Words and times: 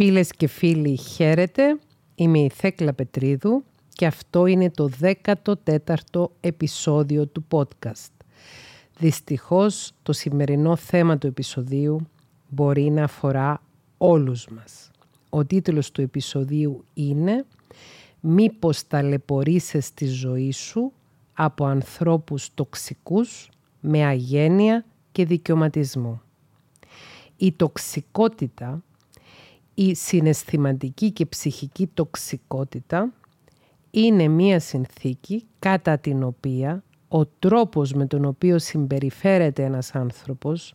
Φίλες 0.00 0.30
και 0.30 0.46
φίλοι, 0.46 0.96
χαίρετε. 0.96 1.78
Είμαι 2.14 2.38
η 2.38 2.50
Θέκλα 2.54 2.92
Πετρίδου 2.92 3.64
και 3.92 4.06
αυτό 4.06 4.46
είναι 4.46 4.70
το 4.70 4.90
14ο 5.00 6.24
επεισόδιο 6.40 7.26
του 7.26 7.44
podcast. 7.50 8.12
Δυστυχώς 8.98 9.92
το 10.02 10.12
σημερινό 10.12 10.76
θέμα 10.76 11.18
του 11.18 11.26
επεισοδίου 11.26 12.08
μπορεί 12.48 12.90
να 12.90 13.04
αφορά 13.04 13.62
όλους 13.98 14.48
μας. 14.48 14.90
Ο 15.28 15.44
τίτλος 15.44 15.90
του 15.90 16.00
επεισοδίου 16.00 16.84
είναι 16.94 17.44
«Μήπως 18.20 18.86
ταλαιπωρήσεις 18.86 19.94
τη 19.94 20.06
ζωή 20.06 20.52
σου 20.52 20.92
από 21.32 21.64
ανθρώπους 21.64 22.54
τοξικούς 22.54 23.50
με 23.80 24.04
αγένεια 24.04 24.84
και 25.12 25.24
δικαιωματισμό». 25.24 26.22
Η 27.36 27.52
τοξικότητα 27.52 28.82
η 29.80 29.94
συναισθηματική 29.94 31.10
και 31.10 31.26
ψυχική 31.26 31.86
τοξικότητα 31.86 33.12
είναι 33.90 34.28
μία 34.28 34.60
συνθήκη 34.60 35.44
κατά 35.58 35.98
την 35.98 36.22
οποία 36.22 36.82
ο 37.08 37.26
τρόπος 37.26 37.92
με 37.92 38.06
τον 38.06 38.24
οποίο 38.24 38.58
συμπεριφέρεται 38.58 39.62
ένας 39.64 39.94
άνθρωπος, 39.94 40.74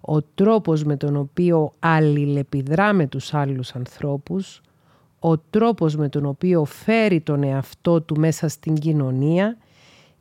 ο 0.00 0.22
τρόπος 0.22 0.84
με 0.84 0.96
τον 0.96 1.16
οποίο 1.16 1.72
αλληλεπιδρά 1.78 2.92
με 2.92 3.06
τους 3.06 3.34
άλλους 3.34 3.74
ανθρώπους, 3.74 4.60
ο 5.18 5.38
τρόπος 5.38 5.96
με 5.96 6.08
τον 6.08 6.26
οποίο 6.26 6.64
φέρει 6.64 7.20
τον 7.20 7.42
εαυτό 7.42 8.00
του 8.00 8.18
μέσα 8.18 8.48
στην 8.48 8.74
κοινωνία 8.74 9.56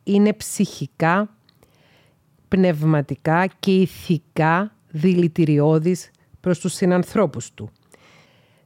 είναι 0.04 0.34
ψυχικά, 0.34 1.30
πνευματικά 2.48 3.48
και 3.60 3.76
ηθικά 3.76 4.76
δηλητηριώδης 4.88 6.12
προς 6.40 6.60
τους 6.60 6.74
συνανθρώπους 6.74 7.54
του. 7.54 7.70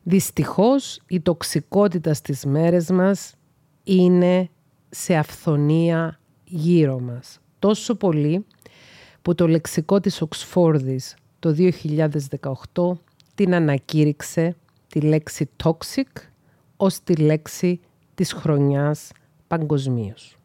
Δυστυχώς 0.03 1.01
η 1.07 1.19
τοξικότητα 1.19 2.13
στις 2.13 2.45
μέρες 2.45 2.89
μας 2.89 3.35
είναι 3.83 4.49
σε 4.89 5.15
αυθονία 5.15 6.19
γύρω 6.43 6.99
μας. 6.99 7.39
Τόσο 7.59 7.95
πολύ 7.95 8.45
που 9.21 9.35
το 9.35 9.47
λεξικό 9.47 9.99
της 9.99 10.21
Οξφόρδης 10.21 11.15
το 11.39 11.55
2018 12.73 12.91
την 13.35 13.53
ανακήρυξε 13.53 14.55
τη 14.87 15.01
λέξη 15.01 15.49
toxic 15.63 16.21
ως 16.77 17.03
τη 17.03 17.15
λέξη 17.15 17.79
της 18.15 18.33
χρονιάς 18.33 19.11
παγκοσμίως. 19.47 20.37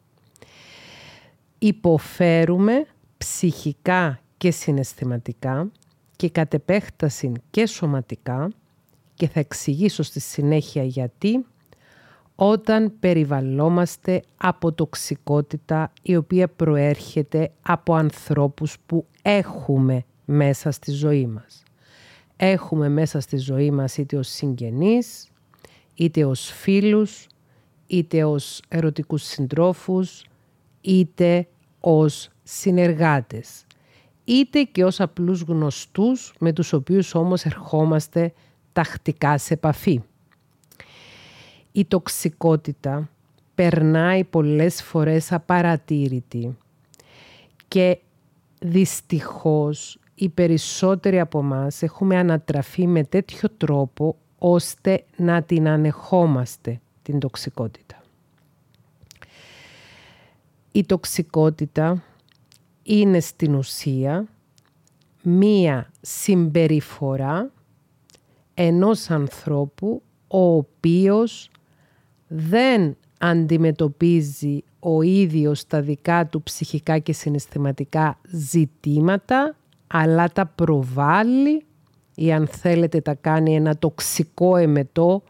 Υποφέρουμε 1.59 2.87
ψυχικά 3.17 4.21
και 4.37 4.51
συναισθηματικά 4.51 5.71
και 6.17 6.31
κατ' 6.31 6.55
επέκταση 6.55 7.33
και 7.51 7.67
σωματικά 7.67 8.51
και 9.17 9.29
θα 9.29 9.41
εξηγήσω 9.41 10.03
στη 10.03 10.21
συνέχεια 10.21 10.85
γιατί 10.85 11.45
όταν 12.35 12.93
περιβαλλόμαστε 13.01 14.23
από 14.37 14.73
τοξικότητα 14.73 15.93
η 16.03 16.17
οποία 16.17 16.49
προέρχεται 16.49 17.51
από 17.63 17.95
ανθρώπους 17.95 18.77
που 18.87 19.07
έχουμε 19.23 20.05
μέσα 20.25 20.71
στη 20.71 20.91
ζωή 20.91 21.27
μας. 21.27 21.63
Έχουμε 22.37 22.89
μέσα 22.89 23.21
στη 23.21 23.37
ζωή 23.37 23.71
μας 23.71 23.97
είτε 23.97 24.17
ως 24.17 24.29
συγγενείς, 24.29 25.29
είτε 25.95 26.25
ως 26.25 26.51
φίλους, 26.53 27.27
είτε 27.87 28.25
ως 28.25 28.63
ερωτικούς 28.69 29.23
συντρόφους, 29.23 30.25
είτε 30.81 31.49
ως 31.81 32.29
συνεργάτες, 32.43 33.65
είτε 34.25 34.63
και 34.63 34.85
ως 34.85 35.01
απλούς 35.01 35.41
γνωστούς 35.41 36.35
με 36.39 36.53
τους 36.53 36.73
οποίους 36.73 37.15
όμως 37.15 37.45
ερχόμαστε 37.45 38.33
τακτικά 38.77 39.39
σε 39.39 39.55
επαφή. 39.55 40.03
Η 41.73 41.85
τοξικότητα 41.85 43.09
περνάει 43.55 44.25
πολλές 44.25 44.83
φορές 44.83 45.33
απαρατήρητη 45.33 46.57
και 47.69 47.99
δυστυχώς 48.61 49.99
οι 50.15 50.29
περισσότεροι 50.29 51.21
από 51.21 51.43
μας 51.43 51.83
έχουμε 51.83 52.19
ανατραφεί 52.19 52.87
με 52.87 53.05
τέτοιο 53.05 53.49
τρόπο 53.57 54.17
ώστε 54.39 55.05
να 55.17 55.43
την 55.43 55.69
ανεχόμαστε 55.69 56.81
την 57.03 57.19
τοξικότητα. 57.19 58.03
Η 60.73 60.85
τοξικότητα 60.85 62.03
είναι 62.83 63.21
στην 63.21 63.55
ουσία 63.55 64.27
μία 65.23 65.91
συμπεριφορά 66.01 67.51
ενός 68.59 69.11
ανθρώπου 69.11 70.03
ο 70.29 70.57
οποίος 70.57 71.51
δεν 72.27 72.97
αντιμετωπίζει 73.19 74.65
ο 74.79 75.03
ίδιος 75.03 75.67
τα 75.67 75.81
δικά 75.81 76.27
του 76.27 76.43
ψυχικά 76.43 76.99
και 76.99 77.13
συναισθηματικά 77.13 78.19
ζητήματα, 78.31 79.57
αλλά 79.87 80.29
τα 80.29 80.47
προβάλλει 80.47 81.65
ή 82.15 82.33
αν 82.33 82.47
θέλετε 82.47 83.01
τα 83.01 83.15
κάνει 83.15 83.55
ένα 83.55 83.77
τοξικό 83.77 84.57
εμετό 84.57 85.23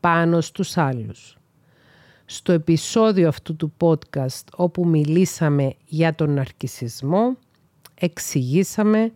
πάνω 0.00 0.40
στους 0.40 0.76
άλλους. 0.76 1.38
Στο 2.24 2.52
επεισόδιο 2.52 3.28
αυτού 3.28 3.56
του 3.56 3.72
podcast 3.80 4.44
όπου 4.56 4.86
μιλήσαμε 4.86 5.74
για 5.86 6.14
τον 6.14 6.30
ναρκισισμό, 6.30 7.36
εξηγήσαμε 7.94 9.12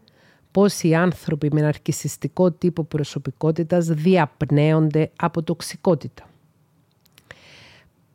πώς 0.51 0.83
οι 0.83 0.95
άνθρωποι 0.95 1.49
με 1.53 1.61
ναρκισιστικό 1.61 2.51
τύπο 2.51 2.85
προσωπικότητας 2.85 3.87
διαπνέονται 3.87 5.11
από 5.17 5.43
τοξικότητα. 5.43 6.29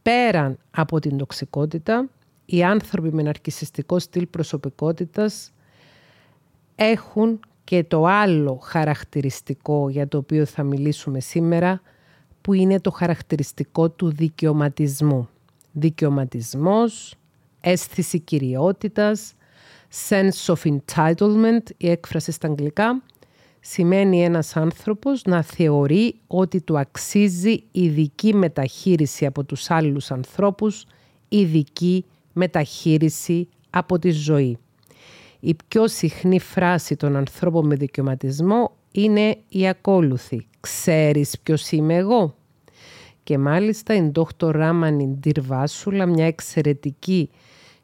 Πέραν 0.01 0.57
από 0.71 0.99
την 0.99 1.17
τοξικότητα, 1.17 2.09
οι 2.45 2.63
άνθρωποι 2.63 3.13
με 3.13 3.21
ναρκισιστικό 3.21 3.99
στυλ 3.99 4.25
προσωπικότητας 4.25 5.51
έχουν 6.75 7.39
και 7.63 7.83
το 7.83 8.05
άλλο 8.05 8.55
χαρακτηριστικό 8.55 9.89
για 9.89 10.07
το 10.07 10.17
οποίο 10.17 10.45
θα 10.45 10.63
μιλήσουμε 10.63 11.19
σήμερα, 11.19 11.81
που 12.41 12.53
είναι 12.53 12.79
το 12.79 12.91
χαρακτηριστικό 12.91 13.89
του 13.89 14.11
δικαιωματισμού. 14.11 15.29
Δικαιωματισμός, 15.71 17.15
αίσθηση 17.61 18.19
κυριότητας, 18.19 19.33
sense 20.09 20.53
of 20.53 20.55
entitlement, 20.63 21.61
η 21.77 21.89
έκφραση 21.89 22.31
στα 22.31 22.47
αγγλικά, 22.47 23.03
σημαίνει 23.59 24.23
ένας 24.23 24.55
άνθρωπος 24.55 25.23
να 25.23 25.41
θεωρεί 25.41 26.15
ότι 26.27 26.61
του 26.61 26.79
αξίζει 26.79 27.63
ειδική 27.71 28.35
μεταχείριση 28.35 29.25
από 29.25 29.43
τους 29.43 29.69
άλλους 29.71 30.11
ανθρώπους, 30.11 30.85
ειδική 31.29 32.05
μεταχείριση 32.33 33.49
από 33.69 33.99
τη 33.99 34.11
ζωή. 34.11 34.57
Η 35.39 35.55
πιο 35.67 35.87
συχνή 35.87 36.39
φράση 36.39 36.95
των 36.95 37.15
ανθρώπων 37.15 37.65
με 37.65 37.75
δικαιωματισμό 37.75 38.71
είναι 38.91 39.37
η 39.49 39.67
ακόλουθη. 39.67 40.47
«Ξέρεις 40.59 41.39
ποιος 41.43 41.71
είμαι 41.71 41.95
εγώ» 41.95 42.35
και 43.23 43.37
μάλιστα 43.37 43.95
η 43.95 44.11
Dr. 44.15 44.51
Ράμανιν 44.51 45.19
Ντυρβάσουλα, 45.19 46.05
μια 46.05 46.25
εξαιρετική 46.25 47.29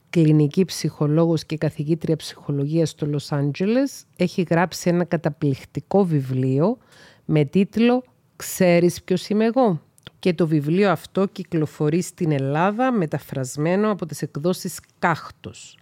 κλινική 0.09 0.65
ψυχολόγος 0.65 1.45
και 1.45 1.57
καθηγήτρια 1.57 2.15
ψυχολογίας 2.15 2.89
στο 2.89 3.05
Λος 3.05 3.31
Άντζελες, 3.31 4.03
έχει 4.15 4.45
γράψει 4.49 4.89
ένα 4.89 5.03
καταπληκτικό 5.03 6.05
βιβλίο 6.05 6.77
με 7.25 7.45
τίτλο 7.45 8.03
«Ξέρεις 8.35 9.03
ποιος 9.03 9.29
είμαι 9.29 9.45
εγώ» 9.45 9.81
και 10.19 10.33
το 10.33 10.47
βιβλίο 10.47 10.91
αυτό 10.91 11.25
κυκλοφορεί 11.25 12.01
στην 12.01 12.31
Ελλάδα 12.31 12.91
μεταφρασμένο 12.91 13.91
από 13.91 14.05
τις 14.05 14.21
εκδόσεις 14.21 14.79
Κάχτος. 14.99 15.77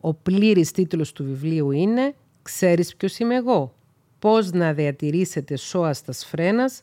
Ο 0.00 0.14
πλήρης 0.14 0.70
τίτλος 0.70 1.12
του 1.12 1.24
βιβλίου 1.24 1.70
είναι 1.70 2.14
«Ξέρεις 2.42 2.96
ποιος 2.96 3.18
είμαι 3.18 3.34
εγώ» 3.34 3.74
πώς 4.18 4.50
να 4.50 4.72
διατηρήσετε 4.72 5.56
σώα 5.56 5.94
φρένας 6.26 6.80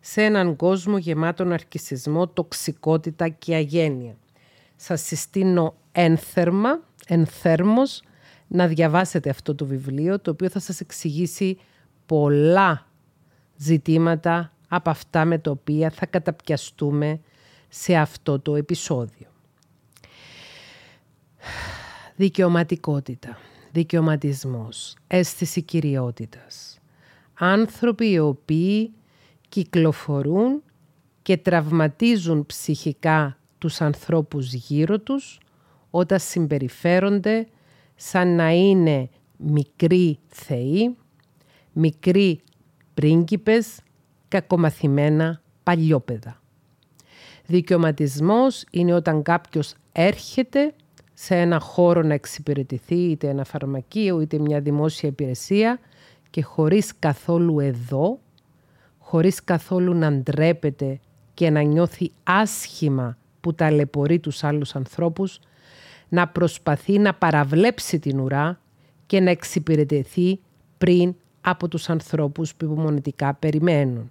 σε 0.00 0.22
έναν 0.22 0.56
κόσμο 0.56 0.98
γεμάτο 0.98 1.44
αρκισισμό, 1.44 2.28
τοξικότητα 2.28 3.28
και 3.28 3.54
αγένεια. 3.54 4.16
Σας 4.82 5.02
συστήνω 5.02 5.74
ένθερμα, 5.92 6.80
ενθέρμος, 7.06 8.02
να 8.46 8.66
διαβάσετε 8.66 9.30
αυτό 9.30 9.54
το 9.54 9.66
βιβλίο, 9.66 10.20
το 10.20 10.30
οποίο 10.30 10.48
θα 10.48 10.58
σας 10.60 10.80
εξηγήσει 10.80 11.58
πολλά 12.06 12.86
ζητήματα 13.56 14.52
από 14.68 14.90
αυτά 14.90 15.24
με 15.24 15.38
τα 15.38 15.50
οποία 15.50 15.90
θα 15.90 16.06
καταπιαστούμε 16.06 17.20
σε 17.68 17.96
αυτό 17.96 18.40
το 18.40 18.56
επεισόδιο. 18.56 19.26
Δικαιωματικότητα, 22.16 23.38
δικαιωματισμός, 23.72 24.96
αίσθηση 25.06 25.62
κυριότητας. 25.62 26.78
Άνθρωποι 27.34 28.10
οι 28.10 28.18
οποίοι 28.18 28.92
κυκλοφορούν 29.48 30.62
και 31.22 31.36
τραυματίζουν 31.36 32.46
ψυχικά 32.46 33.39
τους 33.60 33.80
ανθρώπους 33.80 34.52
γύρω 34.52 34.98
τους 34.98 35.40
όταν 35.90 36.18
συμπεριφέρονται 36.18 37.46
σαν 37.96 38.34
να 38.36 38.50
είναι 38.50 39.08
μικροί 39.36 40.18
θεοί, 40.26 40.96
μικροί 41.72 42.40
πρίγκιπες 42.94 43.80
κακομαθημένα 44.28 45.40
παλιόπαιδα. 45.62 46.40
Δικαιωματισμός 47.46 48.64
είναι 48.70 48.92
όταν 48.92 49.22
κάποιος 49.22 49.74
έρχεται 49.92 50.74
σε 51.14 51.36
ένα 51.36 51.60
χώρο 51.60 52.02
να 52.02 52.14
εξυπηρετηθεί 52.14 52.94
είτε 52.94 53.28
ένα 53.28 53.44
φαρμακείο 53.44 54.20
είτε 54.20 54.38
μια 54.38 54.60
δημόσια 54.60 55.08
υπηρεσία 55.08 55.78
και 56.30 56.42
χωρίς 56.42 56.92
καθόλου 56.98 57.60
εδώ, 57.60 58.18
χωρίς 58.98 59.44
καθόλου 59.44 59.94
να 59.94 60.12
ντρέπεται 60.12 61.00
και 61.34 61.50
να 61.50 61.60
νιώθει 61.60 62.10
άσχημα 62.22 63.16
που 63.40 63.54
ταλαιπωρεί 63.54 64.18
τους 64.18 64.44
άλλους 64.44 64.74
ανθρώπους, 64.74 65.38
να 66.08 66.28
προσπαθεί 66.28 66.98
να 66.98 67.14
παραβλέψει 67.14 67.98
την 67.98 68.20
ουρά 68.20 68.60
και 69.06 69.20
να 69.20 69.30
εξυπηρετηθεί 69.30 70.40
πριν 70.78 71.14
από 71.40 71.68
τους 71.68 71.88
ανθρώπους 71.88 72.54
που 72.54 72.64
υπομονητικά 72.64 73.34
περιμένουν. 73.34 74.10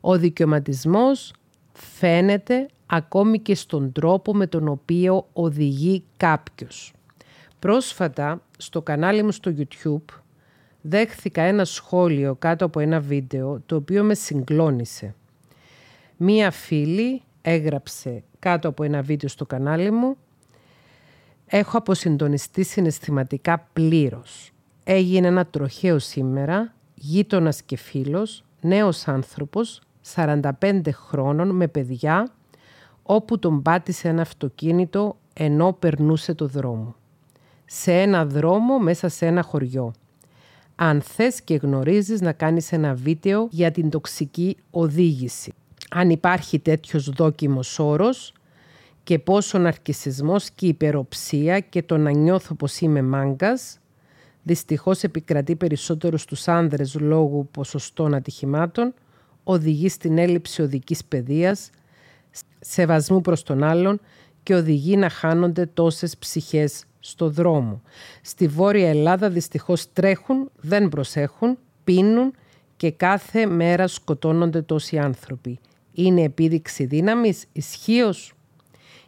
Ο 0.00 0.18
δικαιωματισμός 0.18 1.32
φαίνεται 1.72 2.68
ακόμη 2.86 3.38
και 3.38 3.54
στον 3.54 3.92
τρόπο 3.92 4.34
με 4.34 4.46
τον 4.46 4.68
οποίο 4.68 5.26
οδηγεί 5.32 6.04
κάποιος. 6.16 6.92
Πρόσφατα 7.58 8.42
στο 8.58 8.82
κανάλι 8.82 9.22
μου 9.22 9.30
στο 9.30 9.54
YouTube 9.58 10.14
δέχθηκα 10.80 11.42
ένα 11.42 11.64
σχόλιο 11.64 12.34
κάτω 12.34 12.64
από 12.64 12.80
ένα 12.80 13.00
βίντεο 13.00 13.62
το 13.66 13.76
οποίο 13.76 14.02
με 14.02 14.14
συγκλώνησε. 14.14 15.14
Μία 16.16 16.50
φίλη 16.50 17.22
έγραψε 17.42 18.22
κάτω 18.38 18.68
από 18.68 18.82
ένα 18.82 19.02
βίντεο 19.02 19.28
στο 19.28 19.46
κανάλι 19.46 19.90
μου 19.90 20.16
«Έχω 21.46 21.78
αποσυντονιστεί 21.78 22.62
συναισθηματικά 22.62 23.68
πλήρως. 23.72 24.52
Έγινε 24.84 25.26
ένα 25.26 25.46
τροχαίο 25.46 25.98
σήμερα, 25.98 26.74
γείτονας 26.94 27.62
και 27.62 27.76
φίλος, 27.76 28.44
νέος 28.60 29.08
άνθρωπος, 29.08 29.80
45 30.14 30.92
χρόνων 30.92 31.50
με 31.50 31.68
παιδιά, 31.68 32.28
όπου 33.02 33.38
τον 33.38 33.62
πάτησε 33.62 34.08
ένα 34.08 34.22
αυτοκίνητο 34.22 35.16
ενώ 35.32 35.72
περνούσε 35.72 36.34
το 36.34 36.46
δρόμο. 36.46 36.94
Σε 37.64 37.92
ένα 37.92 38.26
δρόμο 38.26 38.78
μέσα 38.78 39.08
σε 39.08 39.26
ένα 39.26 39.42
χωριό. 39.42 39.92
Αν 40.76 41.00
θες 41.00 41.42
και 41.42 41.54
γνωρίζεις 41.54 42.20
να 42.20 42.32
κάνεις 42.32 42.72
ένα 42.72 42.94
βίντεο 42.94 43.48
για 43.50 43.70
την 43.70 43.90
τοξική 43.90 44.56
οδήγηση. 44.70 45.52
Αν 45.94 46.10
υπάρχει 46.10 46.58
τέτοιος 46.58 47.10
δόκιμος 47.10 47.78
όρος 47.78 48.32
και 49.04 49.18
πόσο 49.18 49.58
ναρκισισμός 49.58 50.50
και 50.50 50.66
υπεροψία 50.66 51.60
και 51.60 51.82
το 51.82 51.96
να 51.96 52.10
νιώθω 52.10 52.54
πως 52.54 52.80
είμαι 52.80 53.02
μάγκας, 53.02 53.78
δυστυχώς 54.42 55.02
επικρατεί 55.02 55.56
περισσότερο 55.56 56.16
στους 56.16 56.48
άνδρες 56.48 56.94
λόγω 56.94 57.48
ποσοστών 57.50 58.14
ατυχημάτων, 58.14 58.94
οδηγεί 59.44 59.88
στην 59.88 60.18
έλλειψη 60.18 60.62
οδικής 60.62 61.04
παιδείας, 61.04 61.70
σεβασμού 62.60 63.20
προς 63.20 63.42
τον 63.42 63.62
άλλον 63.62 64.00
και 64.42 64.54
οδηγεί 64.54 64.96
να 64.96 65.08
χάνονται 65.08 65.66
τόσες 65.66 66.16
ψυχές 66.18 66.84
στο 67.00 67.30
δρόμο. 67.30 67.82
Στη 68.22 68.46
Βόρεια 68.46 68.88
Ελλάδα 68.88 69.30
δυστυχώς 69.30 69.92
τρέχουν, 69.92 70.50
δεν 70.60 70.88
προσέχουν, 70.88 71.58
πίνουν 71.84 72.32
και 72.76 72.90
κάθε 72.90 73.46
μέρα 73.46 73.86
σκοτώνονται 73.86 74.62
τόσοι 74.62 74.98
άνθρωποι. 74.98 75.58
Είναι 75.92 76.22
επίδειξη 76.22 76.84
δύναμης, 76.84 77.44
ισχύως; 77.52 78.32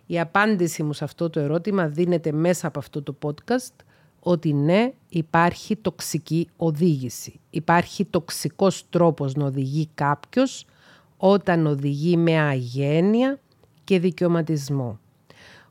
Η 0.06 0.20
απάντηση 0.20 0.82
μου 0.82 0.92
σε 0.92 1.04
αυτό 1.04 1.30
το 1.30 1.40
ερώτημα 1.40 1.88
δίνεται 1.88 2.32
μέσα 2.32 2.66
από 2.66 2.78
αυτό 2.78 3.02
το 3.02 3.16
podcast 3.22 3.84
ότι 4.20 4.52
ναι, 4.52 4.92
υπάρχει 5.08 5.76
τοξική 5.76 6.48
οδήγηση. 6.56 7.40
Υπάρχει 7.50 8.04
τοξικός 8.04 8.88
τρόπος 8.90 9.34
να 9.34 9.44
οδηγεί 9.44 9.88
κάποιος 9.94 10.66
όταν 11.16 11.66
οδηγεί 11.66 12.16
με 12.16 12.40
αγένεια 12.40 13.38
και 13.84 13.98
δικαιωματισμό. 13.98 14.98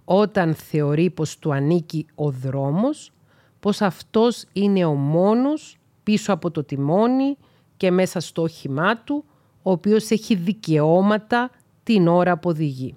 Όταν 0.05 0.53
θεωρεί 0.53 1.09
πως 1.09 1.39
του 1.39 1.53
ανήκει 1.53 2.05
ο 2.15 2.31
δρόμος, 2.31 3.11
πως 3.59 3.81
αυτός 3.81 4.45
είναι 4.53 4.85
ο 4.85 4.93
μόνος 4.93 5.77
πίσω 6.03 6.33
από 6.33 6.51
το 6.51 6.63
τιμόνι 6.63 7.37
και 7.77 7.91
μέσα 7.91 8.19
στο 8.19 8.41
όχημά 8.41 8.97
του, 8.97 9.25
ο 9.63 9.71
οποίος 9.71 10.09
έχει 10.09 10.35
δικαιώματα 10.35 11.51
την 11.83 12.07
ώρα 12.07 12.37
που 12.37 12.49
οδηγεί. 12.49 12.95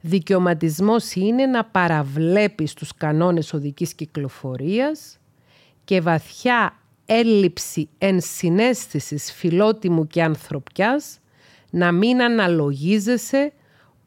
Δικαιωματισμός 0.00 1.14
είναι 1.14 1.46
να 1.46 1.64
παραβλέπεις 1.64 2.74
τους 2.74 2.94
κανόνες 2.94 3.52
οδικής 3.52 3.94
κυκλοφορίας 3.94 5.18
και 5.84 6.00
βαθιά 6.00 6.76
έλλειψη 7.06 7.88
ενσυναίσθησης 7.98 9.32
φιλότιμου 9.32 10.06
και 10.06 10.22
ανθρωπιάς 10.22 11.18
να 11.70 11.92
μην 11.92 12.22
αναλογίζεσαι 12.22 13.52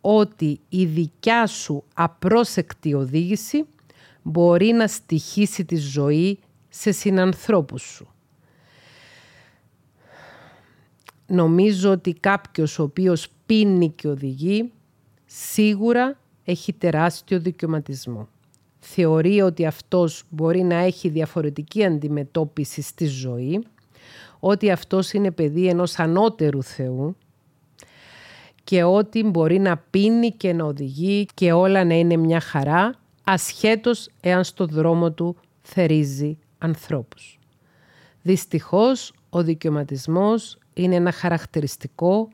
ότι 0.01 0.59
η 0.69 0.85
δικιά 0.85 1.47
σου 1.47 1.83
απρόσεκτη 1.93 2.93
οδήγηση 2.93 3.65
μπορεί 4.21 4.71
να 4.71 4.87
στοιχήσει 4.87 5.65
τη 5.65 5.75
ζωή 5.75 6.39
σε 6.69 6.91
συνανθρώπους 6.91 7.81
σου. 7.81 8.13
Νομίζω 11.29 11.91
ότι 11.91 12.13
κάποιος 12.13 12.79
ο 12.79 12.83
οποίος 12.83 13.27
πίνει 13.45 13.89
και 13.89 14.07
οδηγεί 14.07 14.71
σίγουρα 15.25 16.17
έχει 16.43 16.73
τεράστιο 16.73 17.39
δικαιωματισμό. 17.39 18.27
Θεωρεί 18.79 19.41
ότι 19.41 19.65
αυτός 19.65 20.23
μπορεί 20.29 20.61
να 20.61 20.75
έχει 20.75 21.09
διαφορετική 21.09 21.85
αντιμετώπιση 21.85 22.81
στη 22.81 23.05
ζωή, 23.05 23.63
ότι 24.39 24.71
αυτός 24.71 25.13
είναι 25.13 25.31
παιδί 25.31 25.67
ενός 25.67 25.99
ανώτερου 25.99 26.63
Θεού 26.63 27.15
και 28.63 28.83
ότι 28.83 29.23
μπορεί 29.23 29.59
να 29.59 29.77
πίνει 29.77 30.31
και 30.31 30.53
να 30.53 30.65
οδηγεί 30.65 31.25
και 31.33 31.51
όλα 31.51 31.83
να 31.83 31.93
είναι 31.93 32.15
μια 32.17 32.39
χαρά, 32.39 32.95
ασχέτως 33.23 34.09
εάν 34.21 34.43
στο 34.43 34.65
δρόμο 34.65 35.11
του 35.11 35.35
θερίζει 35.61 36.37
ανθρώπους. 36.57 37.39
Δυστυχώς, 38.21 39.13
ο 39.29 39.43
δικαιωματισμός 39.43 40.58
είναι 40.83 40.95
ένα 40.95 41.11
χαρακτηριστικό 41.11 42.29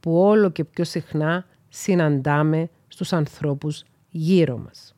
που 0.00 0.18
όλο 0.18 0.50
και 0.50 0.64
πιο 0.64 0.84
συχνά 0.84 1.46
συναντάμε 1.68 2.70
στους 2.88 3.12
ανθρώπους 3.12 3.82
γύρω 4.10 4.58
μας. 4.58 4.94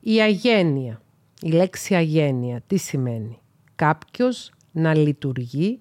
Η 0.00 0.20
αγένεια, 0.20 1.00
η 1.40 1.50
λέξη 1.50 1.94
αγένεια, 1.94 2.62
τι 2.66 2.76
σημαίνει; 2.76 3.38
Κάποιος 3.74 4.50
να 4.72 4.94
λειτουργεί 4.94 5.80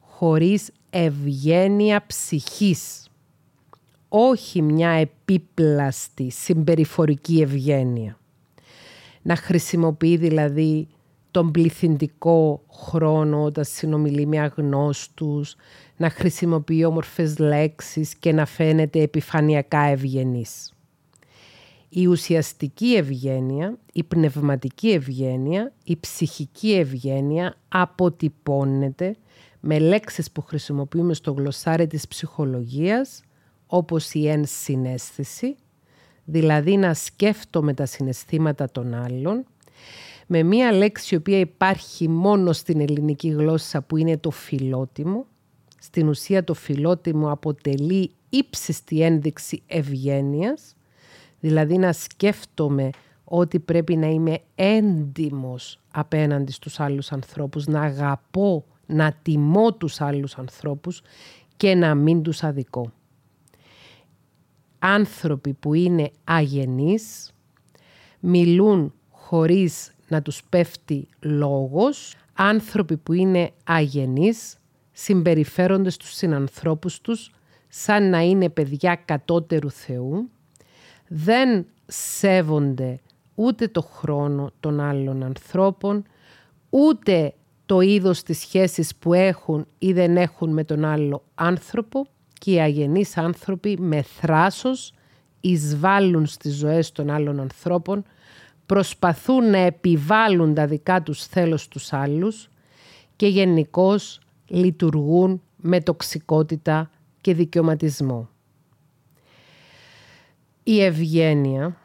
χωρίς 0.00 0.70
ευγένεια 0.90 2.06
ψυχής. 2.06 3.08
Όχι 4.08 4.62
μια 4.62 4.90
επίπλαστη 4.90 6.30
συμπεριφορική 6.30 7.40
ευγένεια. 7.40 8.18
Να 9.22 9.36
χρησιμοποιεί 9.36 10.16
δηλαδή 10.16 10.88
τον 11.34 11.50
πληθυντικό 11.50 12.62
χρόνο 12.72 13.42
όταν 13.42 13.64
συνομιλεί 13.64 14.26
με 14.26 14.40
αγνώστους, 14.40 15.56
να 15.96 16.10
χρησιμοποιεί 16.10 16.84
όμορφες 16.84 17.38
λέξεις 17.38 18.14
και 18.14 18.32
να 18.32 18.46
φαίνεται 18.46 19.00
επιφανειακά 19.00 19.80
ευγενής. 19.80 20.72
Η 21.88 22.06
ουσιαστική 22.06 22.94
ευγένεια, 22.94 23.78
η 23.92 24.02
πνευματική 24.02 24.90
ευγένεια, 24.90 25.72
η 25.84 25.96
ψυχική 25.96 26.72
ευγένεια 26.72 27.56
αποτυπώνεται 27.68 29.16
με 29.60 29.78
λέξεις 29.78 30.30
που 30.30 30.42
χρησιμοποιούμε 30.42 31.14
στο 31.14 31.32
γλωσσάρι 31.32 31.86
της 31.86 32.08
ψυχολογίας, 32.08 33.22
όπως 33.66 34.12
η 34.12 34.28
ενσυναίσθηση, 34.28 35.56
δηλαδή 36.24 36.76
να 36.76 36.94
σκέφτομαι 36.94 37.74
τα 37.74 37.86
συναισθήματα 37.86 38.70
των 38.70 38.94
άλλων, 38.94 39.44
με 40.26 40.42
μία 40.42 40.72
λέξη 40.72 41.14
η 41.14 41.18
οποία 41.18 41.38
υπάρχει 41.38 42.08
μόνο 42.08 42.52
στην 42.52 42.80
ελληνική 42.80 43.28
γλώσσα 43.28 43.82
που 43.82 43.96
είναι 43.96 44.18
το 44.18 44.30
φιλότιμο. 44.30 45.26
Στην 45.78 46.08
ουσία 46.08 46.44
το 46.44 46.54
φιλότιμο 46.54 47.30
αποτελεί 47.30 48.10
ύψιστη 48.28 49.02
ένδειξη 49.02 49.62
ευγένειας, 49.66 50.76
δηλαδή 51.40 51.78
να 51.78 51.92
σκέφτομαι 51.92 52.90
ότι 53.24 53.58
πρέπει 53.58 53.96
να 53.96 54.06
είμαι 54.06 54.38
έντιμος 54.54 55.80
απέναντι 55.90 56.52
στους 56.52 56.80
άλλους 56.80 57.12
ανθρώπους, 57.12 57.66
να 57.66 57.80
αγαπώ, 57.80 58.64
να 58.86 59.12
τιμώ 59.22 59.72
τους 59.72 60.00
άλλους 60.00 60.38
ανθρώπους 60.38 61.02
και 61.56 61.74
να 61.74 61.94
μην 61.94 62.22
τους 62.22 62.42
αδικώ. 62.42 62.92
Άνθρωποι 64.78 65.52
που 65.52 65.74
είναι 65.74 66.10
αγενείς 66.24 67.32
μιλούν 68.20 68.92
χωρίς 69.10 69.93
να 70.08 70.22
τους 70.22 70.42
πέφτει 70.48 71.08
λόγος, 71.20 72.16
άνθρωποι 72.32 72.96
που 72.96 73.12
είναι 73.12 73.50
αγενείς 73.64 74.56
συμπεριφέρονται 74.92 75.90
στους 75.90 76.14
συνανθρώπους 76.14 77.00
τους 77.00 77.30
σαν 77.68 78.10
να 78.10 78.20
είναι 78.20 78.48
παιδιά 78.48 79.00
κατώτερου 79.04 79.70
Θεού, 79.70 80.30
δεν 81.08 81.66
σέβονται 81.86 83.00
ούτε 83.34 83.68
το 83.68 83.80
χρόνο 83.80 84.50
των 84.60 84.80
άλλων 84.80 85.22
ανθρώπων, 85.22 86.04
ούτε 86.70 87.34
το 87.66 87.80
είδος 87.80 88.22
της 88.22 88.38
σχέσης 88.38 88.96
που 88.96 89.12
έχουν 89.12 89.66
ή 89.78 89.92
δεν 89.92 90.16
έχουν 90.16 90.52
με 90.52 90.64
τον 90.64 90.84
άλλο 90.84 91.24
άνθρωπο 91.34 92.06
και 92.32 92.52
οι 92.52 92.60
αγενείς 92.60 93.16
άνθρωποι 93.16 93.76
με 93.80 94.02
θράσος 94.02 94.92
εισβάλλουν 95.40 96.26
στις 96.26 96.54
ζωές 96.54 96.92
των 96.92 97.10
άλλων 97.10 97.40
ανθρώπων, 97.40 98.04
προσπαθούν 98.66 99.50
να 99.50 99.58
επιβάλλουν 99.58 100.54
τα 100.54 100.66
δικά 100.66 101.02
τους 101.02 101.26
θέλος 101.26 101.62
στους 101.62 101.92
άλλους 101.92 102.48
και 103.16 103.26
γενικώς 103.26 104.20
λειτουργούν 104.46 105.42
με 105.56 105.80
τοξικότητα 105.80 106.90
και 107.20 107.34
δικαιωματισμό. 107.34 108.28
Η 110.62 110.82
ευγένεια 110.82 111.76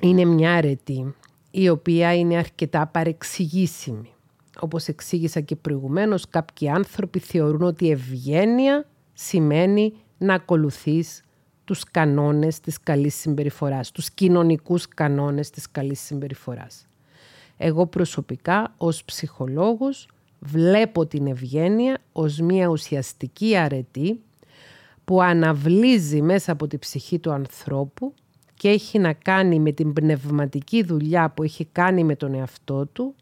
είναι 0.00 0.24
μια 0.24 0.54
αρετή 0.54 1.14
η 1.50 1.68
οποία 1.68 2.14
είναι 2.14 2.36
αρκετά 2.36 2.86
παρεξηγήσιμη. 2.86 4.12
Όπως 4.60 4.88
εξήγησα 4.88 5.40
και 5.40 5.56
προηγουμένως, 5.56 6.28
κάποιοι 6.28 6.68
άνθρωποι 6.68 7.18
θεωρούν 7.18 7.62
ότι 7.62 7.86
η 7.86 7.90
ευγένεια 7.90 8.86
σημαίνει 9.12 9.92
να 10.18 10.34
ακολουθείς 10.34 11.22
τους 11.68 11.84
κανόνες 11.84 12.60
της 12.60 12.80
καλής 12.80 13.14
συμπεριφοράς, 13.14 13.90
τους 13.90 14.10
κοινωνικούς 14.10 14.88
κανόνες 14.88 15.50
της 15.50 15.70
καλής 15.70 16.00
συμπεριφοράς. 16.00 16.86
Εγώ 17.56 17.86
προσωπικά 17.86 18.74
ως 18.76 19.04
ψυχολόγος 19.04 20.08
βλέπω 20.38 21.06
την 21.06 21.26
ευγένεια 21.26 21.98
ως 22.12 22.40
μια 22.40 22.66
ουσιαστική 22.66 23.56
αρετή 23.56 24.20
που 25.04 25.22
αναβλύζει 25.22 26.22
μέσα 26.22 26.52
από 26.52 26.66
τη 26.66 26.78
ψυχή 26.78 27.18
του 27.18 27.32
ανθρώπου 27.32 28.14
και 28.54 28.68
έχει 28.68 28.98
να 28.98 29.12
κάνει 29.12 29.58
με 29.60 29.72
την 29.72 29.92
πνευματική 29.92 30.82
δουλειά 30.82 31.30
που 31.30 31.42
έχει 31.42 31.64
κάνει 31.64 32.04
με 32.04 32.16
τον 32.16 32.34
εαυτό 32.34 32.86
του, 32.86 33.14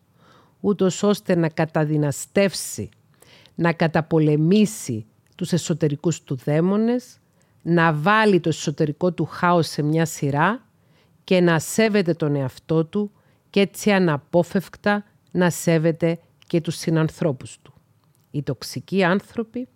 ούτως 0.61 1.03
ώστε 1.03 1.35
να 1.35 1.49
καταδυναστεύσει, 1.49 2.88
να 3.55 3.73
καταπολεμήσει 3.73 5.07
τους 5.35 5.53
εσωτερικούς 5.53 6.23
του 6.23 6.37
δαίμονες, 6.45 7.21
να 7.68 7.92
βάλει 7.92 8.40
το 8.40 8.49
εσωτερικό 8.49 9.12
του 9.12 9.25
χάος 9.25 9.66
σε 9.66 9.82
μια 9.82 10.04
σειρά 10.04 10.66
και 11.25 11.40
να 11.40 11.58
σέβεται 11.58 12.14
τον 12.14 12.35
εαυτό 12.35 12.85
του 12.85 13.11
και 13.50 13.61
έτσι 13.61 13.90
αναπόφευκτα 13.90 15.04
να 15.30 15.50
σέβεται 15.50 16.18
και 16.46 16.61
τους 16.61 16.76
συνανθρώπους 16.76 17.58
του. 17.62 17.73
Οι 18.30 18.42
τοξικοί 18.42 19.04
άνθρωποι, 19.04 19.68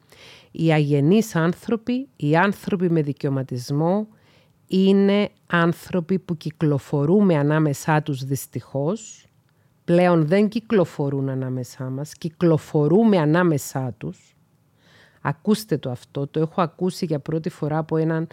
οι 0.51 0.73
αγενείς 0.73 1.37
άνθρωποι, 1.37 2.09
οι 2.17 2.37
άνθρωποι 2.37 2.91
με 2.91 3.03
δικαιωματισμό 3.03 4.09
είναι 4.67 5.29
άνθρωποι 5.47 6.19
που 6.19 6.37
κυκλοφορούμε 6.37 7.37
ανάμεσά 7.37 8.03
τους 8.03 8.25
δυστυχώς. 8.25 9.27
Πλέον 9.85 10.27
δεν 10.27 10.49
κυκλοφορούν 10.49 11.29
ανάμεσά 11.29 11.85
μας, 11.85 12.13
κυκλοφορούμε 12.15 13.19
ανάμεσά 13.19 13.95
τους. 13.99 14.35
Ακούστε 15.21 15.79
το 15.79 15.91
αυτό, 15.91 16.27
το 16.27 16.41
έχω 16.41 16.61
ακούσει 16.61 17.05
για 17.05 17.19
πρώτη 17.19 17.49
φορά 17.49 17.79
από 17.79 17.97
έναν 17.97 18.27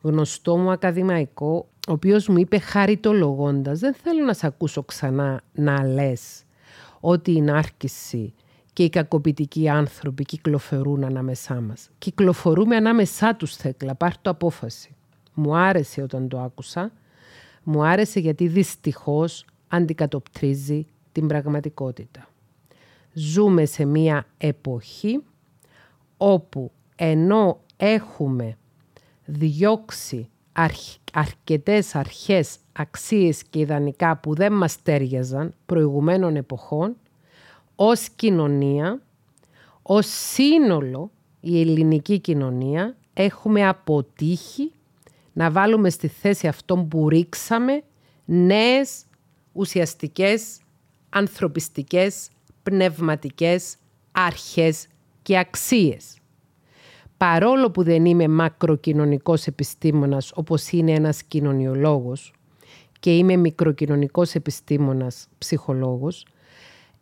γνωστό 0.00 0.56
μου 0.56 0.70
ακαδημαϊκό, 0.70 1.68
ο 1.88 1.92
οποίος 1.92 2.28
μου 2.28 2.38
είπε 2.38 2.58
χαριτολογώντας, 2.58 3.78
δεν 3.78 3.94
θέλω 3.94 4.24
να 4.24 4.32
σε 4.32 4.46
ακούσω 4.46 4.82
ξανά 4.82 5.42
να 5.52 5.84
λες 5.84 6.44
ότι 7.00 7.32
η 7.32 7.40
νάρκηση 7.40 8.34
και 8.72 8.82
οι 8.82 8.90
κακοποιητικοί 8.90 9.68
άνθρωποι 9.68 10.24
κυκλοφορούν 10.24 11.04
ανάμεσά 11.04 11.60
μας. 11.60 11.90
Κυκλοφορούμε 11.98 12.76
ανάμεσά 12.76 13.36
τους, 13.36 13.56
Θέκλα, 13.56 13.94
πάρ' 13.94 14.18
το 14.18 14.30
απόφαση. 14.30 14.94
Μου 15.34 15.56
άρεσε 15.56 16.02
όταν 16.02 16.28
το 16.28 16.40
άκουσα. 16.40 16.92
Μου 17.62 17.84
άρεσε 17.84 18.20
γιατί 18.20 18.46
δυστυχώς 18.46 19.44
αντικατοπτρίζει 19.68 20.86
την 21.12 21.26
πραγματικότητα. 21.26 22.28
Ζούμε 23.12 23.64
σε 23.64 23.84
μία 23.84 24.26
εποχή 24.38 25.22
όπου 26.24 26.70
ενώ 26.96 27.60
έχουμε 27.76 28.58
διώξει 29.24 30.28
αρκετές 31.12 31.94
αρχές, 31.94 32.56
αξίες 32.72 33.42
και 33.42 33.58
ιδανικά 33.58 34.16
που 34.16 34.34
δεν 34.34 34.52
μας 34.52 34.82
τέριαζαν 34.82 35.54
προηγουμένων 35.66 36.36
εποχών, 36.36 36.96
ως 37.76 38.08
κοινωνία, 38.08 39.02
ως 39.82 40.06
σύνολο 40.06 41.10
η 41.40 41.60
ελληνική 41.60 42.18
κοινωνία 42.18 42.96
έχουμε 43.14 43.68
αποτύχει 43.68 44.72
να 45.32 45.50
βάλουμε 45.50 45.90
στη 45.90 46.08
θέση 46.08 46.46
αυτών 46.46 46.88
που 46.88 47.08
ρίξαμε 47.08 47.82
νέες 48.24 49.04
ουσιαστικές, 49.52 50.60
ανθρωπιστικές, 51.10 52.28
πνευματικές 52.62 53.76
αρχές 54.12 54.86
και 55.22 55.38
αξίες. 55.38 56.16
Παρόλο 57.16 57.70
που 57.70 57.82
δεν 57.82 58.04
είμαι 58.04 58.28
μακροκοινωνικός 58.28 59.46
επιστήμονας 59.46 60.32
όπως 60.34 60.70
είναι 60.70 60.92
ένας 60.92 61.22
κοινωνιολόγος 61.22 62.32
και 63.00 63.16
είμαι 63.16 63.36
μικροκοινωνικός 63.36 64.34
επιστήμονας 64.34 65.28
ψυχολόγος, 65.38 66.26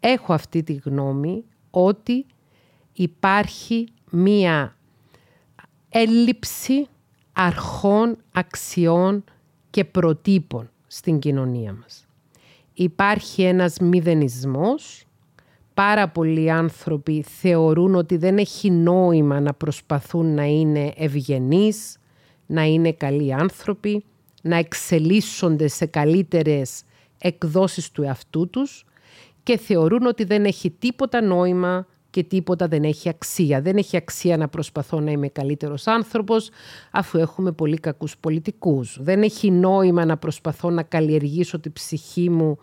έχω 0.00 0.33
αυτή 0.33 0.62
τη 0.62 0.73
γνώμη 0.73 1.45
ότι 1.71 2.27
υπάρχει 2.93 3.89
μία 4.11 4.77
έλλειψη 5.89 6.87
αρχών, 7.33 8.17
αξιών 8.33 9.25
και 9.71 9.85
προτύπων 9.85 10.71
στην 10.87 11.19
κοινωνία 11.19 11.73
μας. 11.73 12.07
Υπάρχει 12.75 13.43
ένας 13.43 13.79
μηδενισμός. 13.79 15.05
Πάρα 15.81 16.09
πολλοί 16.09 16.51
άνθρωποι 16.51 17.25
θεωρούν 17.41 17.95
ότι 17.95 18.17
δεν 18.17 18.39
έχει 18.39 18.71
νόημα 18.71 19.41
να 19.41 19.55
προσπαθούν 19.55 20.35
να 20.35 20.45
είναι 20.45 20.93
ευγενείς, 20.97 21.99
να 22.47 22.63
είναι 22.63 22.93
καλοί 22.93 23.35
άνθρωποι, 23.35 24.05
να 24.43 24.57
εξελίσσονται 24.57 25.69
σε 25.69 25.87
καλύτερες 25.87 26.83
εκδόσεις 27.19 27.91
του 27.91 28.03
εαυτού 28.03 28.51
τους 28.51 28.85
και 29.43 29.59
θεωρούν 29.59 30.07
ότι 30.07 30.25
δεν 30.25 30.45
έχει 30.45 30.71
τίποτα 30.71 31.23
νόημα 31.23 31.87
και 32.11 32.23
τίποτα 32.23 32.69
δεν 32.69 32.85
έχει 32.85 33.09
αξία. 33.09 33.61
Δεν 33.61 33.77
έχει 33.77 33.97
αξία 33.97 34.37
να 34.37 34.49
προσπαθώ 34.49 35.01
να 35.01 35.11
είμαι 35.11 35.29
καλύτερος 35.29 35.87
άνθρωπος 35.87 36.51
αφού 36.91 37.19
έχουμε 37.19 37.53
πολύ 37.53 37.79
κακούς 37.79 38.17
πολιτικούς. 38.19 38.99
Δεν 39.01 39.23
έχει 39.23 39.51
νόημα 39.51 40.05
να 40.05 40.17
προσπαθώ 40.17 40.71
να 40.71 40.83
καλλιεργήσω 40.83 41.61
τη 41.61 41.71
ψυχή 41.71 42.31
μου 42.31 42.59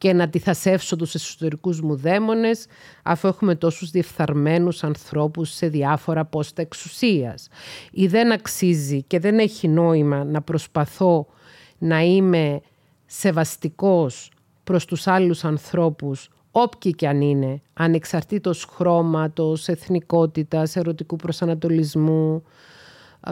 και 0.00 0.12
να 0.12 0.24
αντιθασεύσω 0.24 0.96
τους 0.96 1.14
εσωτερικούς 1.14 1.80
μου 1.80 1.96
δαίμονες 1.96 2.66
αφού 3.02 3.28
έχουμε 3.28 3.54
τόσους 3.54 3.90
διεφθαρμένους 3.90 4.84
ανθρώπους 4.84 5.50
σε 5.50 5.68
διάφορα 5.68 6.24
πόστα 6.24 6.62
εξουσίας. 6.62 7.48
Ή 7.90 8.06
δεν 8.06 8.32
αξίζει 8.32 9.02
και 9.02 9.18
δεν 9.18 9.38
έχει 9.38 9.68
νόημα 9.68 10.24
να 10.24 10.42
προσπαθώ 10.42 11.26
να 11.78 12.00
είμαι 12.00 12.60
σεβαστικός 13.06 14.30
προς 14.64 14.84
τους 14.84 15.06
άλλους 15.06 15.44
ανθρώπους 15.44 16.28
όποιοι 16.50 16.94
κι 16.94 17.06
αν 17.06 17.20
είναι, 17.20 17.62
ανεξαρτήτως 17.72 18.64
χρώματος, 18.64 19.68
εθνικότητας, 19.68 20.76
ερωτικού 20.76 21.16
προσανατολισμού, 21.16 22.42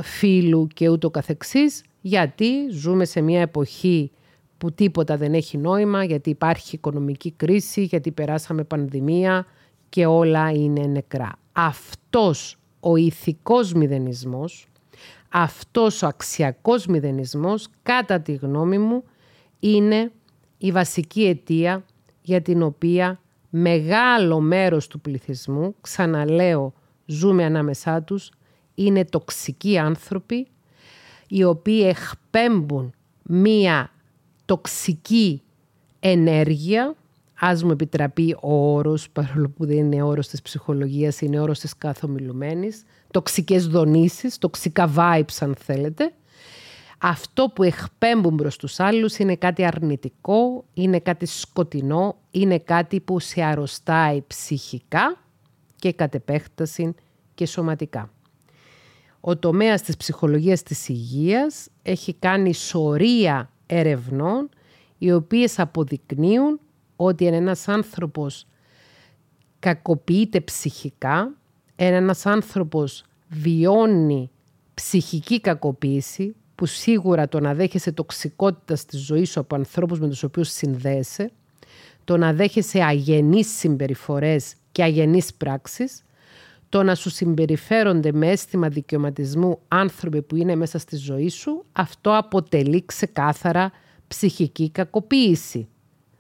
φίλου 0.03 0.67
και 0.67 0.89
ούτω 0.89 1.11
καθεξής, 1.11 1.83
γιατί 2.01 2.71
ζούμε 2.71 3.05
σε 3.05 3.21
μια 3.21 3.41
εποχή 3.41 4.11
που 4.59 4.73
τίποτα 4.73 5.17
δεν 5.17 5.35
έχει 5.35 5.59
νόημα, 5.59 6.05
γιατί 6.05 6.31
υπάρχει 6.31 6.75
οικονομική 6.75 7.31
κρίση, 7.31 7.83
γιατί 7.83 8.11
περάσαμε 8.11 8.65
πανδημία 8.65 9.47
και 9.89 10.07
όλα 10.07 10.51
είναι 10.51 10.87
νεκρά. 10.87 11.33
Αυτός 11.53 12.59
ο 12.81 12.97
ηθικός 12.97 13.73
μηδενισμός, 13.73 14.69
αυτός 15.29 16.03
ο 16.03 16.07
αξιακός 16.07 16.87
μηδενισμός, 16.87 17.69
κατά 17.83 18.21
τη 18.21 18.33
γνώμη 18.33 18.79
μου, 18.79 19.05
είναι 19.61 20.13
η 20.59 20.73
βασική 20.73 21.25
αιτία 21.25 21.85
για 22.23 22.43
την 22.43 22.63
οποία 22.63 23.21
μεγάλο 23.51 24.41
μέρος 24.41 24.87
του 24.87 25.01
πληθυσμού, 25.01 25.75
ξαναλέω, 25.81 26.73
ζούμε 27.07 27.45
ανάμεσά 27.45 28.03
τους, 28.03 28.31
είναι 28.75 29.05
τοξικοί 29.05 29.79
άνθρωποι, 29.79 30.47
οι 31.29 31.45
οποίοι 31.45 31.95
εκπέμπουν 31.97 32.93
μία 33.23 33.91
τοξική 34.49 35.43
ενέργεια, 36.01 36.95
ας 37.35 37.63
μου 37.63 37.71
επιτραπεί 37.71 38.37
ο 38.41 38.75
όρος, 38.75 39.11
παρόλο 39.11 39.49
που 39.49 39.67
δεν 39.67 39.77
είναι 39.77 40.03
όρος 40.03 40.29
της 40.29 40.43
ψυχολογίας, 40.43 41.21
είναι 41.21 41.41
όρος 41.41 41.59
της 41.59 41.77
καθομιλουμένης, 41.77 42.83
τοξικές 43.11 43.67
δονήσεις, 43.67 44.39
τοξικά 44.39 44.93
vibes 44.97 45.37
αν 45.41 45.55
θέλετε, 45.59 46.13
αυτό 46.99 47.51
που 47.55 47.63
εκπέμπουν 47.63 48.37
προς 48.37 48.57
τους 48.57 48.81
άλλους 48.81 49.19
είναι 49.19 49.37
κάτι 49.37 49.65
αρνητικό, 49.65 50.65
είναι 50.75 51.01
κάτι 51.01 51.27
σκοτεινό, 51.27 52.17
είναι 52.31 52.59
κάτι 52.59 53.01
που 53.01 53.19
σε 53.19 53.43
αρρωστάει 53.43 54.23
ψυχικά 54.27 55.23
και 55.77 55.93
κατ' 55.93 56.15
επέκταση 56.15 56.95
και 57.35 57.47
σωματικά. 57.47 58.13
Ο 59.21 59.37
τομέας 59.37 59.83
της 59.83 59.97
ψυχολογίας 59.97 60.63
της 60.63 60.89
υγείας 60.89 61.69
έχει 61.83 62.15
κάνει 62.15 62.55
σωρία 62.55 63.51
ερευνών 63.69 64.49
οι 64.99 65.13
οποίες 65.13 65.59
αποδεικνύουν 65.59 66.61
ότι 66.97 67.27
ένας 67.27 67.69
άνθρωπος 67.69 68.47
κακοποιείται 69.59 70.41
ψυχικά, 70.41 71.35
ένας 71.77 72.27
άνθρωπος 72.27 73.05
βιώνει 73.29 74.31
ψυχική 74.75 75.41
κακοποίηση, 75.41 76.35
που 76.55 76.67
σίγουρα 76.67 77.29
το 77.29 77.41
να 77.41 77.55
δέχεσαι 77.55 77.93
τοξικότητα 77.93 78.77
στη 78.77 78.97
ζωή 78.97 79.25
σου 79.25 79.41
από 79.41 79.55
ανθρώπους 79.55 80.01
με 80.01 80.09
τους 80.09 80.23
οποίους 80.23 80.49
συνδέεσαι, 80.51 81.31
το 82.05 82.17
να 82.17 82.33
δέχεσαι 82.33 82.83
αγενείς 82.83 83.59
συμπεριφορές 83.59 84.55
και 84.73 84.83
αγενείς 84.83 85.35
πράξεις, 85.35 86.03
το 86.69 86.83
να 86.83 86.95
σου 86.95 87.11
συμπεριφέρονται 87.11 88.13
με 88.13 88.31
αίσθημα 88.31 88.69
δικαιωματισμού 88.69 89.59
άνθρωποι 89.69 90.23
που 90.23 90.37
είναι 90.37 90.55
μέσα 90.55 90.79
στη 90.79 90.97
ζωή 90.97 91.29
σου, 91.29 91.65
αυτό 91.73 92.17
αποτελεί 92.17 92.85
ξεκάθαρα 92.87 93.73
ψυχική 94.09 94.71
κακοποίηση. 94.71 95.69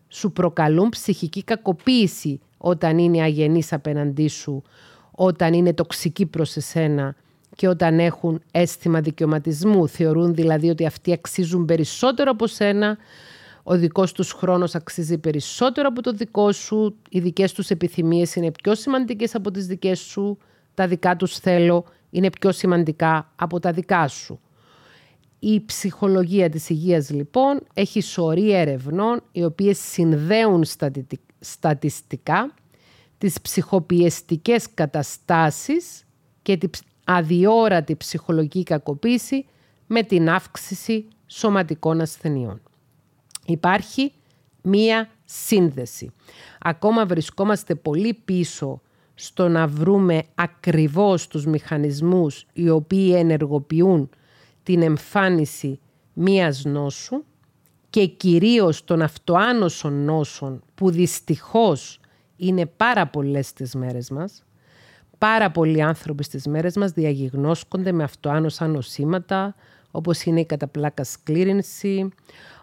Σου 0.08 0.32
προκαλούν 0.32 0.88
ψυχική 0.88 1.42
κακοποίηση 1.42 2.40
όταν 2.58 2.98
είναι 2.98 3.22
αγενείς 3.22 3.72
απέναντί 3.72 4.28
σου, 4.28 4.62
όταν 5.10 5.52
είναι 5.52 5.72
τοξικοί 5.72 6.26
προς 6.26 6.56
εσένα 6.56 7.14
και 7.56 7.68
όταν 7.68 7.98
έχουν 7.98 8.42
αίσθημα 8.50 9.00
δικαιωματισμού. 9.00 9.88
Θεωρούν 9.88 10.34
δηλαδή 10.34 10.68
ότι 10.68 10.86
αυτοί 10.86 11.12
αξίζουν 11.12 11.64
περισσότερο 11.64 12.30
από 12.30 12.46
σένα, 12.46 12.96
ο 13.70 13.76
δικός 13.76 14.12
τους 14.12 14.32
χρόνος 14.32 14.74
αξίζει 14.74 15.18
περισσότερο 15.18 15.88
από 15.88 16.02
το 16.02 16.12
δικό 16.12 16.52
σου, 16.52 16.96
οι 17.10 17.20
δικές 17.20 17.52
τους 17.52 17.70
επιθυμίες 17.70 18.34
είναι 18.34 18.50
πιο 18.50 18.74
σημαντικές 18.74 19.34
από 19.34 19.50
τις 19.50 19.66
δικές 19.66 19.98
σου, 19.98 20.38
τα 20.74 20.86
δικά 20.86 21.16
τους 21.16 21.38
θέλω 21.38 21.84
είναι 22.10 22.30
πιο 22.30 22.52
σημαντικά 22.52 23.32
από 23.36 23.60
τα 23.60 23.72
δικά 23.72 24.08
σου. 24.08 24.40
Η 25.38 25.64
ψυχολογία 25.64 26.48
της 26.48 26.68
υγείας 26.68 27.10
λοιπόν 27.10 27.60
έχει 27.74 28.00
σωρή 28.00 28.52
ερευνών 28.52 29.22
οι 29.32 29.44
οποίες 29.44 29.78
συνδέουν 29.78 30.64
στατιστικά 31.40 32.54
τις 33.18 33.40
ψυχοπιεστικές 33.40 34.66
καταστάσεις 34.74 36.04
και 36.42 36.56
την 36.56 36.70
αδιόρατη 37.04 37.96
ψυχολογική 37.96 38.62
κακοποίηση 38.62 39.46
με 39.86 40.02
την 40.02 40.28
αύξηση 40.30 41.08
σωματικών 41.26 42.00
ασθενειών. 42.00 42.60
Υπάρχει 43.48 44.12
μία 44.62 45.08
σύνδεση. 45.24 46.10
Ακόμα 46.60 47.06
βρισκόμαστε 47.06 47.74
πολύ 47.74 48.14
πίσω 48.24 48.80
στο 49.14 49.48
να 49.48 49.66
βρούμε 49.66 50.22
ακριβώς 50.34 51.28
τους 51.28 51.46
μηχανισμούς 51.46 52.46
οι 52.52 52.68
οποίοι 52.68 53.12
ενεργοποιούν 53.16 54.10
την 54.62 54.82
εμφάνιση 54.82 55.80
μίας 56.12 56.64
νόσου 56.64 57.24
και 57.90 58.06
κυρίως 58.06 58.84
των 58.84 59.02
αυτοάνωσων 59.02 60.04
νόσων 60.04 60.62
που 60.74 60.90
δυστυχώς 60.90 62.00
είναι 62.36 62.66
πάρα 62.66 63.06
πολλές 63.06 63.46
στις 63.46 63.74
μέρες 63.74 64.10
μας. 64.10 64.44
Πάρα 65.18 65.50
πολλοί 65.50 65.82
άνθρωποι 65.82 66.24
στις 66.24 66.46
μέρες 66.46 66.76
μας 66.76 66.92
διαγιγνώσκονται 66.92 67.92
με 67.92 68.02
αυτοάνοσα 68.02 68.66
νοσήματα, 68.66 69.54
όπως 69.90 70.22
είναι 70.22 70.40
η 70.40 70.44
καταπλάκα 70.44 71.04
σκλήρινση, 71.04 72.08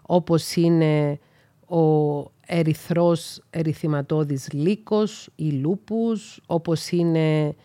όπως 0.02 0.56
είναι 0.56 1.20
ο 1.68 2.18
ερυθρός 2.46 3.42
ερυθυματώδης 3.50 4.52
λύκος 4.52 5.30
ή 5.36 5.50
λούπους, 5.50 6.42
όπως 6.46 6.90
είναι 6.90 7.56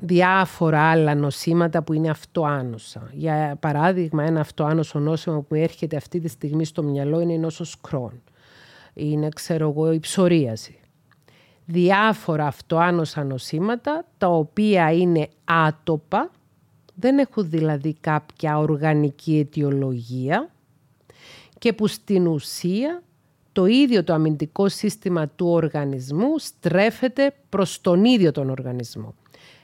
διάφορα 0.00 0.90
άλλα 0.90 1.14
νοσήματα 1.14 1.82
που 1.82 1.92
είναι 1.92 2.10
αυτοάνοσα. 2.10 3.10
Για 3.12 3.56
παράδειγμα, 3.60 4.24
ένα 4.24 4.40
αυτοάνωσο 4.40 4.98
νόσημα 4.98 5.40
που 5.40 5.54
έρχεται 5.54 5.96
αυτή 5.96 6.20
τη 6.20 6.28
στιγμή 6.28 6.64
στο 6.64 6.82
μυαλό 6.82 7.20
είναι 7.20 7.32
η 7.32 7.38
νόσος 7.38 7.80
Κρόν. 7.80 8.22
Είναι, 8.94 9.28
ξέρω 9.34 9.68
εγώ, 9.68 9.92
η 9.92 10.00
ψωρίαση. 10.00 10.78
Διάφορα 11.64 12.46
αυτοάνοσα 12.46 13.24
νοσήματα, 13.24 14.04
τα 14.18 14.28
οποία 14.28 14.92
είναι 14.92 15.28
άτοπα, 15.44 16.30
δεν 17.00 17.18
έχουν 17.18 17.50
δηλαδή 17.50 17.96
κάποια 18.00 18.58
οργανική 18.58 19.38
αιτιολογία 19.38 20.50
και 21.58 21.72
που 21.72 21.86
στην 21.86 22.26
ουσία 22.26 23.02
το 23.52 23.66
ίδιο 23.66 24.04
το 24.04 24.12
αμυντικό 24.12 24.68
σύστημα 24.68 25.28
του 25.28 25.48
οργανισμού 25.48 26.38
στρέφεται 26.38 27.34
προς 27.48 27.80
τον 27.80 28.04
ίδιο 28.04 28.32
τον 28.32 28.50
οργανισμό. 28.50 29.14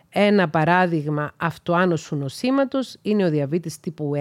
Ένα 0.09 0.49
παράδειγμα 0.49 1.33
αυτοάνωσου 1.37 2.17
νοσήματος 2.17 2.97
είναι 3.03 3.25
ο 3.25 3.31
διαβήτης 3.31 3.81
τύπου 3.81 4.13
1, 4.15 4.19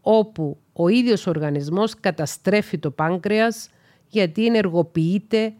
όπου 0.00 0.56
ο 0.72 0.88
ίδιος 0.88 1.26
οργανισμός 1.26 1.94
καταστρέφει 2.00 2.78
το 2.78 2.90
πάγκρεας 2.90 3.70
γιατί 4.08 4.46
ενεργοποιείται 4.46 5.54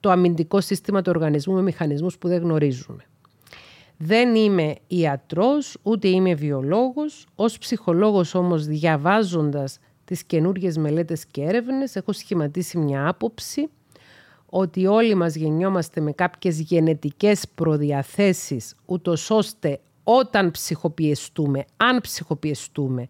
το 0.00 0.10
αμυντικό 0.10 0.60
σύστημα 0.60 1.02
του 1.02 1.10
οργανισμού 1.14 1.54
με 1.54 1.62
μηχανισμούς 1.62 2.18
που 2.18 2.28
δεν 2.28 2.42
γνωρίζουμε. 2.42 3.04
Δεν 3.96 4.34
είμαι 4.34 4.74
ιατρός, 4.86 5.76
ούτε 5.82 6.08
είμαι 6.08 6.34
βιολόγος. 6.34 7.26
Ως 7.34 7.58
ψυχολόγος 7.58 8.34
όμως 8.34 8.66
διαβάζοντας 8.66 9.78
τις 10.04 10.24
καινούργιες 10.24 10.76
μελέτες 10.76 11.26
και 11.26 11.42
έρευνες 11.42 11.96
έχω 11.96 12.12
σχηματίσει 12.12 12.78
μια 12.78 13.08
άποψη 13.08 13.68
ότι 14.46 14.86
όλοι 14.86 15.14
μας 15.14 15.34
γεννιόμαστε 15.34 16.00
με 16.00 16.12
κάποιες 16.12 16.60
γενετικές 16.60 17.44
προδιαθέσεις 17.54 18.74
ούτως 18.86 19.30
ώστε 19.30 19.80
όταν 20.04 20.50
ψυχοπιεστούμε, 20.50 21.64
αν 21.76 22.00
ψυχοπιεστούμε, 22.00 23.08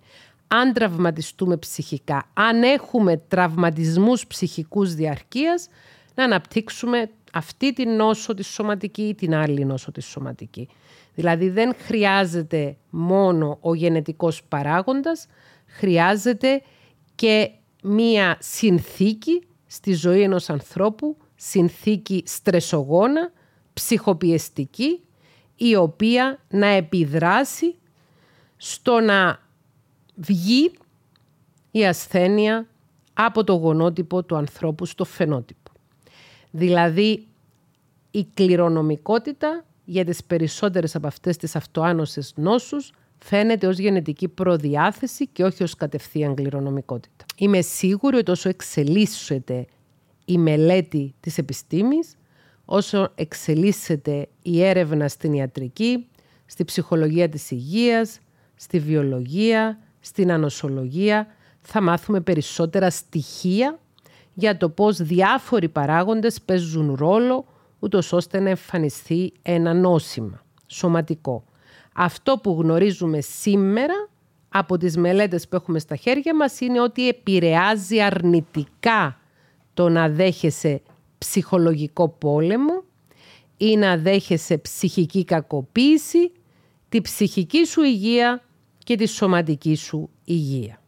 αν 0.48 0.72
τραυματιστούμε 0.72 1.56
ψυχικά, 1.56 2.28
αν 2.34 2.62
έχουμε 2.62 3.16
τραυματισμούς 3.28 4.26
ψυχικούς 4.26 4.94
διαρκείας, 4.94 5.68
να 6.14 6.24
αναπτύξουμε 6.24 7.10
αυτή 7.36 7.72
την 7.72 7.90
νόσο 7.96 8.34
τη 8.34 8.44
σωματική 8.44 9.02
ή 9.02 9.14
την 9.14 9.34
άλλη 9.34 9.64
νόσο 9.64 9.92
τη 9.92 10.00
σωματική. 10.00 10.68
Δηλαδή 11.14 11.48
δεν 11.48 11.74
χρειάζεται 11.78 12.76
μόνο 12.90 13.58
ο 13.60 13.74
γενετικός 13.74 14.42
παράγοντας, 14.42 15.26
χρειάζεται 15.66 16.62
και 17.14 17.50
μία 17.82 18.36
συνθήκη 18.40 19.42
στη 19.66 19.94
ζωή 19.94 20.22
ενός 20.22 20.50
ανθρώπου, 20.50 21.16
συνθήκη 21.34 22.22
στρεσογόνα, 22.26 23.32
ψυχοπιεστική, 23.72 25.00
η 25.56 25.76
οποία 25.76 26.38
να 26.48 26.66
επιδράσει 26.66 27.74
στο 28.56 29.00
να 29.00 29.40
βγει 30.14 30.70
η 31.70 31.86
ασθένεια 31.86 32.66
από 33.14 33.44
το 33.44 33.52
γονότυπο 33.52 34.22
του 34.22 34.36
ανθρώπου 34.36 34.86
στο 34.86 35.04
φαινότυπο. 35.04 35.70
Δηλαδή, 36.50 37.25
η 38.16 38.26
κληρονομικότητα 38.34 39.64
για 39.84 40.04
τις 40.04 40.24
περισσότερες 40.24 40.94
από 40.94 41.06
αυτές 41.06 41.36
τις 41.36 41.56
αυτοάνωσες 41.56 42.32
νόσους 42.36 42.92
φαίνεται 43.18 43.66
ως 43.66 43.78
γενετική 43.78 44.28
προδιάθεση 44.28 45.26
και 45.26 45.44
όχι 45.44 45.62
ως 45.62 45.74
κατευθείαν 45.74 46.34
κληρονομικότητα. 46.34 47.24
Είμαι 47.36 47.60
σίγουρη 47.60 48.16
ότι 48.16 48.30
όσο 48.30 48.48
εξελίσσεται 48.48 49.66
η 50.24 50.38
μελέτη 50.38 51.14
της 51.20 51.38
επιστήμης, 51.38 52.16
όσο 52.64 53.12
εξελίσσεται 53.14 54.28
η 54.42 54.62
έρευνα 54.62 55.08
στην 55.08 55.32
ιατρική, 55.32 56.06
στη 56.46 56.64
ψυχολογία 56.64 57.28
της 57.28 57.50
υγείας, 57.50 58.18
στη 58.54 58.78
βιολογία, 58.78 59.78
στην 60.00 60.32
ανοσολογία, 60.32 61.26
θα 61.60 61.82
μάθουμε 61.82 62.20
περισσότερα 62.20 62.90
στοιχεία 62.90 63.78
για 64.34 64.56
το 64.56 64.68
πώς 64.68 64.96
διάφοροι 64.96 65.68
παράγοντες 65.68 66.40
παίζουν 66.42 66.94
ρόλο 66.94 67.46
ούτως 67.78 68.12
ώστε 68.12 68.40
να 68.40 68.48
εμφανιστεί 68.48 69.32
ένα 69.42 69.74
νόσημα 69.74 70.42
σωματικό. 70.66 71.44
Αυτό 71.94 72.38
που 72.42 72.56
γνωρίζουμε 72.60 73.20
σήμερα 73.20 74.08
από 74.48 74.76
τις 74.76 74.96
μελέτες 74.96 75.48
που 75.48 75.56
έχουμε 75.56 75.78
στα 75.78 75.96
χέρια 75.96 76.36
μας 76.36 76.60
είναι 76.60 76.80
ότι 76.80 77.08
επηρεάζει 77.08 78.02
αρνητικά 78.02 79.20
το 79.74 79.88
να 79.88 80.08
δέχεσαι 80.08 80.82
ψυχολογικό 81.18 82.08
πόλεμο 82.08 82.84
ή 83.56 83.76
να 83.76 83.96
δέχεσαι 83.96 84.58
ψυχική 84.58 85.24
κακοποίηση, 85.24 86.32
τη 86.88 87.00
ψυχική 87.00 87.64
σου 87.66 87.82
υγεία 87.82 88.42
και 88.78 88.96
τη 88.96 89.06
σωματική 89.06 89.74
σου 89.74 90.10
υγεία. 90.24 90.80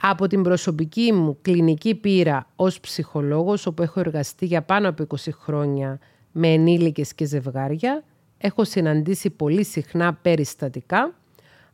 Από 0.00 0.26
την 0.26 0.42
προσωπική 0.42 1.12
μου 1.12 1.38
κλινική 1.42 1.94
πείρα 1.94 2.46
ως 2.56 2.80
ψυχολόγος, 2.80 3.66
όπου 3.66 3.82
έχω 3.82 4.00
εργαστεί 4.00 4.46
για 4.46 4.62
πάνω 4.62 4.88
από 4.88 5.06
20 5.08 5.16
χρόνια 5.32 5.98
με 6.32 6.48
ενήλικες 6.48 7.14
και 7.14 7.24
ζευγάρια, 7.24 8.04
έχω 8.38 8.64
συναντήσει 8.64 9.30
πολύ 9.30 9.64
συχνά 9.64 10.14
περιστατικά 10.14 11.14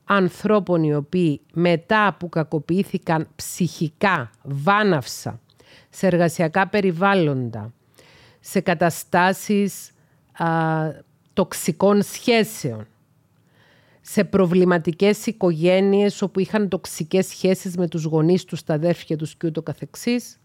ανθρώπων 0.05 0.83
οι 0.83 0.95
οποίοι 0.95 1.41
μετά 1.53 2.17
που 2.19 2.29
κακοποιήθηκαν 2.29 3.29
ψυχικά, 3.37 4.31
βάναυσα, 4.43 5.41
σε 5.91 6.07
εργασιακά 6.07 6.69
περιβάλλοντα, 6.69 7.73
σε 8.41 8.61
καταστάσεις 8.61 9.91
α, 10.33 10.47
τοξικών 11.33 12.03
σχέσεων, 12.03 12.87
σε 14.07 14.25
προβληματικές 14.25 15.27
οικογένειες 15.27 16.23
όπου 16.23 16.40
είχαν 16.40 16.69
τοξικές 16.69 17.27
σχέσεις 17.27 17.77
με 17.77 17.88
τους 17.88 18.05
γονείς 18.05 18.45
τους, 18.45 18.62
τα 18.62 18.75
αδέρφια 18.75 19.17
τους 19.17 19.35
και 19.35 19.47
ούτω 19.47 19.62
καθεξής, 19.62 20.40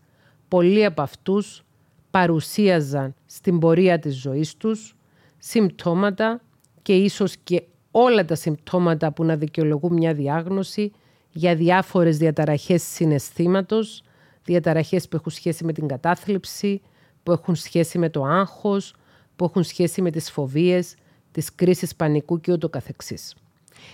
πολλοί 0.47 0.85
από 0.85 1.01
αυτούς 1.01 1.63
παρουσίαζαν 2.11 3.15
στην 3.25 3.59
πορεία 3.59 3.99
της 3.99 4.19
ζωής 4.21 4.55
τους 4.57 4.95
συμπτώματα 5.37 6.41
και 6.81 6.95
ίσως 6.95 7.35
και 7.43 7.63
όλα 7.91 8.25
τα 8.25 8.35
συμπτώματα 8.35 9.11
που 9.11 9.23
να 9.23 9.35
δικαιολογούν 9.35 9.93
μια 9.93 10.13
διάγνωση 10.13 10.91
για 11.31 11.55
διάφορες 11.55 12.17
διαταραχές 12.17 12.83
συναισθήματος, 12.83 14.03
διαταραχές 14.43 15.07
που 15.07 15.15
έχουν 15.15 15.31
σχέση 15.31 15.63
με 15.65 15.73
την 15.73 15.87
κατάθλιψη, 15.87 16.81
που 17.23 17.31
έχουν 17.31 17.55
σχέση 17.55 17.97
με 17.97 18.09
το 18.09 18.23
άγχος, 18.23 18.93
που 19.35 19.45
έχουν 19.45 19.63
σχέση 19.63 20.01
με 20.01 20.11
τις 20.11 20.31
φοβίες, 20.31 20.95
τις 21.31 21.55
κρίσεις 21.55 21.95
πανικού 21.95 22.39
και 22.39 22.51
ούτω 22.51 22.69
καθεξής. 22.69 23.35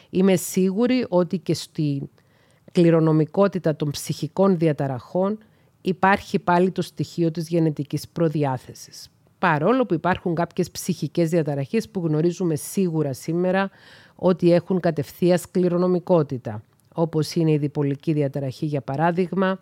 Είμαι 0.09 0.35
σίγουρη 0.35 1.05
ότι 1.09 1.37
και 1.37 1.53
στη 1.53 2.09
κληρονομικότητα 2.71 3.75
των 3.75 3.91
ψυχικών 3.91 4.57
διαταραχών 4.57 5.37
υπάρχει 5.81 6.39
πάλι 6.39 6.71
το 6.71 6.81
στοιχείο 6.81 7.31
της 7.31 7.47
γενετικής 7.47 8.07
προδιάθεσης. 8.07 9.09
Παρόλο 9.39 9.85
που 9.85 9.93
υπάρχουν 9.93 10.35
κάποιες 10.35 10.71
ψυχικές 10.71 11.29
διαταραχές 11.29 11.89
που 11.89 12.01
γνωρίζουμε 12.05 12.55
σίγουρα 12.55 13.13
σήμερα 13.13 13.69
ότι 14.15 14.51
έχουν 14.53 14.79
κατευθείας 14.79 15.51
κληρονομικότητα, 15.51 16.63
όπως 16.93 17.33
είναι 17.33 17.51
η 17.51 17.57
διπολική 17.57 18.13
διαταραχή 18.13 18.65
για 18.65 18.81
παράδειγμα 18.81 19.59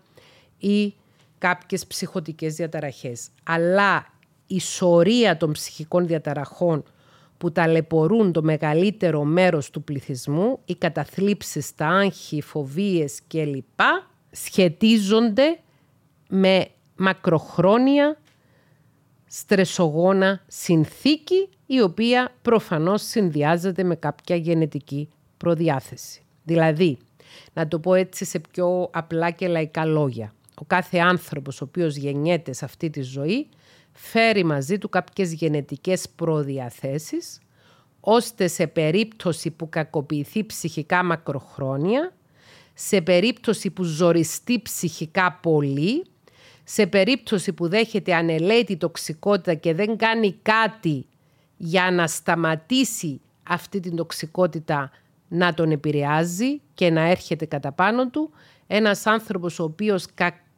ή 0.57 0.93
κάποιες 1.37 1.87
ψυχοτικές 1.87 2.55
διαταραχές. 2.55 3.29
Αλλά 3.43 4.05
η 4.47 4.59
σωρία 4.59 5.37
των 5.37 5.51
ψυχικών 5.51 6.07
διαταραχών 6.07 6.83
που 7.43 7.51
ταλαιπωρούν 7.51 8.31
το 8.31 8.43
μεγαλύτερο 8.43 9.23
μέρος 9.23 9.69
του 9.69 9.83
πληθυσμού, 9.83 10.59
οι 10.65 10.75
καταθλίψεις, 10.75 11.75
τα 11.75 11.87
άγχη, 11.87 12.35
οι 12.35 12.41
φοβίες 12.41 13.19
κλπ. 13.27 13.79
σχετίζονται 14.31 15.59
με 16.29 16.67
μακροχρόνια 16.95 18.17
στρεσογόνα 19.25 20.41
συνθήκη 20.47 21.49
η 21.65 21.81
οποία 21.81 22.33
προφανώς 22.41 23.01
συνδυάζεται 23.01 23.83
με 23.83 23.95
κάποια 23.95 24.35
γενετική 24.35 25.09
προδιάθεση. 25.37 26.21
Δηλαδή, 26.43 26.97
να 27.53 27.67
το 27.67 27.79
πω 27.79 27.93
έτσι 27.93 28.25
σε 28.25 28.39
πιο 28.39 28.89
απλά 28.91 29.31
και 29.31 29.47
λαϊκά 29.47 29.85
λόγια, 29.85 30.33
ο 30.55 30.65
κάθε 30.67 30.97
άνθρωπος 30.97 31.61
ο 31.61 31.63
οποίος 31.63 31.95
γεννιέται 31.95 32.53
σε 32.53 32.65
αυτή 32.65 32.89
τη 32.89 33.01
ζωή 33.01 33.47
φέρει 33.93 34.43
μαζί 34.43 34.77
του 34.77 34.89
κάποιες 34.89 35.33
γενετικές 35.33 36.09
προδιαθέσεις 36.09 37.39
ώστε 37.99 38.47
σε 38.47 38.67
περίπτωση 38.67 39.51
που 39.51 39.69
κακοποιηθεί 39.69 40.45
ψυχικά 40.45 41.03
μακροχρόνια, 41.03 42.13
σε 42.73 43.01
περίπτωση 43.01 43.69
που 43.69 43.83
ζοριστεί 43.83 44.61
ψυχικά 44.61 45.39
πολύ, 45.41 46.05
σε 46.63 46.87
περίπτωση 46.87 47.53
που 47.53 47.67
δέχεται 47.67 48.13
ανελαίτη 48.13 48.77
τοξικότητα 48.77 49.53
και 49.53 49.73
δεν 49.73 49.97
κάνει 49.97 50.33
κάτι 50.41 51.05
για 51.57 51.91
να 51.91 52.07
σταματήσει 52.07 53.21
αυτή 53.43 53.79
την 53.79 53.95
τοξικότητα 53.95 54.91
να 55.27 55.53
τον 55.53 55.71
επηρεάζει 55.71 56.61
και 56.73 56.89
να 56.89 57.01
έρχεται 57.01 57.45
κατά 57.45 57.71
πάνω 57.71 58.09
του, 58.09 58.31
ένας 58.67 59.05
άνθρωπος 59.05 59.59
ο 59.59 59.63
οποίος 59.63 60.05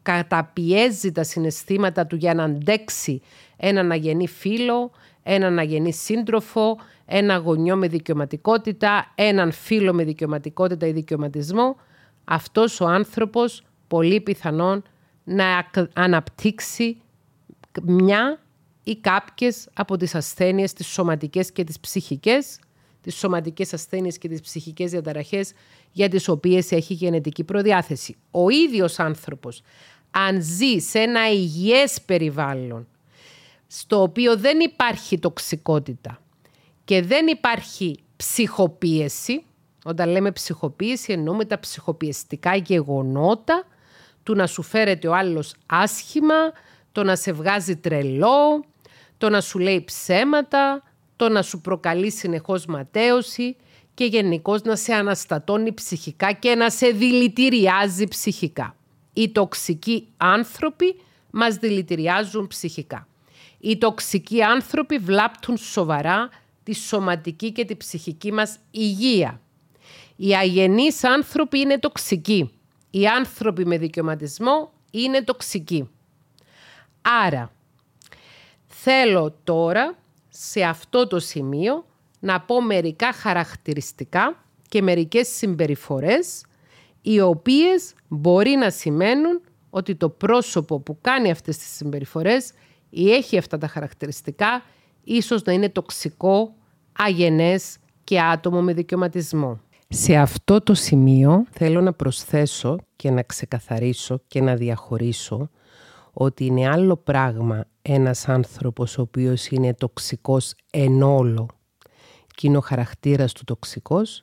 καταπιέζει 0.05 1.11
τα 1.11 1.23
συναισθήματα 1.23 2.07
του 2.07 2.15
για 2.15 2.33
να 2.33 2.43
αντέξει 2.43 3.21
έναν 3.57 3.91
αγενή 3.91 4.27
φίλο, 4.27 4.91
έναν 5.23 5.59
αγενή 5.59 5.93
σύντροφο, 5.93 6.77
ένα 7.05 7.37
γονιό 7.37 7.75
με 7.75 7.87
δικαιωματικότητα, 7.87 9.11
έναν 9.15 9.51
φίλο 9.51 9.93
με 9.93 10.03
δικαιωματικότητα 10.03 10.87
ή 10.87 10.91
δικαιωματισμό, 10.91 11.75
αυτός 12.23 12.79
ο 12.79 12.85
άνθρωπος 12.85 13.63
πολύ 13.87 14.21
πιθανόν 14.21 14.83
να 15.23 15.69
αναπτύξει 15.93 17.01
μια 17.83 18.39
ή 18.83 18.95
κάποιες 18.95 19.69
από 19.73 19.97
τις 19.97 20.15
ασθένειες, 20.15 20.73
τις 20.73 20.87
σωματικές 20.87 21.51
και 21.51 21.63
τις 21.63 21.79
ψυχικές, 21.79 22.59
τις 23.01 23.15
σωματικές 23.15 23.73
ασθένειες 23.73 24.17
και 24.17 24.27
τις 24.27 24.41
ψυχικές 24.41 24.91
διαταραχές 24.91 25.53
για 25.91 26.09
τις 26.09 26.27
οποίες 26.27 26.71
έχει 26.71 26.93
γενετική 26.93 27.43
προδιάθεση. 27.43 28.15
Ο 28.31 28.49
ίδιος 28.49 28.99
άνθρωπος, 28.99 29.61
αν 30.17 30.41
ζει 30.41 30.79
σε 30.79 30.99
ένα 30.99 31.31
υγιές 31.31 32.01
περιβάλλον, 32.01 32.87
στο 33.67 34.01
οποίο 34.01 34.37
δεν 34.37 34.59
υπάρχει 34.59 35.19
τοξικότητα 35.19 36.21
και 36.83 37.01
δεν 37.01 37.27
υπάρχει 37.27 37.99
ψυχοπίεση, 38.15 39.43
όταν 39.83 40.09
λέμε 40.09 40.31
ψυχοπίεση 40.31 41.13
εννοούμε 41.13 41.45
τα 41.45 41.59
ψυχοπιεστικά 41.59 42.55
γεγονότα 42.55 43.63
του 44.23 44.35
να 44.35 44.47
σου 44.47 44.61
φέρεται 44.61 45.07
ο 45.07 45.15
άλλος 45.15 45.55
άσχημα, 45.65 46.51
το 46.91 47.03
να 47.03 47.15
σε 47.15 47.31
βγάζει 47.31 47.75
τρελό, 47.75 48.65
το 49.17 49.29
να 49.29 49.41
σου 49.41 49.59
λέει 49.59 49.83
ψέματα, 49.83 50.83
το 51.15 51.29
να 51.29 51.41
σου 51.41 51.61
προκαλεί 51.61 52.11
συνεχώς 52.11 52.65
ματέωση 52.65 53.55
και 53.93 54.05
γενικώς 54.05 54.61
να 54.61 54.75
σε 54.75 54.93
αναστατώνει 54.93 55.73
ψυχικά 55.73 56.31
και 56.31 56.55
να 56.55 56.69
σε 56.69 56.87
δηλητηριάζει 56.87 58.07
ψυχικά. 58.07 58.75
Οι 59.17 59.29
τοξικοί 59.29 60.07
άνθρωποι 60.17 61.01
μας 61.31 61.55
δηλητηριάζουν 61.55 62.47
ψυχικά. 62.47 63.07
Οι 63.59 63.77
τοξικοί 63.77 64.43
άνθρωποι 64.43 64.97
βλάπτουν 64.97 65.57
σοβαρά 65.57 66.29
τη 66.63 66.73
σωματική 66.73 67.51
και 67.51 67.65
τη 67.65 67.75
ψυχική 67.75 68.31
μας 68.31 68.57
υγεία. 68.71 69.41
Οι 70.15 70.35
αγενείς 70.35 71.03
άνθρωποι 71.03 71.59
είναι 71.59 71.79
τοξικοί. 71.79 72.51
Οι 72.89 73.07
άνθρωποι 73.07 73.65
με 73.65 73.77
δικαιωματισμό 73.77 74.71
είναι 74.91 75.23
τοξικοί. 75.23 75.89
Άρα, 77.01 77.51
θέλω 78.67 79.35
τώρα 79.43 79.97
σε 80.29 80.63
αυτό 80.63 81.07
το 81.07 81.19
σημείο 81.19 81.85
να 82.19 82.41
πω 82.41 82.61
μερικά 82.61 83.13
χαρακτηριστικά 83.13 84.43
και 84.69 84.81
μερικές 84.81 85.27
συμπεριφορές 85.27 86.43
οι 87.07 87.19
οποίες 87.19 87.93
μπορεί 88.07 88.55
να 88.55 88.69
σημαίνουν 88.69 89.41
ότι 89.69 89.95
το 89.95 90.09
πρόσωπο 90.09 90.79
που 90.79 90.97
κάνει 91.01 91.31
αυτές 91.31 91.57
τις 91.57 91.75
συμπεριφορές 91.75 92.51
ή 92.89 93.11
έχει 93.11 93.37
αυτά 93.37 93.57
τα 93.57 93.67
χαρακτηριστικά 93.67 94.63
ίσως 95.03 95.43
να 95.43 95.53
είναι 95.53 95.69
τοξικό, 95.69 96.53
αγενές 96.91 97.77
και 98.03 98.21
άτομο 98.21 98.61
με 98.61 98.73
δικαιωματισμό. 98.73 99.59
Σε 99.87 100.15
αυτό 100.15 100.61
το 100.61 100.73
σημείο 100.73 101.45
θέλω 101.51 101.81
να 101.81 101.93
προσθέσω 101.93 102.77
και 102.95 103.11
να 103.11 103.23
ξεκαθαρίσω 103.23 104.21
και 104.27 104.41
να 104.41 104.55
διαχωρίσω 104.55 105.49
ότι 106.13 106.45
είναι 106.45 106.69
άλλο 106.69 106.95
πράγμα 106.95 107.65
ένας 107.81 108.29
άνθρωπος 108.29 108.97
ο 108.97 109.01
οποίος 109.01 109.47
είναι 109.47 109.73
τοξικός 109.73 110.53
εν 110.71 111.01
όλο 111.01 111.47
και 112.35 112.47
είναι 112.47 112.57
ο 112.57 112.61
χαρακτήρας 112.61 113.33
του 113.33 113.43
τοξικός 113.43 114.21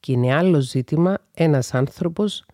και 0.00 0.12
είναι 0.12 0.34
άλλο 0.34 0.60
ζήτημα 0.60 1.18
ένας 1.34 1.74
άνθρωπος 1.74 2.44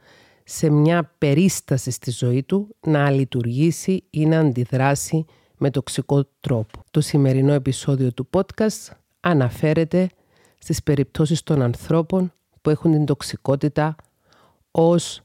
σε 0.44 0.70
μια 0.70 1.14
περίσταση 1.18 1.90
στη 1.90 2.10
ζωή 2.10 2.42
του 2.42 2.76
να 2.80 3.10
λειτουργήσει 3.10 4.04
ή 4.10 4.26
να 4.26 4.38
αντιδράσει 4.38 5.24
με 5.56 5.70
τοξικό 5.70 6.24
τρόπο. 6.40 6.84
Το 6.90 7.00
σημερινό 7.00 7.52
επεισόδιο 7.52 8.12
του 8.12 8.28
podcast 8.32 8.92
αναφέρεται 9.20 10.08
στις 10.58 10.82
περιπτώσεις 10.82 11.42
των 11.42 11.62
ανθρώπων 11.62 12.32
που 12.62 12.70
έχουν 12.70 12.92
την 12.92 13.04
τοξικότητα 13.04 13.96
ως 14.70 15.20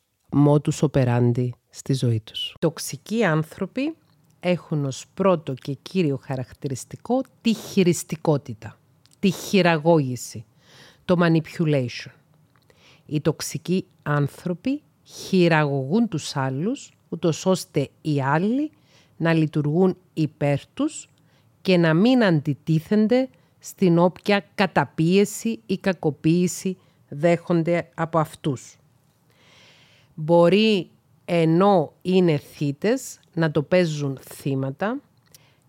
modus 0.45 0.89
operandi 0.89 1.49
στη 1.69 1.93
ζωή 1.93 2.19
τους. 2.19 2.55
Τοξικοί 2.59 3.23
άνθρωποι 3.23 3.95
έχουν 4.39 4.85
ως 4.85 5.05
πρώτο 5.13 5.53
και 5.53 5.73
κύριο 5.73 6.19
χαρακτηριστικό 6.23 7.21
τη 7.41 7.53
χειριστικότητα, 7.53 8.77
τη 9.19 9.29
χειραγώγηση, 9.31 10.45
το 11.11 11.17
manipulation. 11.19 12.11
Οι 13.05 13.21
τοξικοί 13.21 13.85
άνθρωποι 14.03 14.81
χειραγωγούν 15.03 16.07
τους 16.07 16.35
άλλους, 16.35 16.91
ούτως 17.09 17.45
ώστε 17.45 17.89
οι 18.01 18.21
άλλοι 18.21 18.71
να 19.17 19.33
λειτουργούν 19.33 19.97
υπέρ 20.13 20.59
τους 20.73 21.07
και 21.61 21.77
να 21.77 21.93
μην 21.93 22.23
αντιτίθενται 22.23 23.29
στην 23.59 23.97
όποια 23.97 24.45
καταπίεση 24.55 25.59
ή 25.65 25.77
κακοποίηση 25.77 26.77
δέχονται 27.09 27.89
από 27.93 28.19
αυτούς. 28.19 28.75
Μπορεί 30.13 30.89
ενώ 31.25 31.93
είναι 32.01 32.37
θύτες 32.37 33.19
να 33.33 33.51
το 33.51 33.63
παίζουν 33.63 34.19
θύματα, 34.21 34.99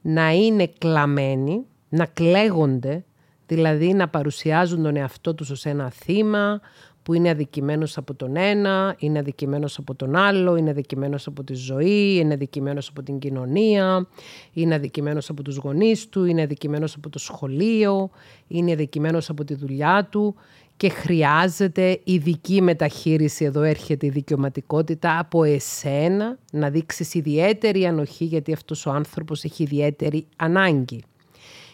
να 0.03 0.31
είναι 0.31 0.67
κλαμμένοι, 0.79 1.65
να 1.89 2.07
κλαίγονται, 2.07 3.05
δηλαδή 3.55 3.93
να 3.93 4.09
παρουσιάζουν 4.09 4.83
τον 4.83 4.97
εαυτό 4.97 5.35
τους 5.35 5.51
ως 5.51 5.65
ένα 5.65 5.91
θύμα 5.91 6.61
που 7.03 7.15
είναι 7.15 7.31
αδικημένος 7.31 7.97
από 7.97 8.15
τον 8.15 8.37
ένα, 8.37 8.95
είναι 8.99 9.19
αδικημένος 9.19 9.79
από 9.79 9.95
τον 9.95 10.17
άλλο, 10.17 10.57
είναι 10.57 10.71
αδικημένος 10.71 11.27
από 11.27 11.45
τη 11.45 11.55
ζωή, 11.55 12.17
είναι 12.17 12.35
αδικημένος 12.35 12.89
από 12.89 13.03
την 13.03 13.19
κοινωνία, 13.19 14.09
είναι 14.53 14.75
αδικημένος 14.75 15.29
από 15.29 15.43
τους 15.43 15.57
γονείς 15.57 16.09
του, 16.09 16.25
είναι 16.25 16.43
αδικημένος 16.43 16.95
από 16.95 17.09
το 17.09 17.19
σχολείο, 17.19 18.11
είναι 18.49 18.73
αδικημένος 18.73 19.29
από 19.31 19.45
τη 19.45 19.55
δουλειά 19.55 20.09
του 20.11 20.35
και 20.77 20.89
χρειάζεται 20.89 22.01
ειδική 22.05 22.63
μεταχείριση, 22.63 23.45
εδώ 23.45 23.63
έρχεται 23.63 24.07
η 24.07 24.11
δικαιωματικότητα, 24.11 25.19
από 25.19 25.45
εσένα 25.45 26.39
να 26.53 26.71
δείξεις 26.71 27.15
ιδιαίτερη 27.15 27.87
ανοχή 27.87 28.25
γιατί 28.25 28.53
αυτός 28.53 28.87
ο 28.87 28.91
άνθρωπος 28.91 29.45
έχει 29.45 29.63
ιδιαίτερη 29.63 30.27
ανάγκη. 30.37 31.03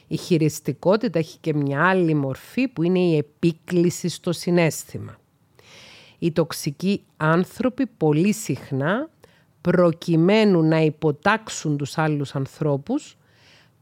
Η 0.08 0.16
χειριστικότητα 0.16 1.18
έχει 1.18 1.38
και 1.38 1.54
μια 1.54 1.88
άλλη 1.88 2.14
μορφή 2.14 2.68
που 2.68 2.82
είναι 2.82 2.98
η 2.98 3.16
επίκληση 3.16 4.08
στο 4.08 4.32
συνέστημα. 4.32 5.18
Οι 6.18 6.32
τοξικοί 6.32 7.02
άνθρωποι 7.16 7.86
πολύ 7.86 8.32
συχνά 8.32 9.08
προκειμένου 9.60 10.62
να 10.62 10.80
υποτάξουν 10.80 11.76
τους 11.76 11.98
άλλους 11.98 12.34
ανθρώπους 12.34 13.16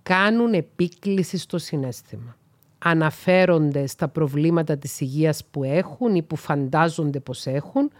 κάνουν 0.03 0.53
επίκληση 0.53 1.39
στο 1.39 1.59
συνέστημα. 1.59 2.37
Αναφέρονται 2.79 3.87
στα 3.87 4.09
προβλήματα 4.09 4.77
της 4.77 5.01
υγείας 5.01 5.45
που 5.51 5.65
έχουν 5.65 6.15
ή 6.15 6.23
που 6.23 6.37
φαντάζονται 6.37 7.21
πως 7.21 7.47
έχουν 7.47 7.91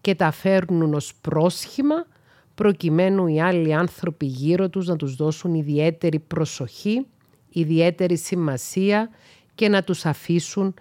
και 0.00 0.14
τα 0.14 0.30
φέρνουν 0.30 0.94
ως 0.94 1.14
πρόσχημα 1.20 2.06
προκειμένου 2.54 3.26
οι 3.26 3.40
άλλοι 3.40 3.74
άνθρωποι 3.74 4.26
γύρω 4.26 4.68
τους 4.68 4.86
να 4.86 4.96
τους 4.96 5.16
δώσουν 5.16 5.54
ιδιαίτερη 5.54 6.18
προσοχή 6.18 7.06
ιδιαίτερη 7.52 8.16
σημασία 8.16 9.10
και 9.54 9.68
να 9.68 9.82
τους 9.82 10.06
αφήσουν 10.06 10.74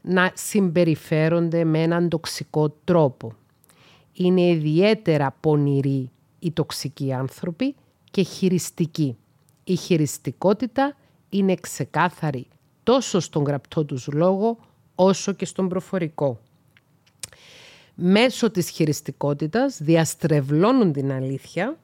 να 0.00 0.30
συμπεριφέρονται 0.34 1.64
με 1.64 1.82
έναν 1.82 2.08
τοξικό 2.08 2.70
τρόπο. 2.84 3.32
Είναι 4.12 4.48
ιδιαίτερα 4.48 5.36
πονηροί 5.40 6.10
οι 6.38 6.50
τοξικοί 6.50 7.12
άνθρωποι 7.12 7.74
και 8.10 8.22
χειριστικοί. 8.22 9.16
Η 9.64 9.76
χειριστικότητα 9.76 10.96
είναι 11.28 11.54
ξεκάθαρη 11.54 12.46
τόσο 12.82 13.20
στον 13.20 13.42
γραπτό 13.42 13.84
τους 13.84 14.06
λόγο 14.12 14.58
όσο 14.94 15.32
και 15.32 15.44
στον 15.44 15.68
προφορικό. 15.68 16.40
Μέσω 17.94 18.50
της 18.50 18.68
χειριστικότητας 18.68 19.78
διαστρεβλώνουν 19.82 20.92
την 20.92 21.12
αλήθεια 21.12 21.76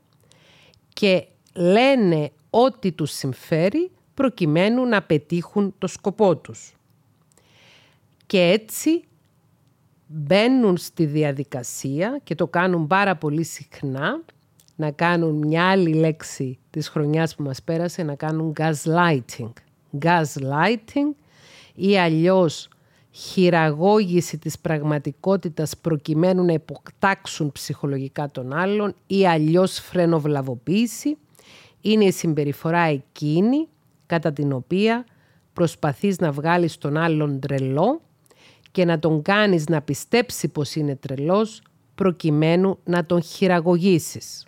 και 0.93 1.27
λένε 1.55 2.31
ό,τι 2.51 2.93
τους 2.93 3.11
συμφέρει 3.11 3.91
προκειμένου 4.15 4.87
να 4.87 5.03
πετύχουν 5.03 5.75
το 5.79 5.87
σκοπό 5.87 6.37
τους. 6.37 6.75
Και 8.27 8.41
έτσι 8.41 9.05
μπαίνουν 10.07 10.77
στη 10.77 11.05
διαδικασία 11.05 12.21
και 12.25 12.35
το 12.35 12.47
κάνουν 12.47 12.87
πάρα 12.87 13.17
πολύ 13.17 13.45
συχνά 13.45 14.21
να 14.77 14.91
κάνουν 14.91 15.37
μια 15.37 15.71
άλλη 15.71 15.95
λέξη 15.95 16.59
της 16.71 16.89
χρονιάς 16.89 17.35
που 17.35 17.43
μας 17.43 17.63
πέρασε, 17.63 18.03
να 18.03 18.15
κάνουν 18.15 18.53
gaslighting. 18.57 19.53
Gaslighting 19.99 21.15
ή 21.75 21.99
αλλιώς 21.99 22.69
χειραγώγηση 23.11 24.39
της 24.39 24.59
πραγματικότητας 24.59 25.77
προκειμένου 25.77 26.45
να 26.45 26.53
υποκτάξουν 26.53 27.53
ψυχολογικά 27.53 28.31
τον 28.31 28.53
άλλον 28.53 28.95
ή 29.07 29.27
αλλιώς 29.27 29.79
φρενοβλαβοποίηση 29.79 31.17
είναι 31.81 32.05
η 32.05 32.13
συμπεριφορά 32.13 32.81
εκείνη 32.81 33.69
κατά 34.13 34.33
την 34.33 34.53
οποία 34.53 35.05
προσπαθείς 35.53 36.19
να 36.19 36.33
βγάλεις 36.33 36.79
τον 36.79 36.97
άλλον 36.97 37.41
τρελό 37.41 38.01
και 38.71 38.85
να 38.85 38.99
τον 38.99 39.23
κάνεις 39.23 39.69
να 39.69 39.83
πιστέψει 39.83 40.49
πως 40.49 40.75
είναι 40.75 40.97
τρελός 40.97 41.63
προκειμένου 41.95 42.79
να 42.85 43.07
τον 43.07 43.23
χειραγωγήσεις. 43.23 44.47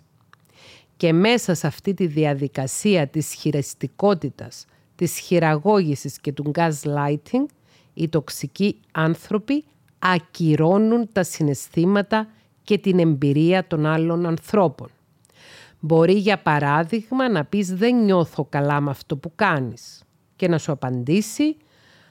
Και 0.97 1.13
μέσα 1.13 1.53
σε 1.53 1.67
αυτή 1.67 1.93
τη 1.93 2.07
διαδικασία 2.07 3.07
της 3.07 3.33
χειριστικότητας, 3.33 4.65
της 4.95 5.17
χειραγώγησης 5.17 6.19
και 6.19 6.31
του 6.31 6.51
gaslighting, 6.55 7.45
οι 7.93 8.09
τοξικοί 8.09 8.79
άνθρωποι 8.91 9.63
ακυρώνουν 9.99 11.09
τα 11.11 11.23
συναισθήματα 11.23 12.27
και 12.63 12.77
την 12.77 12.99
εμπειρία 12.99 13.67
των 13.67 13.85
άλλων 13.85 14.25
ανθρώπων. 14.25 14.89
Μπορεί 15.85 16.13
για 16.13 16.39
παράδειγμα 16.39 17.29
να 17.29 17.45
πεις 17.45 17.73
δεν 17.73 18.03
νιώθω 18.03 18.45
καλά 18.45 18.79
με 18.79 18.89
αυτό 18.89 19.17
που 19.17 19.31
κάνεις 19.35 20.03
και 20.35 20.47
να 20.47 20.57
σου 20.57 20.71
απαντήσει 20.71 21.57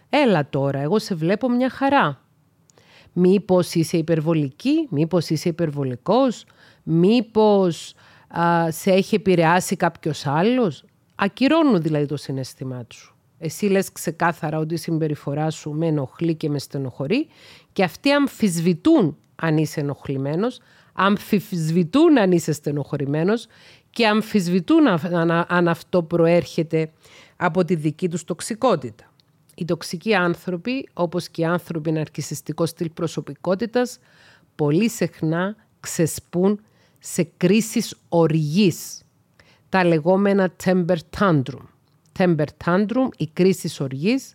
έλα 0.09 0.49
τώρα 0.49 0.79
εγώ 0.79 0.99
σε 0.99 1.15
βλέπω 1.15 1.49
μια 1.49 1.71
χαρά. 1.71 2.21
Μήπως 3.13 3.75
είσαι 3.75 3.97
υπερβολική, 3.97 4.87
μήπως 4.91 5.29
είσαι 5.29 5.49
υπερβολικός, 5.49 6.47
μήπως 6.83 7.95
σε 8.69 8.91
έχει 8.91 9.15
επηρεάσει 9.15 9.77
κάποιος 9.77 10.27
άλλος. 10.27 10.85
Ακυρώνουν 11.15 11.83
δηλαδή 11.83 12.07
το 12.07 12.17
συναισθημά 12.17 12.87
σου. 12.93 13.15
Εσύ 13.39 13.67
λες 13.67 13.93
ξεκάθαρα 13.93 14.59
ότι 14.59 14.75
η 14.75 14.77
συμπεριφορά 14.77 15.51
σου 15.51 15.71
με 15.71 15.87
ενοχλεί 15.87 16.35
και 16.35 16.49
με 16.49 16.59
στενοχωρεί 16.59 17.29
και 17.73 17.85
αυτοί 17.85 18.11
αμφισβητούν 18.11 19.17
αν 19.35 19.57
είσαι 19.57 19.81
ενοχλημένος, 19.81 20.61
αμφισβητούν 20.95 22.19
αν 22.19 22.33
είσαι 22.33 22.53
στενοχωρημένος 22.53 23.47
και 23.91 24.07
αμφισβητούν 24.07 24.87
αν 25.49 25.69
αυτό 25.69 26.03
προέρχεται 26.03 26.91
από 27.37 27.65
τη 27.65 27.75
δική 27.75 28.09
τους 28.09 28.25
τοξικότητα. 28.25 29.13
Οι 29.55 29.65
τοξικοί 29.65 30.15
άνθρωποι, 30.15 30.89
όπως 30.93 31.29
και 31.29 31.41
οι 31.41 31.45
άνθρωποι 31.45 31.93
ναρκισιστικό 31.93 32.67
στυλ 32.67 32.91
προσωπικότητας, 32.91 33.99
πολύ 34.55 34.89
συχνά 34.91 35.57
ξεσπούν 35.81 36.61
σε 36.99 37.29
κρίσεις 37.37 37.97
οργής, 38.09 39.03
τα 39.69 39.85
λεγόμενα 39.85 40.53
temper 40.65 40.97
tantrum. 41.19 41.63
Temper 42.19 42.47
tantrum, 42.65 43.09
η 43.17 43.27
κρίση 43.33 43.83
οργής, 43.83 44.35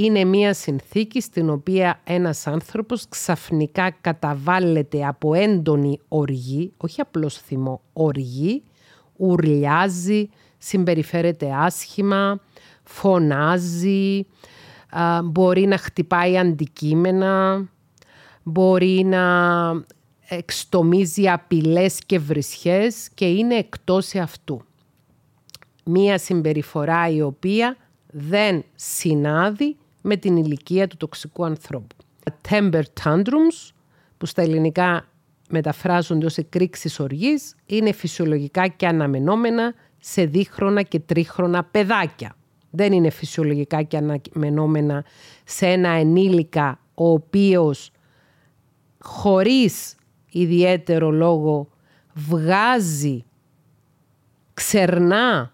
είναι 0.00 0.24
μία 0.24 0.54
συνθήκη 0.54 1.20
στην 1.20 1.50
οποία 1.50 2.00
ένας 2.04 2.46
άνθρωπος 2.46 3.08
ξαφνικά 3.08 3.90
καταβάλλεται 4.00 5.06
από 5.06 5.34
έντονη 5.34 6.00
οργή, 6.08 6.72
όχι 6.76 7.00
απλώς 7.00 7.36
θυμό, 7.38 7.80
οργή, 7.92 8.62
ουρλιάζει, 9.16 10.28
συμπεριφέρεται 10.58 11.52
άσχημα, 11.54 12.40
φωνάζει, 12.82 14.26
μπορεί 15.24 15.66
να 15.66 15.78
χτυπάει 15.78 16.38
αντικείμενα, 16.38 17.64
μπορεί 18.42 19.04
να 19.04 19.24
εξτομίζει 20.28 21.28
απειλές 21.28 21.98
και 22.06 22.18
βρισχές 22.18 23.08
και 23.14 23.26
είναι 23.26 23.54
εκτός 23.54 24.14
αυτού. 24.14 24.62
Μία 25.84 26.18
συμπεριφορά 26.18 27.08
η 27.08 27.22
οποία 27.22 27.76
δεν 28.10 28.64
συνάδει 28.74 29.76
με 30.00 30.16
την 30.16 30.36
ηλικία 30.36 30.86
του 30.86 30.96
τοξικού 30.96 31.44
ανθρώπου. 31.44 31.96
Temper 32.48 32.82
tantrums, 33.02 33.70
που 34.18 34.26
στα 34.26 34.42
ελληνικά 34.42 35.06
μεταφράζονται 35.50 36.26
ως 36.26 36.36
εκρήξεις 36.36 37.00
οργής, 37.00 37.54
είναι 37.66 37.92
φυσιολογικά 37.92 38.66
και 38.68 38.86
αναμενόμενα 38.86 39.74
σε 39.98 40.24
δίχρονα 40.24 40.82
και 40.82 40.98
τρίχρονα 40.98 41.64
παιδάκια. 41.64 42.36
Δεν 42.70 42.92
είναι 42.92 43.10
φυσιολογικά 43.10 43.82
και 43.82 43.96
αναμενόμενα 43.96 45.04
σε 45.44 45.66
ένα 45.66 45.88
ενήλικα 45.88 46.80
ο 46.94 47.08
οποίος 47.10 47.90
χωρίς 48.98 49.94
ιδιαίτερο 50.30 51.10
λόγο 51.10 51.68
βγάζει, 52.14 53.24
ξερνά 54.54 55.52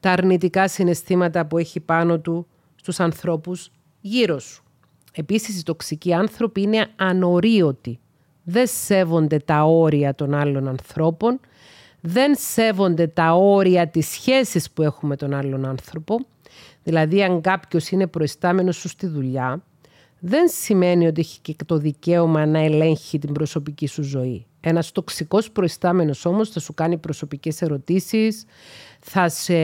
τα 0.00 0.10
αρνητικά 0.10 0.68
συναισθήματα 0.68 1.46
που 1.46 1.58
έχει 1.58 1.80
πάνω 1.80 2.18
του 2.18 2.46
στους 2.92 3.04
ανθρώπους 3.04 3.70
γύρω 4.00 4.38
σου. 4.38 4.62
Επίσης, 5.12 5.60
οι 5.60 5.62
τοξικοί 5.62 6.12
άνθρωποι 6.14 6.62
είναι 6.62 6.86
ανορίωτοι. 6.96 7.98
Δεν 8.42 8.66
σέβονται 8.66 9.38
τα 9.38 9.64
όρια 9.64 10.14
των 10.14 10.34
άλλων 10.34 10.68
ανθρώπων, 10.68 11.40
δεν 12.00 12.34
σέβονται 12.38 13.06
τα 13.06 13.32
όρια 13.32 13.88
της 13.88 14.08
σχέσης 14.08 14.70
που 14.70 14.82
έχουμε 14.82 15.08
με 15.10 15.16
τον 15.16 15.34
άλλον 15.34 15.64
άνθρωπο. 15.66 16.18
Δηλαδή, 16.82 17.22
αν 17.22 17.40
κάποιος 17.40 17.90
είναι 17.90 18.06
προϊστάμενος 18.06 18.76
σου 18.76 18.88
στη 18.88 19.06
δουλειά, 19.06 19.62
δεν 20.18 20.48
σημαίνει 20.48 21.06
ότι 21.06 21.20
έχει 21.20 21.40
και 21.40 21.64
το 21.66 21.78
δικαίωμα 21.78 22.46
να 22.46 22.58
ελέγχει 22.58 23.18
την 23.18 23.32
προσωπική 23.32 23.86
σου 23.86 24.02
ζωή. 24.02 24.46
Ένας 24.60 24.92
τοξικός 24.92 25.50
προϊστάμενος 25.50 26.24
όμως 26.24 26.50
θα 26.50 26.60
σου 26.60 26.74
κάνει 26.74 26.96
προσωπικές 26.96 27.62
ερωτήσεις, 27.62 28.44
θα 29.00 29.28
σε 29.28 29.54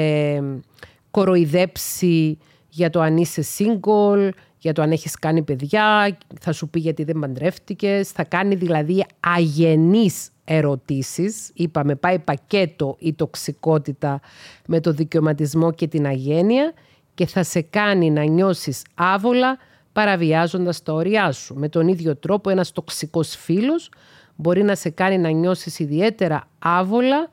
κοροϊδέψει 1.11 2.39
για 2.75 2.91
το 2.91 3.01
αν 3.01 3.17
είσαι 3.17 3.45
single, 3.59 4.29
για 4.59 4.73
το 4.73 4.83
αν 4.83 4.93
έχεις 4.93 5.19
κάνει 5.19 5.43
παιδιά, 5.43 6.17
θα 6.41 6.53
σου 6.53 6.69
πει 6.69 6.79
γιατί 6.79 7.05
δεν 7.05 7.19
παντρεύτηκες, 7.19 8.11
θα 8.11 8.25
κάνει 8.25 8.55
δηλαδή 8.55 9.05
αγενείς 9.21 10.31
ερωτήσεις. 10.45 11.51
Είπαμε 11.55 11.95
πάει 11.95 12.19
πακέτο 12.19 12.97
η 12.99 13.13
τοξικότητα 13.13 14.21
με 14.67 14.81
το 14.81 14.93
δικαιωματισμό 14.93 15.73
και 15.73 15.87
την 15.87 16.07
αγένεια 16.07 16.73
και 17.15 17.27
θα 17.27 17.43
σε 17.43 17.61
κάνει 17.61 18.11
να 18.11 18.23
νιώσεις 18.23 18.83
άβολα 18.95 19.59
παραβιάζοντας 19.93 20.83
τα 20.83 20.93
όρια 20.93 21.33
σου. 21.33 21.55
Με 21.55 21.69
τον 21.69 21.89
ίδιο 21.89 22.17
τρόπο 22.17 22.51
ένας 22.51 22.73
τοξικός 22.73 23.37
φίλος 23.37 23.91
μπορεί 24.37 24.63
να 24.63 24.75
σε 24.75 24.91
κάνει 24.91 25.19
να 25.19 25.31
νιώσεις 25.31 25.79
ιδιαίτερα 25.79 26.49
άβολα 26.59 27.31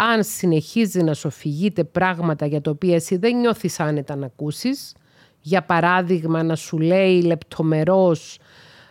αν 0.00 0.24
συνεχίζει 0.24 1.02
να 1.02 1.14
σου 1.14 1.28
αφηγείται 1.28 1.84
πράγματα 1.84 2.46
για 2.46 2.60
τα 2.60 2.70
οποία 2.70 2.94
εσύ 2.94 3.16
δεν 3.16 3.36
νιώθεις 3.36 3.80
άνετα 3.80 4.16
να 4.16 4.26
ακούσεις. 4.26 4.94
Για 5.40 5.62
παράδειγμα 5.62 6.42
να 6.42 6.56
σου 6.56 6.78
λέει 6.78 7.22
λεπτομερώς, 7.22 8.38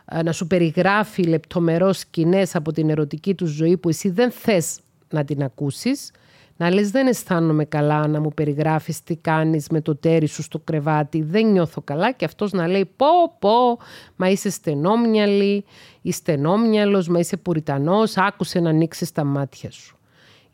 ε, 0.05 0.23
να 0.23 0.31
σου 0.31 0.47
περιγράφει 0.47 1.23
λεπτομερώς 1.23 1.97
σκηνές 1.97 2.55
από 2.55 2.71
την 2.71 2.89
ερωτική 2.89 3.35
του 3.35 3.45
ζωή 3.45 3.77
που 3.77 3.89
εσύ 3.89 4.09
δεν 4.09 4.31
θες 4.31 4.79
να 5.09 5.23
την 5.23 5.43
ακούσεις 5.43 6.11
να 6.59 6.73
λες 6.73 6.91
δεν 6.91 7.07
αισθάνομαι 7.07 7.65
καλά 7.65 8.07
να 8.07 8.19
μου 8.19 8.33
περιγράφεις 8.33 9.03
τι 9.03 9.15
κάνεις 9.15 9.67
με 9.69 9.81
το 9.81 9.95
τέρι 9.95 10.27
σου 10.27 10.41
στο 10.41 10.59
κρεβάτι, 10.59 11.21
δεν 11.21 11.51
νιώθω 11.51 11.81
καλά 11.81 12.11
και 12.11 12.25
αυτός 12.25 12.51
να 12.51 12.67
λέει 12.67 12.85
πω 12.95 13.07
πω, 13.39 13.77
μα 14.15 14.29
είσαι 14.29 14.49
στενόμυαλη 14.49 15.65
ή 16.01 16.11
στενόμυαλος, 16.11 17.07
μα 17.07 17.19
είσαι 17.19 17.37
πουριτανός, 17.37 18.17
άκουσε 18.17 18.59
να 18.59 18.69
ανοίξεις 18.69 19.11
τα 19.11 19.23
μάτια 19.23 19.71
σου. 19.71 19.98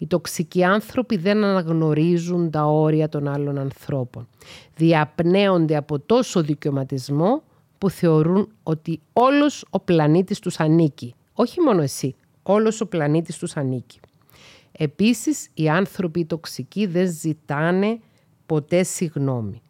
Οι 0.06 0.08
τοξικοί 0.08 0.64
άνθρωποι 0.64 1.18
δεν 1.18 1.44
αναγνωρίζουν 1.44 2.50
τα 2.50 2.66
όρια 2.66 3.10
των 3.10 3.28
άλλων 3.28 3.58
ανθρώπων. 3.58 4.28
Διαπνέονται 4.76 5.76
από 5.76 6.00
τόσο 6.00 6.42
δικαιωματισμό 6.42 7.44
που 7.78 7.90
θεωρούν 7.90 8.48
ότι 8.64 9.00
όλος 9.14 9.66
ο 9.70 9.80
πλανήτης 9.80 10.40
τους 10.40 10.60
ανήκει. 10.60 11.16
Όχι 11.34 11.62
μόνο 11.62 11.82
εσύ, 11.82 12.16
όλος 12.44 12.82
ο 12.82 12.86
πλανήτης 12.88 13.38
τους 13.38 13.56
ανήκει. 13.56 14.00
Επίσης, 14.72 15.50
οι 15.54 15.70
άνθρωποι 15.70 16.26
τοξικοί 16.26 16.86
δεν 16.86 17.12
ζητάνε 17.12 18.00
ποτέ 18.46 18.84
συγνώμη. 18.84 19.62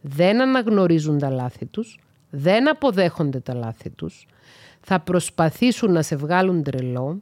Δεν 0.00 0.40
αναγνωρίζουν 0.40 1.18
τα 1.18 1.30
λάθη 1.30 1.66
τους, 1.66 1.98
δεν 2.30 2.70
αποδέχονται 2.70 3.40
τα 3.40 3.54
λάθη 3.54 3.90
τους, 3.90 4.26
θα 4.80 5.00
προσπαθήσουν 5.00 5.92
να 5.92 6.02
σε 6.02 6.16
βγάλουν 6.16 6.62
τρελό, 6.62 7.20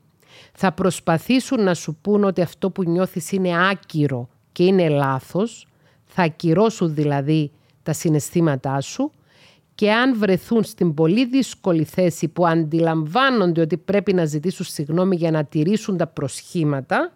θα 0.52 0.72
προσπαθήσουν 0.72 1.62
να 1.62 1.74
σου 1.74 1.98
πούν 2.02 2.24
ότι 2.24 2.42
αυτό 2.42 2.70
που 2.70 2.82
νιώθεις 2.82 3.32
είναι 3.32 3.68
άκυρο 3.70 4.28
και 4.52 4.64
είναι 4.64 4.88
λάθος, 4.88 5.66
θα 6.04 6.22
ακυρώσουν 6.22 6.94
δηλαδή 6.94 7.50
τα 7.82 7.92
συναισθήματά 7.92 8.80
σου 8.80 9.10
και 9.74 9.92
αν 9.92 10.18
βρεθούν 10.18 10.64
στην 10.64 10.94
πολύ 10.94 11.26
δύσκολη 11.26 11.84
θέση 11.84 12.28
που 12.28 12.46
αντιλαμβάνονται 12.46 13.60
ότι 13.60 13.76
πρέπει 13.76 14.12
να 14.12 14.24
ζητήσουν 14.24 14.66
συγγνώμη 14.66 15.16
για 15.16 15.30
να 15.30 15.44
τηρήσουν 15.44 15.96
τα 15.96 16.06
προσχήματα, 16.06 17.12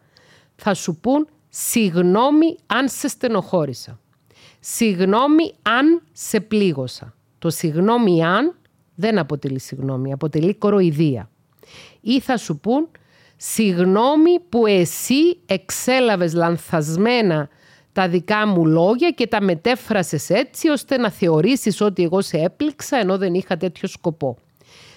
θα 0.56 0.74
σου 0.74 0.96
πούν 0.96 1.28
συγγνώμη 1.48 2.56
αν 2.66 2.88
σε 2.88 3.08
στενοχώρησα. 3.08 4.00
Συγγνώμη 4.60 5.52
αν 5.62 6.02
σε 6.12 6.40
πλήγωσα. 6.40 7.14
Το 7.38 7.50
συγγνώμη 7.50 8.24
αν 8.24 8.54
δεν 8.94 9.18
αποτελεί 9.18 9.58
συγγνώμη, 9.58 10.12
αποτελεί 10.12 10.54
κοροϊδία. 10.54 11.30
Ή 12.00 12.20
θα 12.20 12.36
σου 12.36 12.58
πούν 12.58 12.88
συγγνώμη 13.44 14.40
που 14.48 14.66
εσύ 14.66 15.38
εξέλαβες 15.46 16.34
λανθασμένα 16.34 17.48
τα 17.92 18.08
δικά 18.08 18.46
μου 18.46 18.66
λόγια 18.66 19.10
και 19.10 19.26
τα 19.26 19.42
μετέφρασες 19.42 20.30
έτσι 20.30 20.68
ώστε 20.68 20.96
να 20.96 21.10
θεωρήσεις 21.10 21.80
ότι 21.80 22.02
εγώ 22.02 22.20
σε 22.20 22.38
έπληξα 22.38 22.96
ενώ 22.96 23.18
δεν 23.18 23.34
είχα 23.34 23.56
τέτοιο 23.56 23.88
σκοπό. 23.88 24.36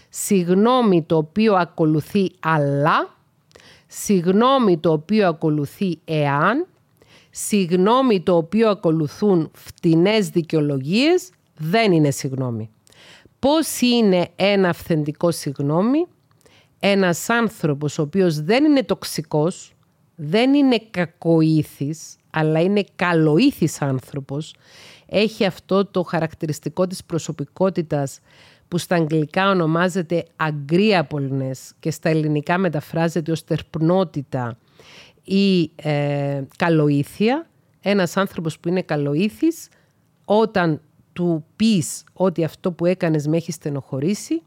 Συγγνώμη 0.10 1.04
το 1.04 1.18
οποίο 1.18 1.56
ακολουθεί 1.56 2.32
αλλά 2.40 3.16
συγνώμη 3.88 4.78
το 4.78 4.92
οποίο 4.92 5.28
ακολουθεί 5.28 6.00
εάν, 6.06 6.68
συγνώμη 7.30 8.22
το 8.22 8.36
οποίο 8.36 8.70
ακολουθούν 8.70 9.52
φτηνές 9.54 10.30
δικαιολογίες, 10.30 11.30
δεν 11.58 11.92
είναι 11.92 12.12
συγνώμη. 12.12 12.70
Πώς 13.40 13.80
είναι 13.82 14.28
ένα 14.36 14.70
αυθεντικό 14.70 15.32
συγνώμη, 15.32 16.06
ένας 16.88 17.30
άνθρωπος 17.30 17.98
ο 17.98 18.02
οποίος 18.02 18.42
δεν 18.42 18.64
είναι 18.64 18.84
τοξικός, 18.84 19.74
δεν 20.16 20.54
είναι 20.54 20.80
κακοήθης, 20.92 22.16
αλλά 22.30 22.62
είναι 22.62 22.84
καλοήθης 22.96 23.82
άνθρωπος, 23.82 24.56
έχει 25.06 25.46
αυτό 25.46 25.86
το 25.86 26.04
χαρακτηριστικό 26.04 26.88
της 26.88 27.04
προσωπικότητας 27.04 28.20
που 28.68 28.78
στα 28.78 28.96
αγγλικά 28.96 29.50
ονομάζεται 29.50 30.26
agreeableness 30.36 31.72
και 31.80 31.92
στα 31.92 32.10
ελληνικά 32.10 32.58
μεταφράζεται 32.58 33.32
ως 33.32 33.44
τερπνότητα 33.44 34.58
ή 35.24 35.72
ε, 35.76 36.42
καλοήθεια. 36.58 37.48
Ένας 37.82 38.18
άνθρωπος 38.18 38.60
που 38.60 38.68
είναι 38.68 38.82
καλοήθης, 38.82 39.68
όταν 40.26 40.82
του 41.14 41.46
πεις 41.56 42.04
ότι 42.14 42.44
αυτό 42.44 42.72
που 42.72 42.86
έκανες 42.86 43.28
με 43.28 43.38
έχει 43.38 43.52
στενοχωρήσει, 43.52 44.42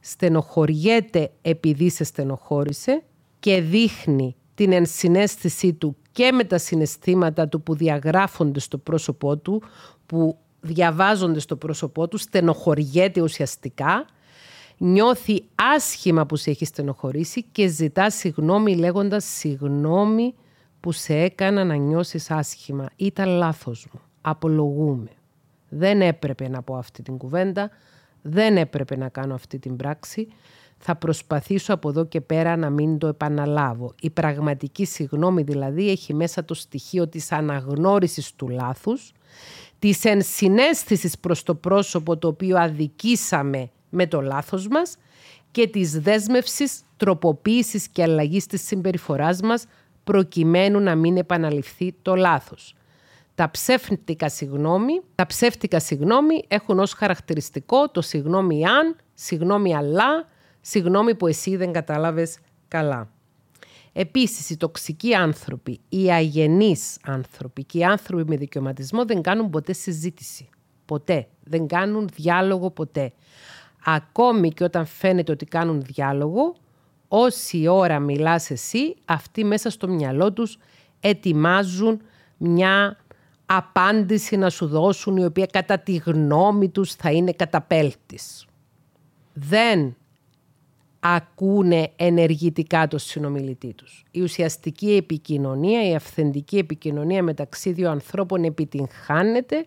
στενοχωριέται 0.00 1.30
επειδή 1.42 1.90
σε 1.90 2.04
στενοχώρησε 2.04 3.02
και 3.40 3.60
δείχνει 3.60 4.36
την 4.54 4.72
ενσυναίσθησή 4.72 5.72
του 5.72 5.96
και 6.12 6.32
με 6.32 6.44
τα 6.44 6.58
συναισθήματα 6.58 7.48
του 7.48 7.62
που 7.62 7.74
διαγράφονται 7.74 8.60
στο 8.60 8.78
πρόσωπό 8.78 9.36
του, 9.36 9.62
που 10.06 10.38
διαβάζονται 10.60 11.38
στο 11.38 11.56
πρόσωπό 11.56 12.08
του, 12.08 12.16
στενοχωριέται 12.16 13.20
ουσιαστικά, 13.20 14.06
νιώθει 14.78 15.44
άσχημα 15.76 16.26
που 16.26 16.36
σε 16.36 16.50
έχει 16.50 16.64
στενοχωρήσει 16.64 17.42
και 17.52 17.66
ζητά 17.66 18.10
συγγνώμη 18.10 18.76
λέγοντας 18.76 19.24
συγγνώμη 19.24 20.34
που 20.80 20.92
σε 20.92 21.14
έκανα 21.14 21.64
να 21.64 21.74
νιώσεις 21.74 22.30
άσχημα. 22.30 22.88
Ήταν 22.96 23.28
λάθος 23.28 23.88
μου. 23.92 24.00
Απολογούμε. 24.20 25.10
Δεν 25.68 26.00
έπρεπε 26.00 26.48
να 26.48 26.62
πω 26.62 26.76
αυτή 26.76 27.02
την 27.02 27.16
κουβέντα. 27.16 27.70
Δεν 28.22 28.56
έπρεπε 28.56 28.96
να 28.96 29.08
κάνω 29.08 29.34
αυτή 29.34 29.58
την 29.58 29.76
πράξη. 29.76 30.28
Θα 30.78 30.96
προσπαθήσω 30.96 31.74
από 31.74 31.88
εδώ 31.88 32.04
και 32.04 32.20
πέρα 32.20 32.56
να 32.56 32.70
μην 32.70 32.98
το 32.98 33.06
επαναλάβω. 33.06 33.94
Η 34.00 34.10
πραγματική 34.10 34.84
συγγνώμη 34.84 35.42
δηλαδή 35.42 35.90
έχει 35.90 36.14
μέσα 36.14 36.44
το 36.44 36.54
στοιχείο 36.54 37.08
της 37.08 37.32
αναγνώρισης 37.32 38.34
του 38.34 38.48
λάθους 38.48 39.12
της 39.80 40.04
ενσυναίσθησης 40.04 41.18
προς 41.18 41.42
το 41.42 41.54
πρόσωπο 41.54 42.16
το 42.16 42.28
οποίο 42.28 42.58
αδικήσαμε 42.58 43.70
με 43.88 44.06
το 44.06 44.20
λάθος 44.20 44.68
μας 44.68 44.96
και 45.50 45.68
της 45.68 46.00
δέσμευσης, 46.00 46.82
τροποποίησης 46.96 47.88
και 47.88 48.02
αλλαγής 48.02 48.46
της 48.46 48.62
συμπεριφοράς 48.66 49.40
μας 49.40 49.66
προκειμένου 50.04 50.80
να 50.80 50.94
μην 50.94 51.16
επαναληφθεί 51.16 51.94
το 52.02 52.14
λάθος. 52.14 52.74
Τα 53.40 53.50
ψεύτικα 53.50 54.28
συγγνώμη, 54.28 55.00
τα 55.14 55.26
ψεύτικα 55.26 55.80
συγγνώμη 55.80 56.44
έχουν 56.48 56.78
ως 56.78 56.92
χαρακτηριστικό 56.92 57.88
το 57.90 58.00
συγγνώμη 58.00 58.66
αν, 58.66 58.96
συγγνώμη 59.14 59.76
αλλά, 59.76 60.26
συγγνώμη 60.60 61.14
που 61.14 61.26
εσύ 61.26 61.56
δεν 61.56 61.72
κατάλαβες 61.72 62.38
καλά. 62.68 63.10
Επίσης, 63.92 64.50
οι 64.50 64.56
τοξικοί 64.56 65.14
άνθρωποι, 65.14 65.80
οι 65.88 66.12
αγενείς 66.12 66.98
άνθρωποι 67.04 67.64
και 67.64 67.78
οι 67.78 67.84
άνθρωποι 67.84 68.24
με 68.28 68.36
δικαιωματισμό 68.36 69.04
δεν 69.04 69.22
κάνουν 69.22 69.50
ποτέ 69.50 69.72
συζήτηση. 69.72 70.48
Ποτέ. 70.84 71.28
Δεν 71.44 71.66
κάνουν 71.66 72.08
διάλογο 72.14 72.70
ποτέ. 72.70 73.12
Ακόμη 73.84 74.50
και 74.52 74.64
όταν 74.64 74.86
φαίνεται 74.86 75.32
ότι 75.32 75.44
κάνουν 75.44 75.80
διάλογο, 75.80 76.54
όση 77.08 77.66
ώρα 77.66 77.98
μιλάς 77.98 78.50
εσύ, 78.50 78.96
αυτοί 79.04 79.44
μέσα 79.44 79.70
στο 79.70 79.88
μυαλό 79.88 80.32
τους 80.32 80.58
ετοιμάζουν 81.00 82.00
μια 82.36 82.96
απάντηση 83.52 84.36
να 84.36 84.50
σου 84.50 84.66
δώσουν 84.66 85.16
η 85.16 85.24
οποία 85.24 85.46
κατά 85.46 85.78
τη 85.78 85.96
γνώμη 85.96 86.68
τους 86.68 86.94
θα 86.94 87.10
είναι 87.10 87.32
καταπέλτης. 87.32 88.46
Δεν 89.32 89.96
ακούνε 91.00 91.90
ενεργητικά 91.96 92.88
το 92.88 92.98
συνομιλητή 92.98 93.74
τους. 93.74 94.04
Η 94.10 94.20
ουσιαστική 94.20 94.92
επικοινωνία, 94.92 95.88
η 95.88 95.94
αυθεντική 95.94 96.58
επικοινωνία 96.58 97.22
μεταξύ 97.22 97.72
δύο 97.72 97.90
ανθρώπων 97.90 98.44
επιτυγχάνεται 98.44 99.66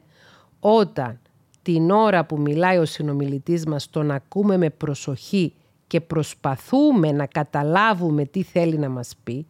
όταν 0.60 1.20
την 1.62 1.92
ώρα 1.92 2.26
που 2.26 2.40
μιλάει 2.40 2.78
ο 2.78 2.86
συνομιλητής 2.86 3.66
μας 3.66 3.90
τον 3.90 4.12
ακούμε 4.12 4.58
με 4.58 4.70
προσοχή 4.70 5.54
και 5.88 6.02
προσπαθούμε 6.02 7.12
να 7.12 7.26
καταλάβουμε 7.26 8.26
τι 8.26 8.44
θέλει 8.44 8.78
να 8.78 8.90
μας 8.90 9.14
πει, 9.24 9.48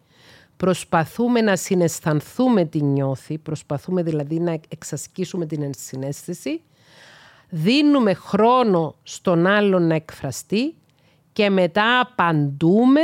προσπαθούμε 0.64 1.42
να 1.42 1.56
συναισθανθούμε 1.56 2.66
τι 2.66 2.84
νιώθει, 2.84 3.38
προσπαθούμε 3.38 4.04
δηλαδή 4.04 4.40
να 4.40 4.60
εξασκήσουμε 4.70 5.46
την 5.46 5.62
ενσυναίσθηση, 5.62 6.62
δίνουμε 7.50 8.14
χρόνο 8.14 8.96
στον 9.04 9.48
άλλον 9.48 9.88
να 9.88 9.96
εκφραστεί 9.96 10.76
και 11.34 11.50
μετά 11.50 12.00
απαντούμε 12.00 13.02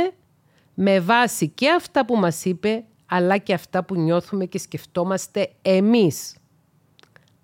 με 0.74 1.00
βάση 1.00 1.48
και 1.48 1.70
αυτά 1.70 2.04
που 2.04 2.16
μας 2.16 2.44
είπε, 2.44 2.84
αλλά 3.06 3.36
και 3.36 3.54
αυτά 3.54 3.84
που 3.84 3.94
νιώθουμε 3.94 4.44
και 4.44 4.58
σκεφτόμαστε 4.58 5.50
εμείς. 5.62 6.36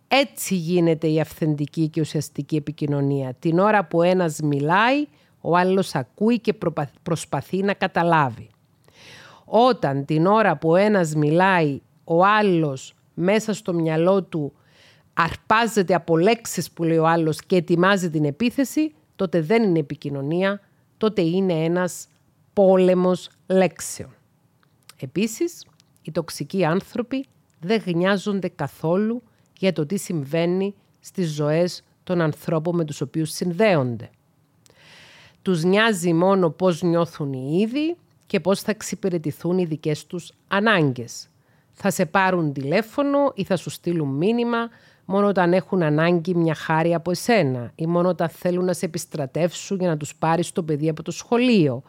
Έτσι 0.08 0.54
γίνεται 0.54 1.08
η 1.08 1.20
αυθεντική 1.20 1.88
και 1.88 2.00
ουσιαστική 2.00 2.56
επικοινωνία. 2.56 3.34
Την 3.38 3.58
ώρα 3.58 3.84
που 3.84 4.02
ένας 4.02 4.40
μιλάει, 4.40 5.06
ο 5.40 5.56
άλλος 5.56 5.94
ακούει 5.94 6.40
και 6.40 6.54
προσπαθεί 7.02 7.62
να 7.62 7.74
καταλάβει. 7.74 8.50
Όταν 9.48 10.04
την 10.04 10.26
ώρα 10.26 10.56
που 10.56 10.76
ένας 10.76 11.14
μιλάει, 11.14 11.80
ο 12.04 12.24
άλλος 12.24 12.94
μέσα 13.14 13.52
στο 13.52 13.72
μυαλό 13.74 14.22
του 14.22 14.52
αρπάζεται 15.14 15.94
από 15.94 16.18
λέξεις 16.18 16.70
που 16.70 16.84
λέει 16.84 16.98
ο 16.98 17.06
άλλος 17.06 17.40
και 17.40 17.56
ετοιμάζει 17.56 18.10
την 18.10 18.24
επίθεση, 18.24 18.94
τότε 19.16 19.40
δεν 19.40 19.62
είναι 19.62 19.78
επικοινωνία, 19.78 20.60
τότε 20.96 21.22
είναι 21.22 21.52
ένας 21.52 22.08
πόλεμος 22.52 23.30
λέξεων. 23.46 24.10
Επίσης, 25.00 25.66
οι 26.02 26.10
τοξικοί 26.10 26.64
άνθρωποι 26.64 27.26
δεν 27.60 27.82
γνιάζονται 27.86 28.48
καθόλου 28.48 29.22
για 29.58 29.72
το 29.72 29.86
τι 29.86 29.96
συμβαίνει 29.96 30.74
στις 31.00 31.30
ζωές 31.30 31.82
των 32.04 32.20
ανθρώπων 32.20 32.76
με 32.76 32.84
τους 32.84 33.00
οποίους 33.00 33.30
συνδέονται. 33.30 34.10
Τους 35.42 35.64
νοιάζει 35.64 36.12
μόνο 36.12 36.50
πώς 36.50 36.82
νιώθουν 36.82 37.32
οι 37.32 37.58
ίδιοι 37.60 37.96
και 38.26 38.40
πώς 38.40 38.60
θα 38.60 38.70
εξυπηρετηθούν 38.70 39.58
οι 39.58 39.64
δικές 39.64 40.06
τους 40.06 40.32
ανάγκες. 40.48 41.28
Θα 41.72 41.90
σε 41.90 42.06
πάρουν 42.06 42.52
τηλέφωνο 42.52 43.32
ή 43.34 43.44
θα 43.44 43.56
σου 43.56 43.70
στείλουν 43.70 44.08
μήνυμα 44.08 44.68
μόνο 45.04 45.26
όταν 45.26 45.52
έχουν 45.52 45.82
ανάγκη 45.82 46.34
μια 46.34 46.54
χάρη 46.54 46.94
από 46.94 47.10
εσένα 47.10 47.72
ή 47.74 47.86
μόνο 47.86 48.08
όταν 48.08 48.28
θέλουν 48.28 48.64
να 48.64 48.72
σε 48.72 48.84
επιστρατεύσουν 48.84 49.78
για 49.78 49.88
να 49.88 49.96
τους 49.96 50.14
πάρεις 50.14 50.52
το 50.52 50.62
παιδί 50.62 50.88
από 50.88 51.02
το 51.02 51.10
σχολείο 51.10 51.82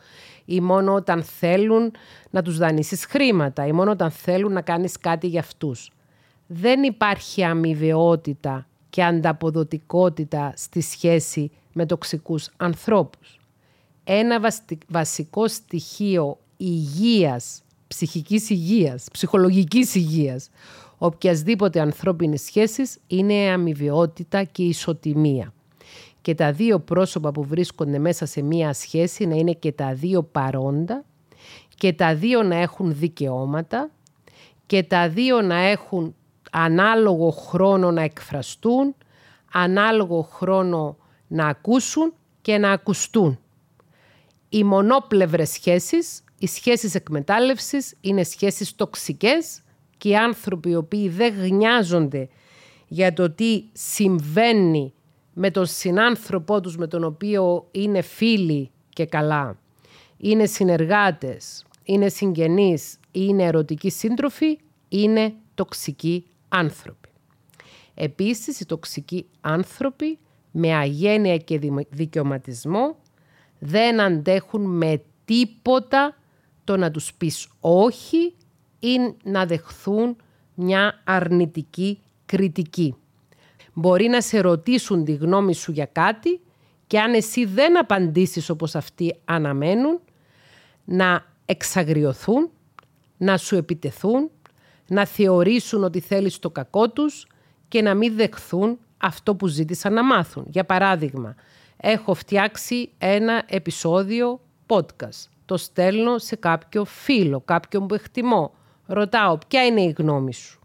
ή 0.46 0.62
μόνο 0.62 0.94
όταν 0.94 1.24
θέλουν 1.24 1.92
να 2.30 2.42
τους 2.42 2.58
δανείσεις 2.58 3.06
χρήματα 3.06 3.66
ή 3.66 3.72
μόνο 3.72 3.92
όταν 3.92 4.12
θέλουν 4.12 4.54
να 4.54 4.62
κάνεις 4.62 4.98
κάτι 4.98 5.28
για 5.28 5.40
αυτούς. 5.40 5.92
Δεν 6.48 6.84
υπάρχει 6.84 7.44
αμοιβαιότητα 7.44 8.68
και 8.90 9.04
ανταποδοτικότητα 9.04 10.54
στη 10.56 10.82
σχέση 10.82 11.52
με 11.74 11.86
τοξικούς 11.86 12.50
ανθρώπους. 12.58 13.40
Ένα 14.10 14.54
βασικό 14.88 15.48
στοιχείο 15.48 16.38
υγείας, 16.58 17.62
ψυχικής 17.88 18.50
υγείας, 18.50 19.08
ψυχολογικής 19.12 19.96
υγείας, 19.96 20.50
οποιασδήποτε 20.98 21.80
ανθρώπινης 21.80 22.44
σχέσης 22.44 22.98
είναι 23.08 23.34
η 23.34 23.48
αμοιβαιότητα 23.48 24.44
και 24.44 24.64
η 24.64 24.68
ισοτιμία. 24.68 25.54
Και 26.22 26.36
τα 26.36 26.52
δύο 26.52 26.80
πρόσωπα 26.80 27.32
που 27.32 27.44
βρίσκονται 27.44 28.00
μέσα 28.00 28.26
σε 28.26 28.42
μία 28.42 28.74
σχέση 28.74 29.26
να 29.26 29.36
είναι 29.36 29.54
και 29.54 29.72
τα 29.72 29.94
δύο 29.94 30.24
παρόντα 30.24 31.04
και 31.76 31.94
τα 31.94 32.16
δύο 32.16 32.44
να 32.44 32.56
έχουν 32.56 32.96
δικαιώματα 32.98 33.90
και 34.66 34.84
τα 34.84 35.10
δύο 35.10 35.42
να 35.42 35.56
έχουν 35.56 36.16
ανάλογο 36.52 37.30
χρόνο 37.30 37.92
να 37.92 38.02
εκφραστούν, 38.02 38.96
ανάλογο 39.52 40.22
χρόνο 40.22 40.98
να 41.28 41.48
ακούσουν 41.48 42.14
και 42.42 42.58
να 42.58 42.72
ακουστούν. 42.72 43.40
Οι 44.50 44.64
μονόπλευρες 44.64 45.50
σχέσεις, 45.50 46.24
οι 46.38 46.48
σχέσεις 46.48 46.96
εκμετάλλευσης 46.96 47.96
είναι 48.02 48.24
σχέσεις 48.24 48.76
τοξικές 48.76 49.62
και 49.98 50.10
οι 50.10 50.16
άνθρωποι 50.16 50.70
οι 50.70 50.76
οποίοι 50.76 51.10
δεν 51.10 51.34
γνιάζονται 51.34 52.30
για 52.88 53.14
το 53.14 53.32
τι 53.32 53.64
συμβαίνει 53.72 54.94
με 55.34 55.52
τον 55.52 55.66
συνάνθρωπό 55.66 56.62
τους 56.62 56.78
με 56.78 56.88
τον 56.88 57.04
οποίο 57.04 57.68
είναι 57.72 58.02
φίλοι 58.02 58.72
και 58.90 59.06
καλά, 59.06 59.60
είναι 60.18 60.46
συνεργάτες, 60.46 61.66
είναι 61.84 62.10
συγγενείς 62.10 62.94
ή 62.94 63.00
είναι 63.12 63.44
ερωτικοί 63.44 63.90
σύντροφοι, 63.90 64.58
είναι 64.90 65.34
τοξικοί 65.56 66.26
άνθρωποι. 66.50 67.10
Επίσης, 67.94 68.60
οι 68.60 68.66
τοξικοί 68.66 69.26
άνθρωποι 69.42 70.20
με 70.52 70.76
αγένεια 70.76 71.38
και 71.38 71.60
δικαιωματισμό 71.90 72.96
δεν 73.60 74.02
αντέχουν 74.02 74.62
με 74.62 75.02
τίποτα 75.26 76.16
το 76.64 76.78
να 76.78 76.92
τους 76.92 77.14
πεις 77.14 77.48
όχι 77.60 78.36
ή 78.80 78.98
να 79.24 79.46
δεχθούν 79.46 80.16
μια 80.54 81.02
αρνητική 81.04 82.02
κριτική. 82.26 82.96
Μπορεί 83.74 84.08
να 84.08 84.22
σε 84.22 84.40
ρωτήσουν 84.40 85.04
τη 85.04 85.14
γνώμη 85.14 85.54
σου 85.54 85.72
για 85.72 85.86
κάτι 85.86 86.40
και 86.88 87.00
αν 87.00 87.14
εσύ 87.14 87.46
δεν 87.46 87.80
απαντήσεις 87.80 88.50
όπως 88.50 88.76
αυτοί 88.76 89.16
αναμένουν, 89.26 90.00
να 90.86 91.26
εξαγριωθούν, 91.46 92.50
να 93.18 93.38
σου 93.38 93.56
επιτεθούν, 93.56 94.30
να 94.88 95.06
θεωρήσουν 95.06 95.84
ότι 95.84 96.00
θέλεις 96.00 96.40
το 96.40 96.50
κακό 96.50 96.90
τους 96.90 97.28
και 97.68 97.82
να 97.82 97.94
μην 97.94 98.16
δεχθούν 98.16 98.80
αυτό 98.98 99.36
που 99.36 99.48
ζήτησαν 99.48 99.94
να 99.94 100.04
μάθουν. 100.04 100.46
Για 100.50 100.64
παράδειγμα, 100.64 101.36
έχω 101.78 102.14
φτιάξει 102.14 102.92
ένα 102.98 103.44
επεισόδιο 103.48 104.40
podcast. 104.68 105.28
Το 105.46 105.58
στέλνω 105.58 106.18
σε 106.18 106.36
κάποιο 106.36 106.86
φίλο, 106.86 107.42
κάποιον 107.46 107.88
που 107.88 107.94
εκτιμώ. 107.94 108.54
Ρωτάω, 108.86 109.38
ποια 109.48 109.66
είναι 109.66 109.82
η 109.82 109.96
γνώμη 109.98 110.34
σου; 110.34 110.60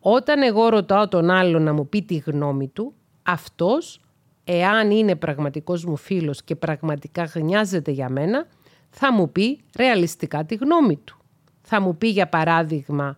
Όταν 0.00 0.42
εγώ 0.42 0.68
ρωτάω 0.68 1.08
τον 1.08 1.30
άλλον 1.30 1.62
να 1.62 1.72
μου 1.72 1.88
πει 1.88 2.02
τη 2.02 2.16
γνώμη 2.16 2.68
του, 2.68 2.94
αυτός, 3.22 4.00
εάν 4.44 4.90
είναι 4.90 5.16
πραγματικός 5.16 5.84
μου 5.84 5.96
φίλος 5.96 6.42
και 6.42 6.56
πραγματικά 6.56 7.24
γνιάζεται 7.24 7.90
για 7.90 8.08
μένα, 8.08 8.46
θα 8.90 9.12
μου 9.12 9.32
πει 9.32 9.60
ρεαλιστικά 9.76 10.44
τη 10.44 10.54
γνώμη 10.54 10.96
του. 10.96 11.16
Θα 11.62 11.80
μου 11.80 11.96
πει 11.96 12.08
για 12.08 12.28
παράδειγμα, 12.28 13.16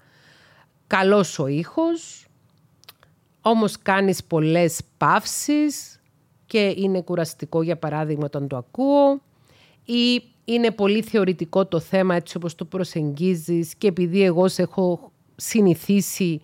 καλός 0.86 1.38
ο 1.38 1.46
ήχος, 1.46 2.26
όμως 3.40 3.78
κάνεις 3.82 4.24
πολλές 4.24 4.80
παύσεις 4.96 5.93
και 6.46 6.74
είναι 6.76 7.00
κουραστικό 7.00 7.62
για 7.62 7.76
παράδειγμα 7.76 8.24
όταν 8.24 8.48
το 8.48 8.56
ακούω 8.56 9.20
ή 9.84 10.22
είναι 10.44 10.70
πολύ 10.70 11.02
θεωρητικό 11.02 11.66
το 11.66 11.80
θέμα 11.80 12.14
έτσι 12.14 12.36
όπως 12.36 12.54
το 12.54 12.64
προσεγγίζεις 12.64 13.74
και 13.74 13.86
επειδή 13.86 14.22
εγώ 14.22 14.48
σε 14.48 14.62
έχω 14.62 15.12
συνηθίσει 15.36 16.40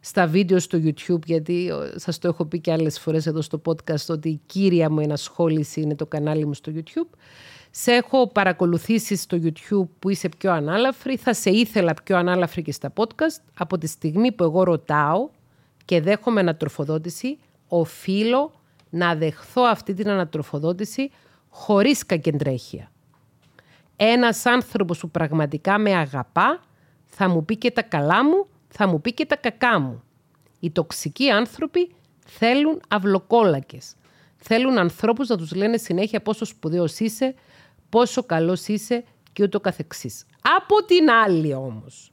στα 0.00 0.26
βίντεο 0.26 0.58
στο 0.58 0.78
YouTube, 0.84 1.24
γιατί 1.24 1.70
σας 1.94 2.18
το 2.18 2.28
έχω 2.28 2.44
πει 2.44 2.60
και 2.60 2.72
άλλες 2.72 2.98
φορές 3.00 3.26
εδώ 3.26 3.40
στο 3.42 3.62
podcast 3.66 4.06
ότι 4.08 4.28
η 4.28 4.40
κύρια 4.46 4.90
μου 4.90 5.00
ενασχόληση 5.00 5.80
είναι 5.80 5.94
το 5.94 6.06
κανάλι 6.06 6.46
μου 6.46 6.54
στο 6.54 6.72
YouTube. 6.74 7.16
Σε 7.70 7.92
έχω 7.92 8.28
παρακολουθήσει 8.28 9.16
στο 9.16 9.38
YouTube 9.42 9.88
που 9.98 10.08
είσαι 10.10 10.28
πιο 10.38 10.52
ανάλαφρη, 10.52 11.16
θα 11.16 11.34
σε 11.34 11.50
ήθελα 11.50 11.94
πιο 12.04 12.16
ανάλαφρη 12.16 12.62
και 12.62 12.72
στα 12.72 12.92
podcast. 12.96 13.42
Από 13.58 13.78
τη 13.78 13.86
στιγμή 13.86 14.32
που 14.32 14.44
εγώ 14.44 14.62
ρωτάω 14.62 15.28
και 15.84 16.00
δέχομαι 16.00 16.40
ανατροφοδότηση, 16.40 17.38
οφείλω 17.68 18.52
να 18.92 19.14
δεχθώ 19.14 19.62
αυτή 19.62 19.94
την 19.94 20.08
ανατροφοδότηση 20.08 21.10
χωρίς 21.48 22.06
κακεντρέχεια. 22.06 22.90
Ένας 23.96 24.46
άνθρωπος 24.46 24.98
που 24.98 25.10
πραγματικά 25.10 25.78
με 25.78 25.94
αγαπά 25.94 26.62
θα 27.06 27.28
μου 27.28 27.44
πει 27.44 27.56
και 27.56 27.70
τα 27.70 27.82
καλά 27.82 28.24
μου, 28.24 28.46
θα 28.68 28.88
μου 28.88 29.00
πει 29.00 29.12
και 29.12 29.26
τα 29.26 29.36
κακά 29.36 29.80
μου. 29.80 30.02
Οι 30.60 30.70
τοξικοί 30.70 31.30
άνθρωποι 31.30 31.94
θέλουν 32.26 32.80
αυλοκόλακες. 32.88 33.94
Θέλουν 34.36 34.78
ανθρώπους 34.78 35.28
να 35.28 35.36
τους 35.36 35.54
λένε 35.54 35.76
συνέχεια 35.76 36.22
πόσο 36.22 36.44
σπουδαίος 36.44 36.98
είσαι, 36.98 37.34
πόσο 37.88 38.22
καλός 38.22 38.66
είσαι 38.66 39.04
και 39.32 39.42
ούτω 39.42 39.60
καθεξής. 39.60 40.26
Από 40.58 40.84
την 40.84 41.10
άλλη 41.10 41.54
όμως, 41.54 42.12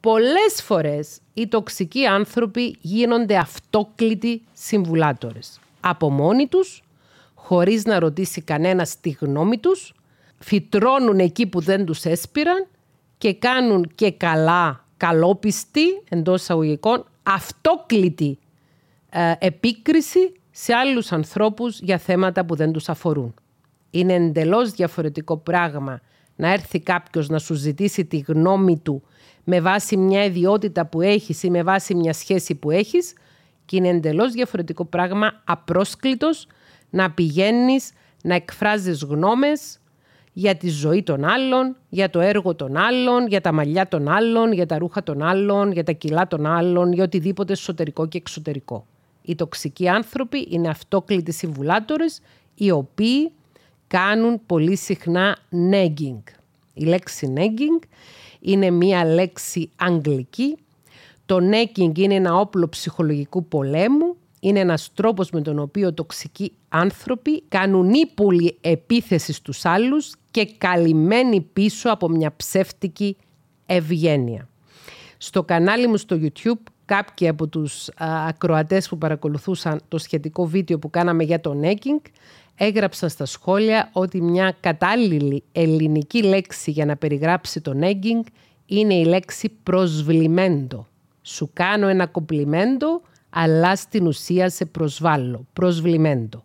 πολλές 0.00 0.62
φορές 0.62 1.20
οι 1.34 1.48
τοξικοί 1.48 2.06
άνθρωποι 2.06 2.76
γίνονται 2.80 3.36
αυτόκλητοι 3.36 4.42
συμβουλάτορες. 4.52 5.60
Από 5.80 6.10
μόνοι 6.10 6.46
τους, 6.46 6.82
χωρίς 7.34 7.84
να 7.84 7.98
ρωτήσει 7.98 8.40
κανένας 8.40 9.00
τη 9.00 9.10
γνώμη 9.10 9.58
τους, 9.58 9.94
φυτρώνουν 10.38 11.18
εκεί 11.18 11.46
που 11.46 11.60
δεν 11.60 11.84
τους 11.84 12.04
έσπηραν 12.04 12.66
και 13.18 13.34
κάνουν 13.34 13.90
και 13.94 14.12
καλά, 14.12 14.84
καλόπιστη 14.96 16.02
εντός 16.08 16.40
εισαγωγικών, 16.42 17.04
αυτόκλητη 17.22 18.38
ε, 19.10 19.32
επίκριση 19.38 20.32
σε 20.50 20.74
άλλους 20.74 21.12
ανθρώπους 21.12 21.80
για 21.80 21.98
θέματα 21.98 22.44
που 22.44 22.54
δεν 22.54 22.72
τους 22.72 22.88
αφορούν. 22.88 23.34
Είναι 23.90 24.14
εντελώς 24.14 24.70
διαφορετικό 24.70 25.36
πράγμα 25.36 26.00
να 26.36 26.52
έρθει 26.52 26.80
κάποιος 26.80 27.28
να 27.28 27.38
σου 27.38 27.54
ζητήσει 27.54 28.04
τη 28.04 28.18
γνώμη 28.18 28.78
του 28.78 29.02
με 29.44 29.60
βάση 29.60 29.96
μια 29.96 30.24
ιδιότητα 30.24 30.86
που 30.86 31.00
έχεις 31.00 31.42
ή 31.42 31.50
με 31.50 31.62
βάση 31.62 31.94
μια 31.94 32.12
σχέση 32.12 32.54
που 32.54 32.70
έχεις 32.70 33.12
και 33.68 33.76
είναι 33.76 33.88
εντελώς 33.88 34.32
διαφορετικό 34.32 34.84
πράγμα 34.84 35.42
απρόσκλητος 35.44 36.46
να 36.90 37.10
πηγαίνεις 37.10 37.90
να 38.22 38.34
εκφράζεις 38.34 39.02
γνώμες 39.02 39.78
για 40.32 40.56
τη 40.56 40.68
ζωή 40.68 41.02
των 41.02 41.24
άλλων, 41.24 41.76
για 41.88 42.10
το 42.10 42.20
έργο 42.20 42.54
των 42.54 42.76
άλλων, 42.76 43.26
για 43.26 43.40
τα 43.40 43.52
μαλλιά 43.52 43.88
των 43.88 44.08
άλλων, 44.08 44.52
για 44.52 44.66
τα 44.66 44.78
ρούχα 44.78 45.02
των 45.02 45.22
άλλων, 45.22 45.72
για 45.72 45.84
τα 45.84 45.92
κιλά 45.92 46.26
των 46.26 46.46
άλλων, 46.46 46.92
για 46.92 47.04
οτιδήποτε 47.04 47.52
εσωτερικό 47.52 48.06
και 48.08 48.18
εξωτερικό. 48.18 48.86
Οι 49.22 49.34
τοξικοί 49.34 49.88
άνθρωποι 49.88 50.46
είναι 50.50 50.68
αυτόκλητοι 50.68 51.32
συμβουλάτορες, 51.32 52.20
οι 52.54 52.70
οποίοι 52.70 53.32
κάνουν 53.86 54.40
πολύ 54.46 54.76
συχνά 54.76 55.38
nagging. 55.72 56.22
Η 56.74 56.84
λέξη 56.84 57.32
nagging 57.36 57.88
είναι 58.40 58.70
μία 58.70 59.04
λέξη 59.04 59.70
αγγλική. 59.76 60.56
Το 61.28 61.38
nagging 61.50 61.98
είναι 61.98 62.14
ένα 62.14 62.34
όπλο 62.34 62.68
ψυχολογικού 62.68 63.44
πολέμου. 63.44 64.16
Είναι 64.40 64.60
ένας 64.60 64.90
τρόπος 64.94 65.30
με 65.30 65.40
τον 65.40 65.58
οποίο 65.58 65.94
τοξικοί 65.94 66.52
άνθρωποι 66.68 67.42
κάνουν 67.48 67.92
ύπουλη 67.92 68.58
επίθεση 68.60 69.32
στους 69.32 69.64
άλλους 69.64 70.14
και 70.30 70.46
καλυμμένοι 70.58 71.40
πίσω 71.40 71.90
από 71.90 72.08
μια 72.08 72.32
ψεύτικη 72.36 73.16
ευγένεια. 73.66 74.48
Στο 75.18 75.42
κανάλι 75.42 75.86
μου 75.86 75.96
στο 75.96 76.18
YouTube 76.20 76.62
κάποιοι 76.84 77.28
από 77.28 77.46
τους 77.46 77.88
ακροατές 78.28 78.88
που 78.88 78.98
παρακολουθούσαν 78.98 79.80
το 79.88 79.98
σχετικό 79.98 80.46
βίντεο 80.46 80.78
που 80.78 80.90
κάναμε 80.90 81.24
για 81.24 81.40
το 81.40 81.60
necking 81.62 82.10
έγραψαν 82.54 83.08
στα 83.08 83.24
σχόλια 83.24 83.90
ότι 83.92 84.20
μια 84.20 84.56
κατάλληλη 84.60 85.42
ελληνική 85.52 86.22
λέξη 86.22 86.70
για 86.70 86.84
να 86.84 86.96
περιγράψει 86.96 87.60
το 87.60 87.72
negging 87.80 88.26
είναι 88.66 88.94
η 88.94 89.04
λέξη 89.04 89.48
προσβλημέντο. 89.62 90.86
Σου 91.22 91.50
κάνω 91.52 91.88
ένα 91.88 92.06
κομπλιμέντο, 92.06 93.02
αλλά 93.30 93.76
στην 93.76 94.06
ουσία 94.06 94.50
σε 94.50 94.64
προσβάλλω. 94.64 95.46
Προσβλημέντο. 95.52 96.44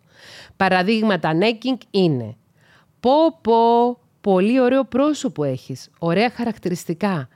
Παραδείγματα 0.56 1.32
negging 1.40 1.78
είναι 1.90 2.36
«Πω 3.00 3.38
πω, 3.40 3.98
πολύ 4.20 4.60
ωραίο 4.60 4.84
πρόσωπο 4.84 5.44
έχεις, 5.44 5.90
ωραία 5.98 6.30
χαρακτηριστικά. 6.30 7.28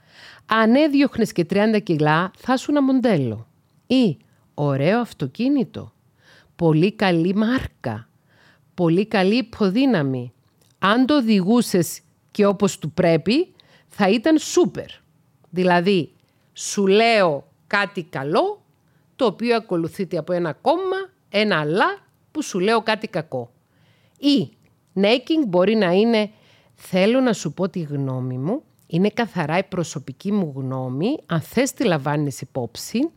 Αν 0.47 0.75
έδιωχνες 0.75 1.33
και 1.33 1.47
30 1.51 1.81
κιλά, 1.83 2.31
θα 2.37 2.57
σου 2.57 2.71
ένα 2.71 2.83
μοντέλο». 2.83 3.47
Ή 3.87 4.17
«Ωραίο 4.55 5.01
αυτοκίνητο, 5.01 5.93
πολύ 6.57 6.93
καλή 6.93 7.35
μάρκα, 7.35 8.09
πολύ 8.75 9.07
καλή 9.07 9.37
υποδύναμη. 9.37 10.33
Αν 10.79 11.07
το 11.07 11.17
οδηγούσες 11.17 12.01
και 12.31 12.47
όπως 12.47 12.79
του 12.79 12.91
πρέπει, 12.91 13.55
θα 13.89 14.09
ήταν 14.09 14.39
σούπερ. 14.39 14.87
Δηλαδή, 15.51 16.13
σου 16.59 16.87
λέω 16.87 17.45
κάτι 17.67 18.03
καλό, 18.03 18.63
το 19.17 19.25
οποίο 19.25 19.57
ακολουθείται 19.57 20.19
από 20.19 20.33
ένα 20.33 20.53
κόμμα, 20.53 21.11
ένα 21.29 21.61
αλλά, 21.61 21.99
που 22.33 22.43
σου 22.43 22.59
λέω 22.59 22.83
κάτι 22.83 23.09
κακό. 23.09 23.51
Ή, 24.19 24.51
necking 24.95 25.47
μπορεί 25.47 25.75
να 25.75 25.93
είναι, 25.93 26.31
θέλω 26.75 27.21
να 27.21 27.33
σου 27.33 27.53
πω 27.53 27.69
τη 27.69 27.81
γνώμη 27.81 28.39
μου, 28.39 28.63
είναι 28.87 29.09
καθαρά 29.09 29.59
η 29.59 29.65
προσωπική 29.65 30.33
μου 30.33 30.53
γνώμη, 30.57 31.19
αν 31.27 31.41
θες 31.41 31.73
τη 31.73 31.85
λαμβάνεις 31.85 32.41
υπόψη, 32.41 33.11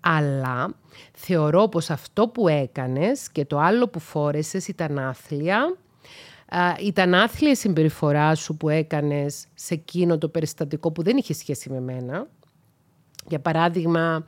αλλά 0.00 0.74
θεωρώ 1.12 1.68
πως 1.68 1.90
αυτό 1.90 2.28
που 2.28 2.48
έκανες 2.48 3.30
και 3.30 3.44
το 3.44 3.58
άλλο 3.58 3.88
που 3.88 3.98
φόρεσες 3.98 4.68
ήταν 4.68 4.98
άθλια, 4.98 5.76
ήταν 6.80 7.14
άθλια 7.14 7.50
η 7.50 7.56
συμπεριφορά 7.56 8.34
σου 8.34 8.56
που 8.56 8.68
έκανες 8.68 9.46
σε 9.54 9.74
εκείνο 9.74 10.18
το 10.18 10.28
περιστατικό 10.28 10.92
που 10.92 11.02
δεν 11.02 11.16
είχε 11.16 11.34
σχέση 11.34 11.70
με 11.70 11.80
μένα. 11.80 12.26
Για 13.28 13.40
παράδειγμα, 13.40 14.26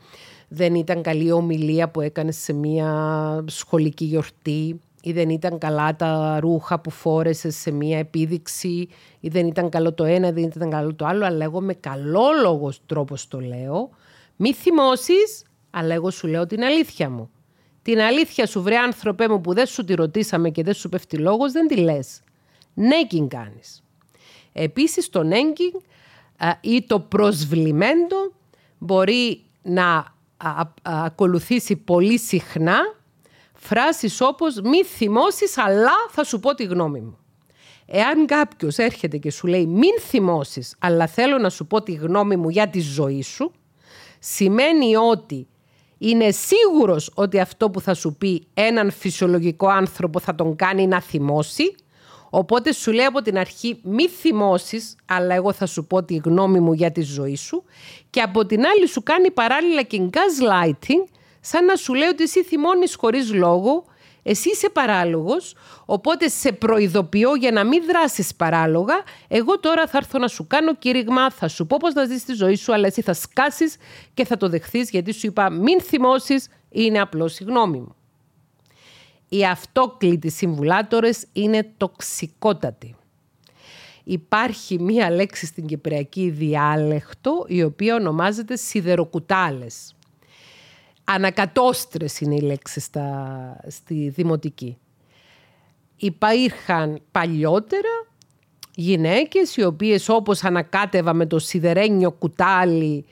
δεν 0.48 0.74
ήταν 0.74 1.02
καλή 1.02 1.32
ομιλία 1.32 1.88
που 1.88 2.00
έκανες 2.00 2.36
σε 2.36 2.52
μία 2.52 3.44
σχολική 3.46 4.04
γιορτή 4.04 4.80
ή 5.02 5.12
δεν 5.12 5.28
ήταν 5.28 5.58
καλά 5.58 5.96
τα 5.96 6.38
ρούχα 6.40 6.80
που 6.80 6.90
φόρεσες 6.90 7.56
σε 7.56 7.70
μία 7.70 7.98
επίδειξη 7.98 8.88
ή 9.20 9.28
δεν 9.28 9.46
ήταν 9.46 9.68
καλό 9.68 9.92
το 9.92 10.04
ένα, 10.04 10.32
δεν 10.32 10.42
ήταν 10.42 10.70
καλό 10.70 10.94
το 10.94 11.06
άλλο, 11.06 11.26
αλλά 11.26 11.44
εγώ 11.44 11.60
με 11.60 11.74
καλόλογος 11.74 12.80
τρόπος 12.86 13.28
το 13.28 13.40
λέω. 13.40 13.90
Μη 14.36 14.52
θυμώσεις 14.52 15.42
αλλά 15.70 15.94
εγώ 15.94 16.10
σου 16.10 16.26
λέω 16.26 16.46
την 16.46 16.64
αλήθεια 16.64 17.10
μου. 17.10 17.30
Την 17.82 18.00
αλήθεια 18.00 18.46
σου 18.46 18.62
βρε 18.62 18.76
άνθρωπέ 18.76 19.28
μου 19.28 19.40
που 19.40 19.54
δεν 19.54 19.66
σου 19.66 19.84
τη 19.84 19.94
ρωτήσαμε 19.94 20.50
και 20.50 20.62
δεν 20.62 20.74
σου 20.74 20.88
πέφτει 20.88 21.16
λόγος, 21.16 21.52
δεν 21.52 21.66
τη 21.66 21.76
λες. 21.76 22.20
Νέγκιν 22.74 23.28
κάνεις. 23.28 23.82
Επίσης 24.52 25.08
το 25.08 25.22
νέγκιν 25.22 25.72
ή 26.60 26.82
το 26.82 27.00
προσβλημέντο 27.00 28.32
μπορεί 28.78 29.44
να 29.62 30.16
ακολουθήσει 30.82 31.76
πολύ 31.76 32.18
συχνά 32.18 32.78
φράσεις 33.54 34.20
όπως 34.20 34.60
«Μη 34.60 34.84
θυμώσεις, 34.84 35.58
αλλά 35.58 35.92
θα 36.10 36.24
σου 36.24 36.40
πω 36.40 36.54
τη 36.54 36.64
γνώμη 36.64 37.00
μου». 37.00 37.18
Εάν 37.86 38.26
κάποιος 38.26 38.76
έρχεται 38.76 39.16
και 39.16 39.30
σου 39.30 39.46
λέει 39.46 39.66
«Μην 39.66 40.00
θυμώσεις, 40.00 40.76
αλλά 40.78 41.06
θέλω 41.06 41.38
να 41.38 41.50
σου 41.50 41.66
πω 41.66 41.82
τη 41.82 41.92
γνώμη 41.92 42.36
μου 42.36 42.48
για 42.48 42.68
τη 42.68 42.80
ζωή 42.80 43.22
σου», 43.22 43.52
σημαίνει 44.18 44.96
ότι 44.96 45.46
είναι 45.98 46.30
σίγουρος 46.30 47.12
ότι 47.14 47.40
αυτό 47.40 47.70
που 47.70 47.80
θα 47.80 47.94
σου 47.94 48.16
πει 48.16 48.46
έναν 48.54 48.90
φυσιολογικό 48.90 49.68
άνθρωπο 49.68 50.20
θα 50.20 50.34
τον 50.34 50.56
κάνει 50.56 50.86
να 50.86 51.00
θυμώσει. 51.00 51.74
Οπότε 52.30 52.72
σου 52.72 52.92
λέει 52.92 53.04
από 53.04 53.22
την 53.22 53.38
αρχή 53.38 53.80
μη 53.82 54.08
θυμώσεις, 54.08 54.96
αλλά 55.06 55.34
εγώ 55.34 55.52
θα 55.52 55.66
σου 55.66 55.86
πω 55.86 56.02
τη 56.02 56.16
γνώμη 56.24 56.60
μου 56.60 56.72
για 56.72 56.92
τη 56.92 57.00
ζωή 57.00 57.36
σου. 57.36 57.64
Και 58.10 58.20
από 58.20 58.46
την 58.46 58.64
άλλη 58.66 58.88
σου 58.88 59.02
κάνει 59.02 59.30
παράλληλα 59.30 59.82
και 59.82 60.10
gaslighting, 60.10 61.08
σαν 61.40 61.64
να 61.64 61.76
σου 61.76 61.94
λέει 61.94 62.08
ότι 62.08 62.22
εσύ 62.22 62.44
θυμώνεις 62.44 62.94
χωρίς 62.94 63.32
λόγο 63.32 63.84
εσύ 64.30 64.50
είσαι 64.50 64.68
παράλογος, 64.68 65.54
οπότε 65.84 66.28
σε 66.28 66.52
προειδοποιώ 66.52 67.34
για 67.34 67.50
να 67.50 67.64
μην 67.64 67.82
δράσεις 67.86 68.34
παράλογα. 68.34 68.94
Εγώ 69.28 69.58
τώρα 69.58 69.86
θα 69.86 69.98
έρθω 69.98 70.18
να 70.18 70.28
σου 70.28 70.46
κάνω 70.46 70.74
κήρυγμα, 70.74 71.30
θα 71.30 71.48
σου 71.48 71.66
πω 71.66 71.76
πώς 71.80 71.94
να 71.94 72.04
ζεις 72.04 72.24
τη 72.24 72.32
ζωή 72.34 72.54
σου, 72.54 72.72
αλλά 72.72 72.86
εσύ 72.86 73.02
θα 73.02 73.12
σκάσεις 73.12 73.76
και 74.14 74.24
θα 74.24 74.36
το 74.36 74.48
δεχθείς 74.48 74.90
γιατί 74.90 75.12
σου 75.12 75.26
είπα 75.26 75.50
μην 75.50 75.80
θυμώσεις, 75.80 76.48
είναι 76.70 77.00
απλώς 77.00 77.38
η 77.38 77.44
γνώμη 77.44 77.78
μου. 77.78 77.97
Οι 79.28 79.44
αυτόκλητοι 79.44 80.30
συμβουλάτορες 80.30 81.26
είναι 81.32 81.72
τοξικότατοι. 81.76 82.94
Υπάρχει 84.04 84.78
μία 84.80 85.10
λέξη 85.10 85.46
στην 85.46 85.66
κυπριακή 85.66 86.30
διάλεκτο 86.30 87.44
η 87.48 87.62
οποία 87.62 87.94
ονομάζεται 87.94 88.56
σιδεροκουτάλες 88.56 89.92
ανακατόστρες 91.10 92.20
είναι 92.20 92.34
οι 92.34 92.40
λέξεις 92.40 92.90
στη 93.66 94.08
δημοτική. 94.08 94.78
Υπήρχαν 95.96 97.00
παλιότερα 97.10 98.06
γυναίκες 98.74 99.56
οι 99.56 99.64
οποίες 99.64 100.08
όπως 100.08 100.44
ανακάτευα 100.44 101.12
με 101.12 101.26
το 101.26 101.38
σιδερένιο 101.38 102.10
κουτάλι 102.10 103.04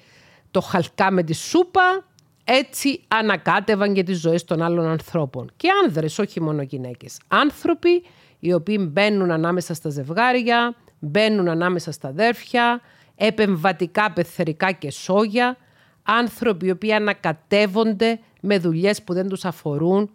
το 0.50 0.60
χαλκά 0.60 1.10
με 1.10 1.22
τη 1.22 1.34
σούπα, 1.34 2.06
έτσι 2.48 3.00
ανακάτευαν 3.08 3.94
και 3.94 4.02
τις 4.02 4.18
ζωές 4.20 4.44
των 4.44 4.62
άλλων 4.62 4.86
ανθρώπων. 4.86 5.50
Και 5.56 5.68
άνδρες, 5.84 6.18
όχι 6.18 6.40
μόνο 6.40 6.62
γυναίκες. 6.62 7.18
Άνθρωποι 7.28 8.02
οι 8.38 8.52
οποίοι 8.52 8.88
μπαίνουν 8.90 9.30
ανάμεσα 9.30 9.74
στα 9.74 9.90
ζευγάρια, 9.90 10.76
μπαίνουν 10.98 11.48
ανάμεσα 11.48 11.92
στα 11.92 12.08
αδέρφια, 12.08 12.80
επεμβατικά 13.14 14.12
πεθερικά 14.12 14.72
και 14.72 14.90
σόγια, 14.90 15.56
άνθρωποι 16.02 16.66
οι 16.66 16.70
οποίοι 16.70 16.92
ανακατεύονται 16.92 18.20
με 18.40 18.58
δουλειές 18.58 19.02
που 19.02 19.12
δεν 19.12 19.28
τους 19.28 19.44
αφορούν 19.44 20.10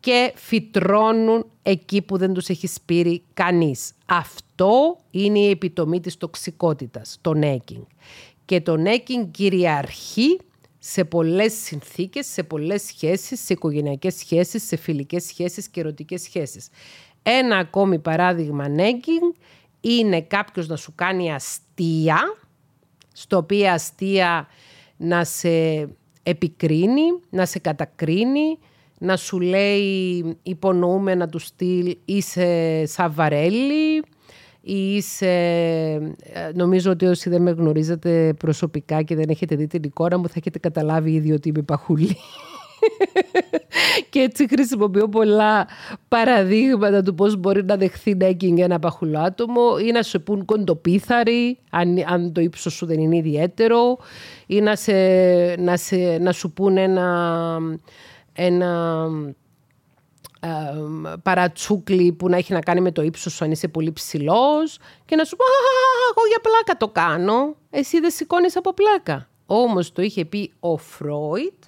και 0.00 0.32
φυτρώνουν 0.34 1.46
εκεί 1.62 2.02
που 2.02 2.16
δεν 2.16 2.32
τους 2.32 2.48
έχει 2.48 2.66
σπείρει 2.66 3.22
κανείς. 3.34 3.92
Αυτό 4.06 4.98
είναι 5.10 5.38
η 5.38 5.50
επιτομή 5.50 6.00
της 6.00 6.16
τοξικότητας, 6.16 7.18
το 7.20 7.34
νέκινγκ. 7.34 7.82
Και 8.44 8.60
το 8.60 8.76
νέκινγκ 8.76 9.30
κυριαρχεί 9.30 10.40
σε 10.82 11.04
πολλές 11.04 11.52
συνθήκες, 11.52 12.26
σε 12.26 12.42
πολλές 12.42 12.82
σχέσεις, 12.82 13.40
σε 13.40 13.52
οικογενειακές 13.52 14.14
σχέσεις, 14.14 14.66
σε 14.66 14.76
φιλικές 14.76 15.24
σχέσεις 15.24 15.68
και 15.68 15.80
ερωτικές 15.80 16.22
σχέσεις. 16.22 16.68
Ένα 17.22 17.56
ακόμη 17.56 17.98
παράδειγμα 17.98 18.68
νέκινγκ 18.68 19.32
είναι 19.80 20.20
κάποιος 20.20 20.68
να 20.68 20.76
σου 20.76 20.92
κάνει 20.94 21.32
αστεία, 21.32 22.18
στο 23.12 23.36
οποίο 23.36 23.70
αστεία 23.70 24.48
να 24.96 25.24
σε 25.24 25.88
επικρίνει, 26.22 27.02
να 27.30 27.46
σε 27.46 27.58
κατακρίνει, 27.58 28.58
να 28.98 29.16
σου 29.16 29.40
λέει 29.40 30.24
υπονοούμενα 30.42 31.28
του 31.28 31.38
στυλ 31.38 31.96
είσαι 32.04 32.82
σαβαρέλη 32.86 34.02
ή 34.60 34.94
είσαι... 34.94 35.26
Ε, 35.26 36.50
νομίζω 36.54 36.90
ότι 36.90 37.06
όσοι 37.06 37.28
δεν 37.30 37.42
με 37.42 37.50
γνωρίζετε 37.50 38.34
προσωπικά 38.38 39.02
και 39.02 39.14
δεν 39.14 39.28
έχετε 39.28 39.56
δει 39.56 39.66
την 39.66 39.82
εικόνα 39.82 40.18
μου 40.18 40.28
θα 40.28 40.34
έχετε 40.36 40.58
καταλάβει 40.58 41.12
ήδη 41.12 41.32
ότι 41.32 41.48
είμαι 41.48 41.62
παχουλή. 41.62 42.16
Και 44.10 44.20
έτσι 44.20 44.48
χρησιμοποιώ 44.48 45.08
πολλά 45.08 45.66
παραδείγματα 46.08 47.02
του 47.02 47.14
πώς 47.14 47.36
μπορεί 47.36 47.64
να 47.64 47.76
δεχθεί 47.76 48.14
νέκινγκ 48.14 48.58
ένα 48.58 48.78
παχουλό 48.78 49.18
άτομο 49.18 49.62
ή 49.86 49.90
να 49.90 50.02
σου 50.02 50.22
πούν 50.22 50.44
κοντοπίθαρη 50.44 51.58
αν, 51.70 52.04
αν 52.06 52.32
το 52.32 52.40
ύψος 52.40 52.72
σου 52.72 52.86
δεν 52.86 53.00
είναι 53.00 53.16
ιδιαίτερο 53.16 53.98
ή 54.46 54.60
να, 54.60 54.76
σε, 54.76 54.92
να, 55.58 55.76
σε, 55.76 55.96
να 56.20 56.32
σου 56.32 56.52
πούν 56.52 56.76
ένα, 56.76 57.58
ένα 58.32 59.06
ε, 59.26 59.34
παρατσούκλι 61.22 62.12
που 62.12 62.28
να 62.28 62.36
έχει 62.36 62.52
να 62.52 62.60
κάνει 62.60 62.80
με 62.80 62.92
το 62.92 63.02
ύψος 63.02 63.32
σου 63.32 63.44
αν 63.44 63.50
είσαι 63.50 63.68
πολύ 63.68 63.92
ψηλός 63.92 64.78
και 65.04 65.16
να 65.16 65.24
σου 65.24 65.36
πω 65.36 65.44
εγώ 66.10 66.26
για 66.28 66.40
πλάκα 66.42 66.76
το 66.76 66.88
κάνω, 66.88 67.56
εσύ 67.70 68.00
δεν 68.00 68.10
σηκώνεις 68.10 68.56
από 68.56 68.74
πλάκα. 68.74 69.28
Όμως 69.46 69.92
το 69.92 70.02
είχε 70.02 70.24
πει 70.24 70.52
ο 70.60 70.76
Φρόιτ 70.76 71.62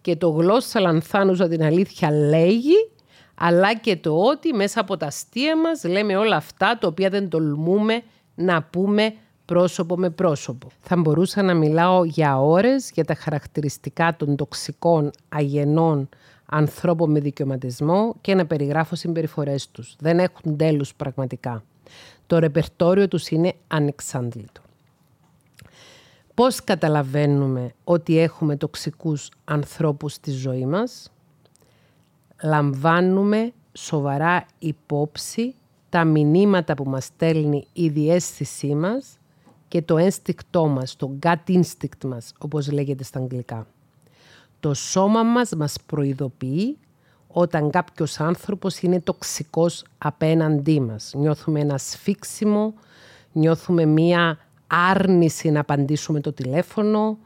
και 0.00 0.16
το 0.16 0.28
γλώσσα 0.28 0.80
λανθάνουσα 0.80 1.48
την 1.48 1.62
αλήθεια 1.62 2.10
λέγει, 2.10 2.90
αλλά 3.34 3.74
και 3.74 3.96
το 3.96 4.16
ότι 4.16 4.52
μέσα 4.52 4.80
από 4.80 4.96
τα 4.96 5.06
αστεία 5.06 5.56
μας 5.56 5.84
λέμε 5.84 6.16
όλα 6.16 6.36
αυτά 6.36 6.78
τα 6.80 6.86
οποία 6.88 7.08
δεν 7.08 7.28
τολμούμε 7.28 8.02
να 8.34 8.62
πούμε 8.62 9.14
πρόσωπο 9.44 9.96
με 9.96 10.10
πρόσωπο. 10.10 10.68
Θα 10.80 10.96
μπορούσα 10.96 11.42
να 11.42 11.54
μιλάω 11.54 12.04
για 12.04 12.40
ώρες 12.40 12.90
για 12.94 13.04
τα 13.04 13.14
χαρακτηριστικά 13.14 14.16
των 14.16 14.36
τοξικών 14.36 15.10
αγενών 15.28 16.08
ανθρώπων 16.52 17.10
με 17.10 17.20
δικαιωματισμό 17.20 18.14
και 18.20 18.34
να 18.34 18.46
περιγράφω 18.46 18.94
συμπεριφορές 18.94 19.70
τους. 19.70 19.96
Δεν 19.98 20.18
έχουν 20.18 20.56
τέλους 20.56 20.94
πραγματικά. 20.94 21.62
Το 22.26 22.38
ρεπερτόριο 22.38 23.08
τους 23.08 23.28
είναι 23.28 23.54
ανεξάντλητο. 23.66 24.60
Πώς 26.34 26.64
καταλαβαίνουμε 26.64 27.74
ότι 27.84 28.18
έχουμε 28.18 28.56
τοξικούς 28.56 29.30
ανθρώπους 29.44 30.12
στη 30.12 30.30
ζωή 30.30 30.66
μας; 30.66 31.12
Λαμβάνουμε 32.42 33.52
σοβαρά 33.72 34.46
υπόψη 34.58 35.54
τα 35.88 36.04
μηνύματα 36.04 36.74
που 36.74 36.84
μας 36.84 37.04
στέλνει 37.04 37.66
η 37.72 37.88
διέστησή 37.88 38.74
μας 38.74 39.18
και 39.68 39.82
το 39.82 39.96
ένστικτό 39.96 40.66
μας, 40.66 40.96
το 40.96 41.18
gut 41.22 41.36
instinct 41.46 42.04
μας, 42.04 42.32
όπως 42.38 42.70
λέγεται 42.70 43.04
στα 43.04 43.18
αγγλικά. 43.18 43.66
Το 44.62 44.74
σώμα 44.74 45.22
μας 45.22 45.50
μας 45.56 45.76
προειδοποιεί 45.86 46.78
όταν 47.26 47.70
κάποιος 47.70 48.20
άνθρωπος 48.20 48.80
είναι 48.80 49.00
τοξικός 49.00 49.84
απέναντί 49.98 50.80
μας. 50.80 51.12
Νιώθουμε 51.16 51.60
ένα 51.60 51.78
σφίξιμο, 51.78 52.74
νιώθουμε 53.32 53.84
μία 53.84 54.38
άρνηση 54.66 55.50
να 55.50 55.60
απαντήσουμε 55.60 56.20
το 56.20 56.32
τηλέφωνο, 56.32 57.18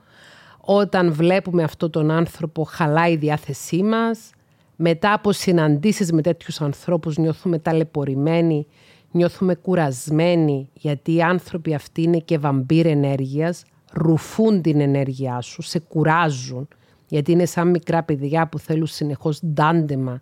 όταν 0.60 1.12
βλέπουμε 1.12 1.62
αυτόν 1.62 1.90
τον 1.90 2.10
άνθρωπο 2.10 2.64
χαλάει 2.64 3.12
η 3.12 3.16
διάθεσή 3.16 3.82
μας, 3.82 4.30
μετά 4.76 5.12
από 5.12 5.32
συναντήσεις 5.32 6.12
με 6.12 6.22
τέτοιους 6.22 6.60
ανθρώπους 6.60 7.16
νιώθουμε 7.16 7.58
ταλαιπωρημένοι, 7.58 8.66
νιώθουμε 9.10 9.54
κουρασμένοι, 9.54 10.70
γιατί 10.74 11.14
οι 11.14 11.22
άνθρωποι 11.22 11.74
αυτοί 11.74 12.02
είναι 12.02 12.18
και 12.18 12.38
βαμπύρ 12.38 12.86
ενέργειας, 12.86 13.62
ρουφούν 13.92 14.62
την 14.62 14.80
ενέργειά 14.80 15.40
σου, 15.40 15.62
σε 15.62 15.78
κουράζουν, 15.78 16.68
γιατί 17.08 17.32
είναι 17.32 17.44
σαν 17.46 17.68
μικρά 17.70 18.02
παιδιά 18.02 18.48
που 18.48 18.58
θέλουν 18.58 18.86
συνεχώς 18.86 19.40
ντάντεμα 19.46 20.20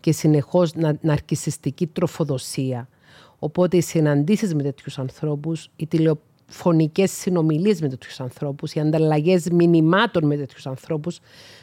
και 0.00 0.12
συνεχώς 0.12 0.72
ναρκισιστική 1.00 1.86
τροφοδοσία. 1.86 2.88
Οπότε 3.38 3.76
οι 3.76 3.80
συναντήσεις 3.80 4.54
με 4.54 4.62
τέτοιους 4.62 4.98
ανθρώπους, 4.98 5.70
οι 5.76 5.86
τηλεφωνικές 5.86 7.10
συνομιλίες 7.10 7.80
με 7.80 7.88
τέτοιους 7.88 8.20
ανθρώπους, 8.20 8.72
οι 8.72 8.80
ανταλλαγές 8.80 9.48
μηνυμάτων 9.50 10.26
με 10.26 10.36
τέτοιους 10.36 10.66
ανθρώπους, 10.66 11.18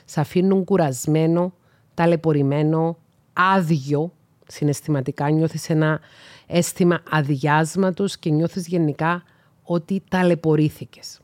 σε 0.05 0.19
αφήνουν 0.19 0.63
κουρασμένο, 0.63 1.53
ταλαιπωρημένο, 1.93 2.97
άδειο 3.34 4.13
συναισθηματικά. 4.47 5.30
Νιώθεις 5.30 5.69
ένα 5.69 5.99
αίσθημα 6.47 7.03
αδειάσματος 7.09 8.17
και 8.17 8.30
νιώθεις 8.30 8.67
γενικά 8.67 9.24
ότι 9.63 10.03
ταλαιπωρήθηκες. 10.09 11.19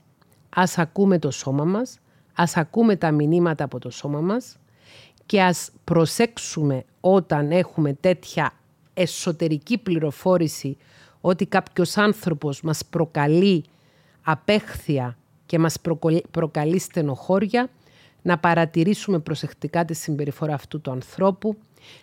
Ας 0.50 0.78
ακούμε 0.78 1.20
το 1.20 1.32
σώμα 1.32 1.64
μας, 1.64 2.00
ας 2.42 2.58
ακούμε 2.58 2.96
τα 2.96 3.12
μηνύματα 3.12 3.64
από 3.64 3.80
το 3.80 3.90
σώμα 3.90 4.22
μας 4.22 4.58
και 5.26 5.42
ας 5.42 5.72
προσέξουμε 5.84 6.84
όταν 7.00 7.52
έχουμε 7.52 7.94
τέτοια 7.94 8.54
εσωτερική 8.94 9.78
πληροφόρηση 9.78 10.78
ότι 11.22 11.46
κάποιος 11.46 11.98
άνθρωπος 11.98 12.62
μας 12.62 12.86
προκαλεί 12.86 13.64
απέχθεια 14.22 15.18
και 15.46 15.60
μας 15.60 15.78
προκαλεί 16.32 16.80
στενοχώρια, 16.80 17.70
να 18.22 18.38
παρατηρήσουμε 18.38 19.20
προσεκτικά 19.20 19.86
τη 19.86 19.94
συμπεριφορά 19.94 20.54
αυτού 20.54 20.82
του 20.82 20.92
ανθρώπου, 20.92 21.58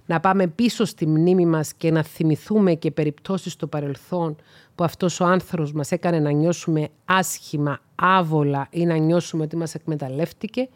να 0.06 0.20
πάμε 0.20 0.46
πίσω 0.46 0.84
στη 0.84 1.06
μνήμη 1.06 1.46
μας 1.46 1.74
και 1.74 1.90
να 1.90 2.02
θυμηθούμε 2.02 2.74
και 2.74 2.90
περιπτώσεις 2.90 3.52
στο 3.52 3.66
παρελθόν 3.66 4.36
που 4.74 4.84
αυτός 4.84 5.20
ο 5.20 5.24
άνθρωπος 5.24 5.72
μας 5.72 5.92
έκανε 5.92 6.18
να 6.18 6.30
νιώσουμε 6.30 6.88
άσχημα, 7.04 7.80
άβολα 7.94 8.66
ή 8.70 8.84
να 8.84 8.96
νιώσουμε 8.96 9.42
ότι 9.42 9.56
μας 9.56 9.74
εκμεταλλεύτηκε 9.74 10.68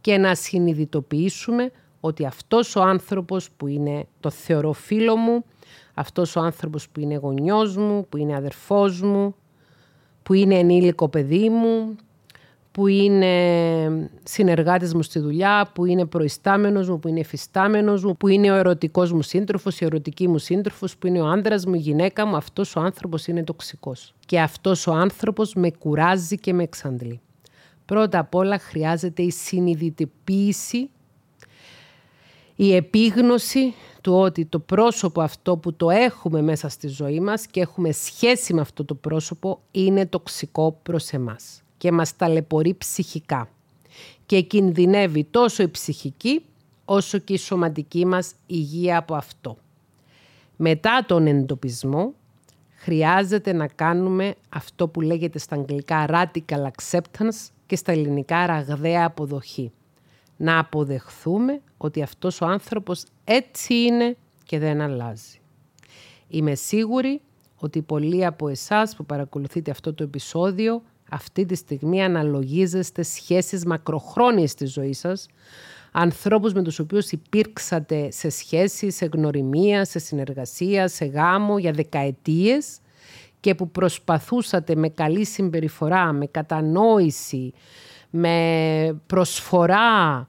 και 0.00 0.18
να 0.18 0.34
συνειδητοποιήσουμε 0.34 1.70
ότι 2.00 2.26
αυτός 2.26 2.76
ο 2.76 2.82
άνθρωπος 2.82 3.50
που 3.56 3.66
είναι 3.66 4.06
το 4.20 4.30
θεωρώ 4.30 4.72
φίλο 4.72 5.16
μου, 5.16 5.44
αυτός 5.94 6.36
ο 6.36 6.40
άνθρωπος 6.40 6.88
που 6.88 7.00
είναι 7.00 7.14
γονιός 7.14 7.76
μου, 7.76 8.06
που 8.08 8.16
είναι 8.16 8.36
αδερφός 8.36 9.00
μου, 9.00 9.34
που 10.22 10.32
είναι 10.32 10.54
ενήλικο 10.54 11.08
παιδί 11.08 11.48
μου, 11.48 11.96
που 12.74 12.86
είναι 12.86 14.10
συνεργάτης 14.22 14.94
μου 14.94 15.02
στη 15.02 15.18
δουλειά, 15.18 15.70
που 15.74 15.84
είναι 15.84 16.04
προϊστάμενος 16.04 16.88
μου, 16.88 16.98
που 16.98 17.08
είναι 17.08 17.20
εφιστάμενος 17.20 18.04
μου, 18.04 18.16
που 18.16 18.28
είναι 18.28 18.50
ο 18.50 18.54
ερωτικός 18.54 19.12
μου 19.12 19.22
σύντροφος, 19.22 19.80
η 19.80 19.84
ερωτική 19.84 20.28
μου 20.28 20.38
σύντροφος, 20.38 20.96
που 20.96 21.06
είναι 21.06 21.20
ο 21.20 21.26
άνδρας 21.26 21.66
μου, 21.66 21.74
η 21.74 21.78
γυναίκα 21.78 22.26
μου, 22.26 22.36
αυτός 22.36 22.76
ο 22.76 22.80
άνθρωπος 22.80 23.26
είναι 23.26 23.44
τοξικός. 23.44 24.14
Και 24.26 24.40
αυτός 24.40 24.86
ο 24.86 24.92
άνθρωπος 24.92 25.54
με 25.54 25.70
κουράζει 25.70 26.38
και 26.38 26.52
με 26.52 26.62
εξαντλεί. 26.62 27.20
Πρώτα 27.84 28.18
απ' 28.18 28.34
όλα 28.34 28.58
χρειάζεται 28.58 29.22
η 29.22 29.30
συνειδητοποίηση, 29.30 30.90
η 32.56 32.74
επίγνωση 32.74 33.74
του 34.00 34.14
ότι 34.14 34.44
το 34.44 34.58
πρόσωπο 34.58 35.20
αυτό 35.20 35.56
που 35.56 35.74
το 35.74 35.90
έχουμε 35.90 36.42
μέσα 36.42 36.68
στη 36.68 36.88
ζωή 36.88 37.20
μας 37.20 37.46
και 37.46 37.60
έχουμε 37.60 37.92
σχέση 37.92 38.54
με 38.54 38.60
αυτό 38.60 38.84
το 38.84 38.94
πρόσωπο 38.94 39.60
είναι 39.70 40.06
τοξικό 40.06 40.78
προς 40.82 41.10
εμάς 41.10 41.63
και 41.78 41.92
μας 41.92 42.16
ταλαιπωρεί 42.16 42.74
ψυχικά 42.74 43.48
και 44.26 44.40
κινδυνεύει 44.40 45.24
τόσο 45.24 45.62
η 45.62 45.68
ψυχική 45.68 46.44
όσο 46.84 47.18
και 47.18 47.32
η 47.32 47.36
σωματική 47.36 48.06
μας 48.06 48.32
υγεία 48.46 48.98
από 48.98 49.14
αυτό. 49.14 49.56
Μετά 50.56 51.04
τον 51.08 51.26
εντοπισμό 51.26 52.14
χρειάζεται 52.74 53.52
να 53.52 53.66
κάνουμε 53.66 54.34
αυτό 54.48 54.88
που 54.88 55.00
λέγεται 55.00 55.38
στα 55.38 55.56
αγγλικά 55.56 56.06
radical 56.08 56.66
acceptance 56.70 57.48
και 57.66 57.76
στα 57.76 57.92
ελληνικά 57.92 58.46
ραγδαία 58.46 59.04
αποδοχή. 59.04 59.72
Να 60.36 60.58
αποδεχθούμε 60.58 61.60
ότι 61.76 62.02
αυτός 62.02 62.40
ο 62.40 62.46
άνθρωπος 62.46 63.04
έτσι 63.24 63.74
είναι 63.74 64.16
και 64.44 64.58
δεν 64.58 64.80
αλλάζει. 64.80 65.38
Είμαι 66.28 66.54
σίγουρη 66.54 67.20
ότι 67.56 67.82
πολλοί 67.82 68.24
από 68.24 68.48
εσάς 68.48 68.96
που 68.96 69.04
παρακολουθείτε 69.04 69.70
αυτό 69.70 69.94
το 69.94 70.02
επεισόδιο 70.02 70.82
αυτή 71.14 71.46
τη 71.46 71.54
στιγμή 71.54 72.02
αναλογίζεστε 72.02 73.02
σχέσεις 73.02 73.64
μακροχρόνιες 73.64 74.50
στη 74.50 74.66
ζωή 74.66 74.92
σας, 74.92 75.26
ανθρώπους 75.92 76.52
με 76.52 76.62
τους 76.62 76.78
οποίους 76.78 77.10
υπήρξατε 77.10 78.10
σε 78.10 78.28
σχέση, 78.28 78.90
σε 78.90 79.08
γνωριμία, 79.12 79.84
σε 79.84 79.98
συνεργασία, 79.98 80.88
σε 80.88 81.04
γάμο 81.04 81.58
για 81.58 81.72
δεκαετίες 81.72 82.78
και 83.40 83.54
που 83.54 83.70
προσπαθούσατε 83.70 84.74
με 84.74 84.88
καλή 84.88 85.24
συμπεριφορά, 85.24 86.12
με 86.12 86.26
κατανόηση, 86.26 87.52
με 88.10 89.00
προσφορά, 89.06 90.28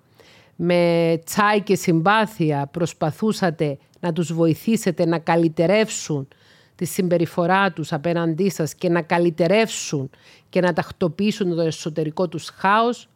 με 0.56 1.22
τσάι 1.26 1.62
και 1.62 1.76
συμπάθεια, 1.76 2.68
προσπαθούσατε 2.72 3.78
να 4.00 4.14
τους 4.14 4.34
βοηθήσετε 4.34 5.06
να 5.06 5.20
καλυτερεύσουν 5.20 6.28
τη 6.76 6.86
συμπεριφορά 6.86 7.72
τους 7.72 7.94
απέναντί 7.94 8.50
σας 8.50 8.76
και 8.76 8.90
να 8.90 9.02
καλυτερεύσουν 9.02 10.10
και 10.50 10.62
να 10.62 10.74
τακτοποιήσουν 10.74 11.56
το 11.56 11.62
εσωτερικό 11.62 12.28
τους 12.28 12.50
χάος, 12.50 13.10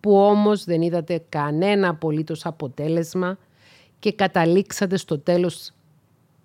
που 0.00 0.16
όμως 0.16 0.64
δεν 0.64 0.82
είδατε 0.82 1.24
κανένα 1.28 1.88
απολύτως 1.88 2.46
αποτέλεσμα 2.46 3.38
και 3.98 4.12
καταλήξατε 4.12 4.96
στο 4.96 5.18
τέλος 5.18 5.72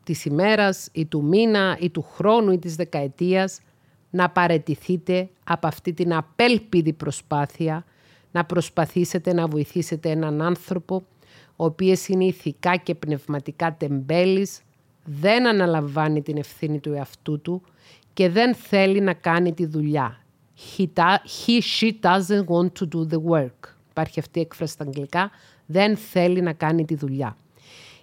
της 0.03 0.25
ημέρας 0.25 0.89
ή 0.91 1.05
του 1.05 1.23
μήνα 1.23 1.77
ή 1.79 1.89
του 1.89 2.01
χρόνου 2.01 2.51
ή 2.51 2.59
της 2.59 2.75
δεκαετίας 2.75 3.61
να 4.09 4.29
παρετηθείτε 4.29 5.29
από 5.43 5.67
αυτή 5.67 5.93
την 5.93 6.13
απέλπιδη 6.13 6.93
προσπάθεια 6.93 7.85
να 8.31 8.45
προσπαθήσετε 8.45 9.33
να 9.33 9.47
βοηθήσετε 9.47 10.09
έναν 10.09 10.41
άνθρωπο 10.41 11.03
ο 11.55 11.65
οποίος 11.65 12.07
είναι 12.07 12.25
ηθικά 12.25 12.75
και 12.75 12.95
πνευματικά 12.95 13.75
τεμπέλης, 13.77 14.61
δεν 15.13 15.47
αναλαμβάνει 15.47 16.21
την 16.21 16.37
ευθύνη 16.37 16.79
του 16.79 16.93
εαυτού 16.93 17.41
του 17.41 17.61
και 18.13 18.29
δεν 18.29 18.55
θέλει 18.55 18.99
να 19.01 19.13
κάνει 19.13 19.53
τη 19.53 19.65
δουλειά. 19.65 20.23
He, 20.77 20.85
he 20.95 21.61
she 21.79 21.91
doesn't 22.01 22.45
want 22.45 22.71
to 22.79 22.87
do 22.95 23.13
the 23.13 23.31
work. 23.31 23.69
Υπάρχει 23.89 24.19
αυτή 24.19 24.39
η 24.39 24.41
έκφραση 24.41 24.73
στα 24.73 24.83
αγγλικά. 24.83 25.31
Δεν 25.65 25.97
θέλει 25.97 26.41
να 26.41 26.53
κάνει 26.53 26.85
τη 26.85 26.95
δουλειά. 26.95 27.37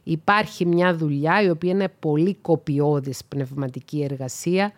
Υπάρχει 0.02 0.66
μια 0.66 0.94
δουλειά 0.96 1.42
η 1.42 1.50
οποία 1.50 1.70
είναι 1.70 1.88
πολύ 1.88 2.34
κοπιώδης 2.34 3.24
πνευματική 3.24 4.02
εργασία 4.02 4.72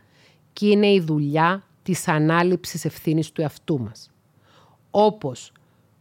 και 0.53 0.67
είναι 0.67 0.93
η 0.93 1.01
δουλειά 1.01 1.63
της 1.83 2.09
ανάληψης 2.09 2.85
ευθύνης 2.85 3.33
του 3.33 3.41
εαυτού 3.41 3.81
μας. 3.81 4.11
Όπως 4.91 5.53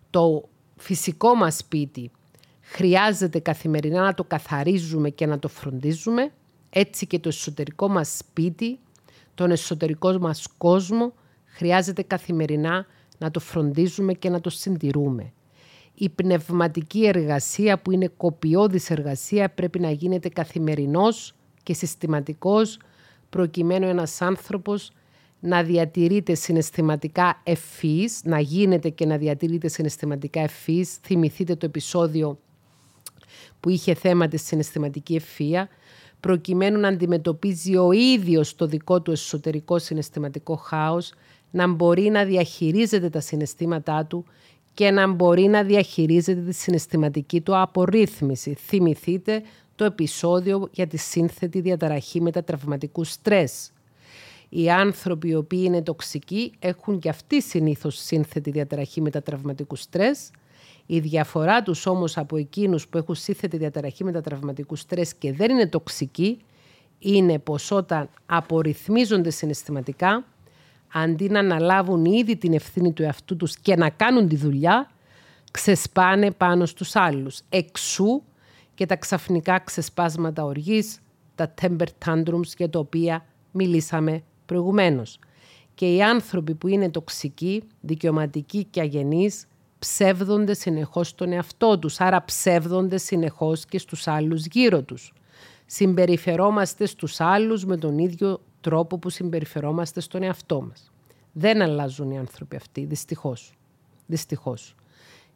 το 0.09 0.43
φυσικό 0.75 1.35
μας 1.35 1.57
σπίτι 1.57 2.11
χρειάζεται 2.71 3.39
καθημερινά 3.39 4.01
να 4.01 4.13
το 4.13 4.23
καθαρίζουμε 4.23 5.09
και 5.09 5.25
να 5.25 5.39
το 5.39 5.47
φροντίζουμε, 5.47 6.31
έτσι 6.69 7.07
και 7.07 7.19
το 7.19 7.29
εσωτερικό 7.29 7.87
μας 7.87 8.17
σπίτι, 8.17 8.79
τον 9.35 9.51
εσωτερικό 9.51 10.17
μας 10.19 10.47
κόσμο, 10.57 11.13
χρειάζεται 11.45 12.01
καθημερινά 12.01 12.85
να 13.17 13.31
το 13.31 13.39
φροντίζουμε 13.39 14.13
και 14.13 14.29
να 14.29 14.41
το 14.41 14.49
συντηρούμε. 14.49 15.33
Η 15.93 16.09
πνευματική 16.09 17.05
εργασία 17.05 17.79
που 17.79 17.91
είναι 17.91 18.07
κοπιώδης 18.17 18.89
εργασία 18.89 19.49
πρέπει 19.49 19.79
να 19.79 19.91
γίνεται 19.91 20.29
καθημερινός 20.29 21.35
και 21.63 21.73
συστηματικός 21.73 22.79
προκειμένου 23.29 23.87
ένας 23.87 24.21
άνθρωπος 24.21 24.91
να 25.39 25.63
διατηρείται 25.63 26.33
συναισθηματικά 26.33 27.41
ευφύης, 27.43 28.21
να 28.23 28.39
γίνεται 28.39 28.89
και 28.89 29.05
να 29.05 29.17
διατηρείται 29.17 29.67
συναισθηματικά 29.67 30.41
ευφύης. 30.41 30.95
Θυμηθείτε 30.95 31.55
το 31.55 31.65
επεισόδιο 31.65 32.39
που 33.59 33.69
είχε 33.69 33.93
θέμα 33.93 34.27
της 34.27 34.45
συναισθηματική 34.45 35.15
ευφύεια, 35.15 35.69
προκειμένου 36.19 36.79
να 36.79 36.87
αντιμετωπίζει 36.87 37.77
ο 37.77 37.91
ίδιος 37.91 38.55
το 38.55 38.65
δικό 38.65 39.01
του 39.01 39.11
εσωτερικό 39.11 39.79
συναισθηματικό 39.79 40.55
χάος, 40.55 41.13
να 41.51 41.67
μπορεί 41.67 42.09
να 42.09 42.25
διαχειρίζεται 42.25 43.09
τα 43.09 43.19
συναισθήματά 43.19 44.05
του 44.05 44.25
και 44.73 44.91
να 44.91 45.07
μπορεί 45.07 45.47
να 45.47 45.63
διαχειρίζεται 45.63 46.41
τη 46.41 46.53
συναισθηματική 46.53 47.41
του 47.41 47.57
απορρίθμιση. 47.57 48.53
Θυμηθείτε 48.53 49.41
το 49.75 49.85
επεισόδιο 49.85 50.69
για 50.71 50.87
τη 50.87 50.97
σύνθετη 50.97 51.61
διαταραχή 51.61 52.21
μετατραυματικού 52.21 53.03
στρες. 53.03 53.71
Οι 54.49 54.69
άνθρωποι 54.69 55.29
οι 55.29 55.35
οποίοι 55.35 55.61
είναι 55.63 55.81
τοξικοί 55.81 56.51
έχουν 56.59 56.99
και 56.99 57.09
αυτοί 57.09 57.41
συνήθως 57.41 57.97
σύνθετη 57.97 58.51
διαταραχή 58.51 59.01
μετατραυματικού 59.01 59.75
στρες. 59.75 60.31
Η 60.85 60.99
διαφορά 60.99 61.61
τους 61.61 61.85
όμως 61.85 62.17
από 62.17 62.37
εκείνους 62.37 62.87
που 62.87 62.97
έχουν 62.97 63.15
σύνθετη 63.15 63.57
διαταραχή 63.57 64.03
μετατραυματικού 64.03 64.75
στρες 64.75 65.15
και 65.15 65.33
δεν 65.33 65.51
είναι 65.51 65.67
τοξικοί 65.67 66.39
είναι 66.99 67.39
πως 67.39 67.71
όταν 67.71 68.09
απορριθμίζονται 68.25 69.29
συναισθηματικά 69.29 70.25
αντί 70.93 71.29
να 71.29 71.39
αναλάβουν 71.39 72.05
ήδη 72.05 72.37
την 72.37 72.53
ευθύνη 72.53 72.93
του 72.93 73.03
εαυτού 73.03 73.35
τους 73.35 73.57
και 73.57 73.75
να 73.75 73.89
κάνουν 73.89 74.27
τη 74.27 74.35
δουλειά, 74.35 74.91
ξεσπάνε 75.51 76.31
πάνω 76.31 76.65
στους 76.65 76.95
άλλους. 76.95 77.41
Εξού 77.49 78.21
και 78.73 78.85
τα 78.85 78.95
ξαφνικά 78.95 79.59
ξεσπάσματα 79.59 80.43
οργής, 80.43 80.99
τα 81.35 81.53
temper 81.61 81.87
tantrums 82.05 82.47
για 82.57 82.69
τα 82.69 82.79
οποία 82.79 83.25
μιλήσαμε 83.51 84.23
προηγουμένως. 84.45 85.19
Και 85.75 85.93
οι 85.93 86.03
άνθρωποι 86.03 86.55
που 86.55 86.67
είναι 86.67 86.89
τοξικοί, 86.89 87.63
δικαιωματικοί 87.81 88.63
και 88.63 88.81
αγενείς, 88.81 89.47
ψεύδονται 89.79 90.53
συνεχώς 90.53 91.07
στον 91.07 91.31
εαυτό 91.31 91.79
τους, 91.79 91.99
άρα 91.99 92.25
ψεύδονται 92.25 92.97
συνεχώς 92.97 93.65
και 93.65 93.77
στους 93.77 94.07
άλλους 94.07 94.45
γύρω 94.45 94.81
τους. 94.81 95.13
Συμπεριφερόμαστε 95.65 96.85
στους 96.85 97.19
άλλους 97.19 97.65
με 97.65 97.77
τον 97.77 97.97
ίδιο 97.97 98.41
τρόπο 98.61 98.97
που 98.97 99.09
συμπεριφερόμαστε 99.09 99.99
στον 99.99 100.23
εαυτό 100.23 100.61
μας. 100.61 100.91
Δεν 101.31 101.61
αλλάζουν 101.61 102.11
οι 102.11 102.19
άνθρωποι 102.19 102.55
αυτοί, 102.55 102.85
δυστυχώς. 102.85 103.53
Δυστυχώς. 104.05 104.75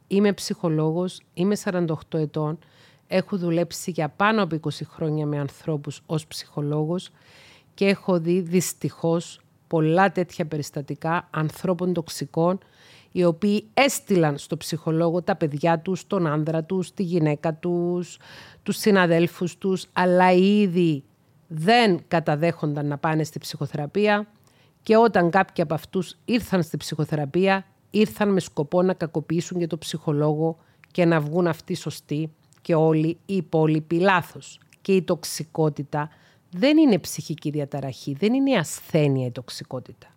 Είμαι 0.07 0.33
ψυχολόγος, 0.33 1.21
είμαι 1.33 1.55
48 1.55 2.17
ετών, 2.17 2.59
έχω 3.07 3.37
δουλέψει 3.37 3.91
για 3.91 4.09
πάνω 4.09 4.43
από 4.43 4.55
20 4.55 4.85
χρόνια 4.85 5.25
με 5.25 5.39
ανθρώπους 5.39 6.01
ως 6.05 6.27
ψυχολόγος 6.27 7.09
και 7.73 7.85
έχω 7.85 8.19
δει 8.19 8.39
δυστυχώς 8.39 9.39
πολλά 9.67 10.11
τέτοια 10.11 10.45
περιστατικά 10.45 11.27
ανθρώπων 11.31 11.93
τοξικών 11.93 12.59
οι 13.15 13.23
οποίοι 13.23 13.65
έστειλαν 13.73 14.37
στο 14.37 14.57
ψυχολόγο 14.57 15.21
τα 15.21 15.35
παιδιά 15.35 15.79
τους, 15.79 16.07
τον 16.07 16.27
άνδρα 16.27 16.63
τους, 16.63 16.93
τη 16.93 17.03
γυναίκα 17.03 17.53
τους, 17.53 18.17
τους 18.63 18.77
συναδέλφους 18.77 19.57
τους, 19.57 19.85
αλλά 19.93 20.31
ήδη 20.31 21.03
δεν 21.47 21.99
καταδέχονταν 22.07 22.85
να 22.85 22.97
πάνε 22.97 23.23
στη 23.23 23.39
ψυχοθεραπεία 23.39 24.27
και 24.83 24.97
όταν 24.97 25.29
κάποιοι 25.29 25.63
από 25.63 25.73
αυτούς 25.73 26.17
ήρθαν 26.25 26.63
στη 26.63 26.77
ψυχοθεραπεία, 26.77 27.65
ήρθαν 27.91 28.33
με 28.33 28.39
σκοπό 28.39 28.81
να 28.81 28.93
κακοποιήσουν 28.93 29.57
για 29.57 29.67
το 29.67 29.77
ψυχολόγο 29.77 30.57
και 30.91 31.05
να 31.05 31.19
βγουν 31.19 31.47
αυτοί 31.47 31.75
σωστοί 31.75 32.31
και 32.61 32.75
όλοι 32.75 33.17
οι 33.25 33.35
υπόλοιποι 33.35 33.99
λάθος. 33.99 34.59
Και 34.81 34.95
η 34.95 35.01
τοξικότητα 35.01 36.09
δεν 36.51 36.77
είναι 36.77 36.99
ψυχική 36.99 37.49
διαταραχή, 37.49 38.13
δεν 38.13 38.33
είναι 38.33 38.57
ασθένεια 38.57 39.25
η 39.25 39.31
τοξικότητα. 39.31 40.07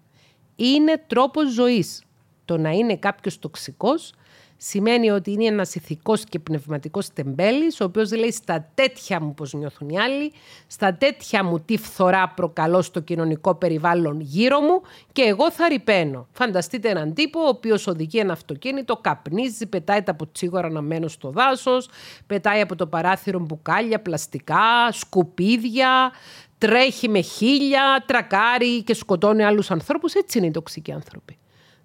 Είναι 0.56 1.04
τρόπος 1.06 1.52
ζωής. 1.52 2.05
Το 2.46 2.56
να 2.56 2.70
είναι 2.70 2.96
κάποιος 2.96 3.38
τοξικός 3.38 4.12
σημαίνει 4.56 5.10
ότι 5.10 5.32
είναι 5.32 5.44
ένας 5.44 5.74
ηθικός 5.74 6.24
και 6.24 6.38
πνευματικός 6.38 7.12
τεμπέλης, 7.12 7.80
ο 7.80 7.84
οποίος 7.84 8.12
λέει 8.12 8.32
στα 8.32 8.70
τέτοια 8.74 9.20
μου 9.20 9.34
πώς 9.34 9.52
νιώθουν 9.52 9.88
οι 9.88 9.98
άλλοι, 9.98 10.32
στα 10.66 10.94
τέτοια 10.94 11.44
μου 11.44 11.60
τι 11.60 11.76
φθορά 11.76 12.28
προκαλώ 12.28 12.82
στο 12.82 13.00
κοινωνικό 13.00 13.54
περιβάλλον 13.54 14.20
γύρω 14.20 14.60
μου 14.60 14.80
και 15.12 15.22
εγώ 15.22 15.50
θα 15.50 15.68
ρηπαίνω. 15.68 16.26
Φανταστείτε 16.32 16.88
έναν 16.88 17.14
τύπο 17.14 17.40
ο 17.40 17.48
οποίος 17.48 17.86
οδηγεί 17.86 18.18
ένα 18.18 18.32
αυτοκίνητο, 18.32 18.96
καπνίζει, 18.96 19.66
πετάει 19.66 20.02
τα 20.02 20.14
ποτσίγωρα 20.14 20.66
αναμένο 20.66 21.08
στο 21.08 21.30
δάσος, 21.30 21.88
πετάει 22.26 22.60
από 22.60 22.76
το 22.76 22.86
παράθυρο 22.86 23.38
μπουκάλια, 23.38 24.00
πλαστικά, 24.00 24.92
σκουπίδια, 24.92 26.12
τρέχει 26.58 27.08
με 27.08 27.20
χίλια, 27.20 28.04
τρακάρει 28.06 28.82
και 28.82 28.94
σκοτώνει 28.94 29.44
άλλους 29.44 29.70
ανθρώπους. 29.70 30.14
Έτσι 30.14 30.38
είναι 30.38 30.46
οι 30.46 30.50
τοξικοί 30.50 30.92
άνθρωποι. 30.92 31.38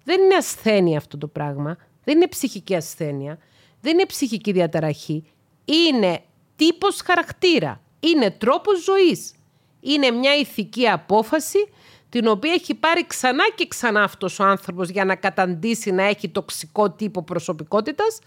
Δεν 0.04 0.20
είναι 0.20 0.34
ασθένεια 0.34 0.98
αυτό 0.98 1.18
το 1.18 1.26
πράγμα. 1.26 1.76
Δεν 2.04 2.16
είναι 2.16 2.26
ψυχική 2.26 2.74
ασθένεια. 2.74 3.38
Δεν 3.80 3.92
είναι 3.92 4.06
ψυχική 4.06 4.52
διαταραχή. 4.52 5.24
Είναι 5.64 6.22
τύπος 6.56 7.00
χαρακτήρα. 7.00 7.80
Είναι 8.00 8.30
τρόπος 8.30 8.82
ζωής. 8.82 9.34
Είναι 9.80 10.10
μια 10.10 10.36
ηθική 10.36 10.88
απόφαση 10.88 11.68
την 12.08 12.26
οποία 12.26 12.52
έχει 12.52 12.74
πάρει 12.74 13.06
ξανά 13.06 13.44
και 13.54 13.66
ξανά 13.68 14.02
αυτός 14.02 14.38
ο 14.38 14.44
άνθρωπος 14.44 14.88
για 14.88 15.04
να 15.04 15.16
καταντήσει 15.16 15.90
να 15.90 16.02
έχει 16.02 16.28
τοξικό 16.28 16.90
τύπο 16.90 17.22
προσωπικότητας, 17.22 18.18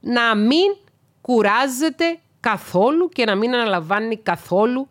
να 0.00 0.36
μην 0.36 0.76
κουράζεται 1.20 2.18
καθόλου 2.40 3.08
και 3.08 3.24
να 3.24 3.34
μην 3.34 3.54
αναλαμβάνει 3.54 4.16
καθόλου 4.16 4.88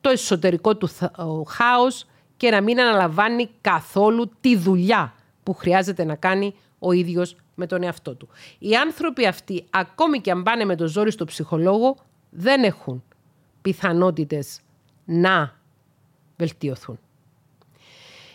το 0.00 0.10
εσωτερικό 0.10 0.76
του 0.76 0.88
χάος 1.48 2.06
και 2.36 2.50
να 2.50 2.60
μην 2.60 2.80
αναλαμβάνει 2.80 3.50
καθόλου 3.60 4.30
τη 4.40 4.56
δουλειά 4.56 5.14
που 5.42 5.54
χρειάζεται 5.54 6.04
να 6.04 6.14
κάνει 6.14 6.54
ο 6.78 6.92
ίδιος 6.92 7.36
με 7.54 7.66
τον 7.66 7.82
εαυτό 7.82 8.14
του. 8.14 8.28
Οι 8.58 8.74
άνθρωποι 8.74 9.26
αυτοί, 9.26 9.64
ακόμη 9.70 10.20
και 10.20 10.30
αν 10.30 10.42
πάνε 10.42 10.64
με 10.64 10.76
το 10.76 10.86
ζόρι 10.86 11.10
στο 11.10 11.24
ψυχολόγο, 11.24 11.96
δεν 12.30 12.64
έχουν 12.64 13.02
πιθανότητες 13.62 14.60
να 15.04 15.58
βελτιωθούν. 16.36 16.98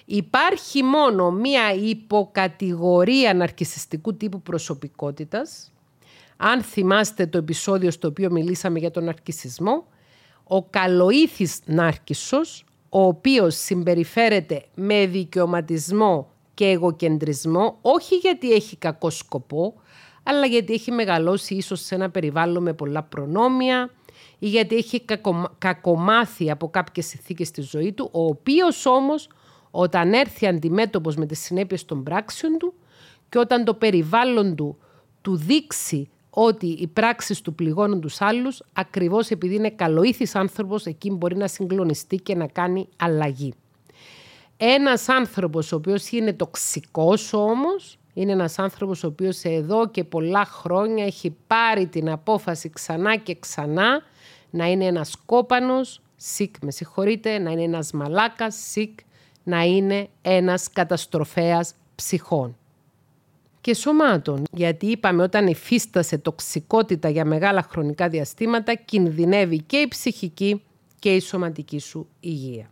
Υπάρχει 0.06 0.84
μόνο 0.84 1.32
μία 1.32 1.74
υποκατηγορία 1.74 3.34
ναρκισιστικού 3.34 4.16
τύπου 4.16 4.42
προσωπικότητας. 4.42 5.72
Αν 6.38 6.62
θυμάστε 6.62 7.26
το 7.26 7.38
επεισόδιο 7.38 7.92
στο 7.92 8.08
οποίο 8.08 8.32
μιλήσαμε 8.32 8.80
για 8.80 8.92
τον 8.92 9.04
ναρκισισμό, 9.04 9.86
ο 10.44 10.64
καλοήθης 10.64 11.60
νάρκισσος, 11.66 12.66
ο 12.90 13.02
οποίος 13.02 13.56
συμπεριφέρεται 13.56 14.66
με 14.76 15.06
δικαιωματισμό 15.06 16.32
και 16.58 16.66
εγωκεντρισμό, 16.66 17.78
όχι 17.82 18.16
γιατί 18.16 18.52
έχει 18.52 18.76
κακό 18.76 19.10
σκοπό, 19.10 19.74
αλλά 20.24 20.46
γιατί 20.46 20.74
έχει 20.74 20.92
μεγαλώσει 20.92 21.56
ίσως 21.56 21.82
σε 21.82 21.96
ένα 21.96 22.10
περιβάλλον 22.10 22.64
με 22.64 22.74
πολλά 22.74 23.04
προνόμια 23.04 23.90
ή 24.40 24.48
γιατί 24.48 24.76
έχει 24.76 25.06
κακομάθει 25.58 26.52
από 26.52 26.70
κάποιες 26.70 27.14
ηθίκε 27.14 27.46
στη 27.46 27.62
ζωή 27.62 27.94
του, 27.94 28.10
ο 28.12 28.26
οποίος 28.26 28.86
όμως 28.86 29.30
όταν 29.72 30.14
έρθει 30.14 30.48
αντιμέτωπος 30.48 31.16
με 31.16 31.26
τις 31.26 31.40
συνέπειες 31.40 31.86
των 31.86 32.04
πράξεων 32.04 32.58
του 32.58 32.74
και 33.30 33.40
όταν 33.40 33.64
το 33.64 33.74
περιβάλλον 33.74 34.56
του 34.56 34.78
του 35.22 35.36
δείξει 35.36 36.10
ότι 36.30 36.68
οι 36.68 36.88
πράξεις 36.88 37.42
του 37.42 37.56
πληγώνουν 37.56 38.02
τους 38.02 38.22
άλλους, 38.22 38.62
ακριβώς 38.74 39.30
επειδή 39.30 39.56
είναι 39.56 39.70
καλοήθης 39.70 40.36
άνθρωπος, 40.36 40.86
εκεί 40.86 41.12
μπορεί 41.12 41.36
να 41.36 41.48
συγκλονιστεί 41.48 42.18
και 42.18 42.36
να 42.36 42.48
κάνει 42.48 42.88
αλλαγή. 42.98 43.54
Ένας 44.58 45.10
άνθρωπος 45.10 45.72
ο 45.72 45.76
οποίος 45.76 46.10
είναι 46.10 46.34
τοξικός 46.34 47.34
όμως, 47.34 47.98
είναι 48.14 48.32
ένας 48.32 48.60
άνθρωπος 48.60 49.04
ο 49.04 49.08
οποίος 49.08 49.44
εδώ 49.44 49.90
και 49.90 50.04
πολλά 50.04 50.46
χρόνια 50.46 51.06
έχει 51.06 51.36
πάρει 51.48 51.88
την 51.88 52.10
απόφαση 52.10 52.70
ξανά 52.70 53.16
και 53.16 53.36
ξανά 53.40 54.02
να 54.50 54.66
είναι 54.66 54.86
ένας 54.86 55.16
κόπανος, 55.26 56.02
σικ 56.16 56.56
με 56.62 56.72
συγχωρείτε, 56.72 57.38
να 57.38 57.52
είναι 57.52 57.64
ένας 57.64 57.92
μαλάκας, 57.92 58.56
σικ, 58.56 59.00
να 59.44 59.64
είναι 59.64 60.08
ένας 60.22 60.70
καταστροφέας 60.70 61.74
ψυχών 61.96 62.56
και 63.62 63.74
σωμάτων. 63.74 64.44
Γιατί 64.52 64.86
είπαμε 64.86 65.24
όταν 65.24 65.48
υφίστασε 65.48 66.18
τοξικότητα 66.18 67.10
για 67.10 67.26
μεγάλα 67.26 67.62
χρονικά 67.62 68.10
διαστήματα 68.10 68.76
κινδυνεύει 68.76 69.62
και 69.62 69.78
η 69.78 69.88
ψυχική 69.88 70.62
και 71.00 71.16
η 71.16 71.20
σωματική 71.20 71.80
σου 71.80 72.08
υγεία. 72.20 72.72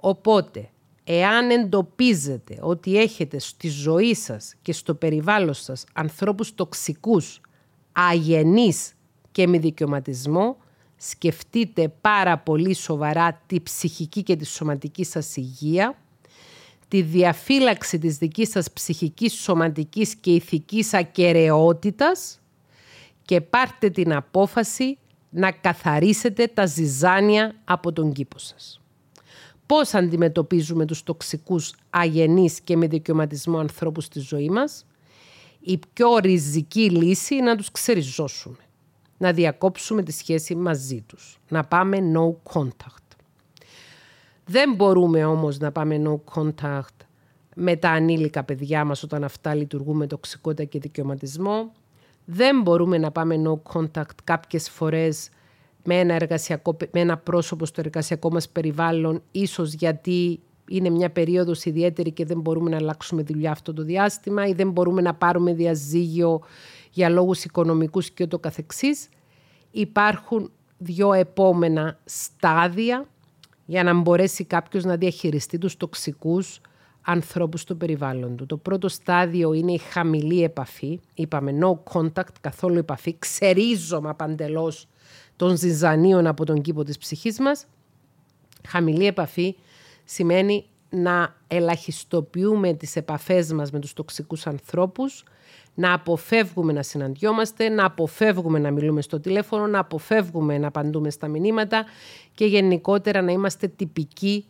Οπότε, 0.00 0.70
εάν 1.04 1.50
εντοπίζετε 1.50 2.58
ότι 2.60 2.98
έχετε 2.98 3.38
στη 3.38 3.68
ζωή 3.68 4.14
σας 4.14 4.54
και 4.62 4.72
στο 4.72 4.94
περιβάλλον 4.94 5.54
σας 5.54 5.84
ανθρώπους 5.92 6.54
τοξικούς, 6.54 7.40
αγενείς 7.92 8.92
και 9.32 9.46
με 9.46 9.58
δικαιωματισμό, 9.58 10.56
σκεφτείτε 10.96 11.88
πάρα 12.00 12.38
πολύ 12.38 12.74
σοβαρά 12.74 13.42
τη 13.46 13.60
ψυχική 13.60 14.22
και 14.22 14.36
τη 14.36 14.46
σωματική 14.46 15.04
σας 15.04 15.36
υγεία, 15.36 15.98
τη 16.88 17.02
διαφύλαξη 17.02 17.98
της 17.98 18.16
δικής 18.16 18.48
σας 18.48 18.72
ψυχικής, 18.72 19.32
σωματικής 19.32 20.14
και 20.14 20.30
ηθικής 20.30 20.94
ακαιρεότητας 20.94 22.40
και 23.22 23.40
πάρτε 23.40 23.90
την 23.90 24.14
απόφαση 24.14 24.98
να 25.30 25.52
καθαρίσετε 25.52 26.46
τα 26.46 26.66
ζυζάνια 26.66 27.54
από 27.64 27.92
τον 27.92 28.12
κήπο 28.12 28.38
σας 28.38 28.80
πώς 29.68 29.94
αντιμετωπίζουμε 29.94 30.84
τους 30.84 31.02
τοξικούς 31.02 31.74
αγενείς 31.90 32.60
και 32.60 32.76
με 32.76 32.86
δικαιωματισμό 32.86 33.58
ανθρώπους 33.58 34.04
στη 34.04 34.20
ζωή 34.20 34.48
μας, 34.48 34.86
η 35.60 35.80
πιο 35.92 36.16
ριζική 36.16 36.90
λύση 36.90 37.34
είναι 37.34 37.44
να 37.44 37.56
τους 37.56 37.70
ξεριζώσουμε. 37.70 38.56
Να 39.18 39.32
διακόψουμε 39.32 40.02
τη 40.02 40.12
σχέση 40.12 40.54
μαζί 40.54 41.00
τους. 41.00 41.38
Να 41.48 41.64
πάμε 41.64 41.98
no 42.14 42.52
contact. 42.52 43.16
Δεν 44.44 44.74
μπορούμε 44.74 45.24
όμως 45.24 45.58
να 45.58 45.72
πάμε 45.72 46.02
no 46.04 46.34
contact 46.34 47.06
με 47.54 47.76
τα 47.76 47.90
ανήλικα 47.90 48.44
παιδιά 48.44 48.84
μας 48.84 49.02
όταν 49.02 49.24
αυτά 49.24 49.54
λειτουργούν 49.54 49.96
με 49.96 50.06
τοξικότητα 50.06 50.64
και 50.64 50.78
δικαιωματισμό. 50.78 51.72
Δεν 52.24 52.62
μπορούμε 52.62 52.98
να 52.98 53.10
πάμε 53.10 53.42
no 53.44 53.72
contact 53.72 54.14
κάποιες 54.24 54.70
φορές 54.70 55.28
με 55.88 55.98
ένα, 55.98 56.14
εργασιακό, 56.14 56.76
με 56.92 57.00
ένα 57.00 57.16
πρόσωπο 57.16 57.66
στο 57.66 57.80
εργασιακό 57.80 58.30
μας 58.30 58.48
περιβάλλον, 58.48 59.22
ίσως 59.30 59.72
γιατί 59.72 60.40
είναι 60.68 60.90
μια 60.90 61.10
περίοδος 61.10 61.64
ιδιαίτερη 61.64 62.10
και 62.12 62.24
δεν 62.24 62.40
μπορούμε 62.40 62.70
να 62.70 62.76
αλλάξουμε 62.76 63.22
δουλειά 63.22 63.50
αυτό 63.50 63.72
το 63.72 63.82
διάστημα 63.82 64.46
ή 64.46 64.52
δεν 64.52 64.70
μπορούμε 64.70 65.00
να 65.00 65.14
πάρουμε 65.14 65.54
διαζύγιο 65.54 66.40
για 66.90 67.08
λόγους 67.08 67.44
οικονομικούς 67.44 68.10
και 68.10 68.24
ούτω 68.24 68.38
καθεξής. 68.38 69.08
Υπάρχουν 69.70 70.50
δύο 70.78 71.12
επόμενα 71.12 71.98
στάδια 72.04 73.06
για 73.66 73.82
να 73.82 73.94
μπορέσει 73.94 74.44
κάποιος 74.44 74.84
να 74.84 74.96
διαχειριστεί 74.96 75.58
τους 75.58 75.76
τοξικούς 75.76 76.60
ανθρώπους 77.02 77.60
στο 77.60 77.74
περιβάλλον 77.74 78.36
του. 78.36 78.46
Το 78.46 78.56
πρώτο 78.56 78.88
στάδιο 78.88 79.52
είναι 79.52 79.72
η 79.72 79.78
χαμηλή 79.78 80.42
επαφή. 80.42 81.00
Είπαμε 81.14 81.58
no 81.62 81.92
contact, 81.92 82.34
καθόλου 82.40 82.78
επαφή. 82.78 83.16
Ξερίζομαι 83.18 84.14
παντελώς 84.14 84.88
των 85.38 85.56
ζυζανίων 85.56 86.26
από 86.26 86.44
τον 86.44 86.60
κήπο 86.60 86.82
της 86.82 86.98
ψυχής 86.98 87.38
μας. 87.38 87.66
Χαμηλή 88.68 89.06
επαφή 89.06 89.56
σημαίνει 90.04 90.64
να 90.90 91.36
ελαχιστοποιούμε 91.48 92.72
τις 92.72 92.96
επαφές 92.96 93.52
μας 93.52 93.70
με 93.70 93.78
τους 93.78 93.92
τοξικούς 93.92 94.46
ανθρώπους, 94.46 95.24
να 95.74 95.92
αποφεύγουμε 95.92 96.72
να 96.72 96.82
συναντιόμαστε, 96.82 97.68
να 97.68 97.84
αποφεύγουμε 97.84 98.58
να 98.58 98.70
μιλούμε 98.70 99.02
στο 99.02 99.20
τηλέφωνο, 99.20 99.66
να 99.66 99.78
αποφεύγουμε 99.78 100.58
να 100.58 100.66
απαντούμε 100.66 101.10
στα 101.10 101.28
μηνύματα 101.28 101.84
και 102.34 102.44
γενικότερα 102.44 103.22
να 103.22 103.32
είμαστε 103.32 103.66
τυπικοί 103.68 104.44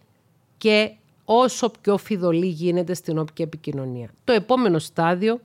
και 0.59 0.93
όσο 1.25 1.71
πιο 1.81 1.97
φιδωλή 1.97 2.47
γίνεται 2.47 2.95
στην 2.95 3.19
όποια 3.19 3.45
επικοινωνία. 3.45 4.11
Το 4.25 4.33
επόμενο 4.33 4.79
στάδιο 4.79 5.41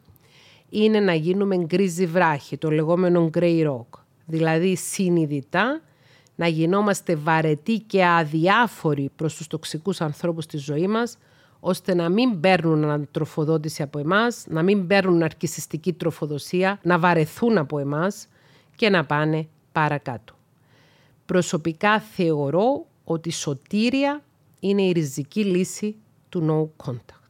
είναι 0.69 0.99
να 0.99 1.13
γίνουμε 1.13 1.57
γκρίζι 1.57 2.05
βράχη, 2.05 2.57
το 2.57 2.71
λεγόμενο 2.71 3.29
grey 3.33 3.67
rock. 3.67 4.02
Δηλαδή 4.25 4.75
συνειδητά 4.75 5.81
να 6.35 6.47
γινόμαστε 6.47 7.15
βαρετοί 7.15 7.79
και 7.79 8.05
αδιάφοροι 8.05 9.11
προς 9.15 9.35
τους 9.35 9.47
τοξικούς 9.47 10.01
ανθρώπους 10.01 10.43
στη 10.43 10.57
ζωή 10.57 10.87
μας, 10.87 11.17
ώστε 11.59 11.93
να 11.93 12.09
μην 12.09 12.39
παίρνουν 12.39 12.83
ανατροφοδότηση 12.83 13.81
από 13.81 13.99
εμάς, 13.99 14.45
να 14.47 14.63
μην 14.63 14.87
παίρνουν 14.87 15.23
αρκισιστική 15.23 15.93
τροφοδοσία, 15.93 16.79
να 16.83 16.99
βαρεθούν 16.99 17.57
από 17.57 17.79
εμάς 17.79 18.27
και 18.75 18.89
να 18.89 19.05
πάνε 19.05 19.47
παρακάτω. 19.71 20.33
Προσωπικά 21.25 21.99
θεωρώ 21.99 22.85
ότι 23.03 23.29
η 23.29 23.31
σωτήρια 23.31 24.23
είναι 24.59 24.81
η 24.81 24.91
ριζική 24.91 25.45
λύση 25.45 25.95
του 26.29 26.73
no 26.79 26.85
contact. 26.85 27.22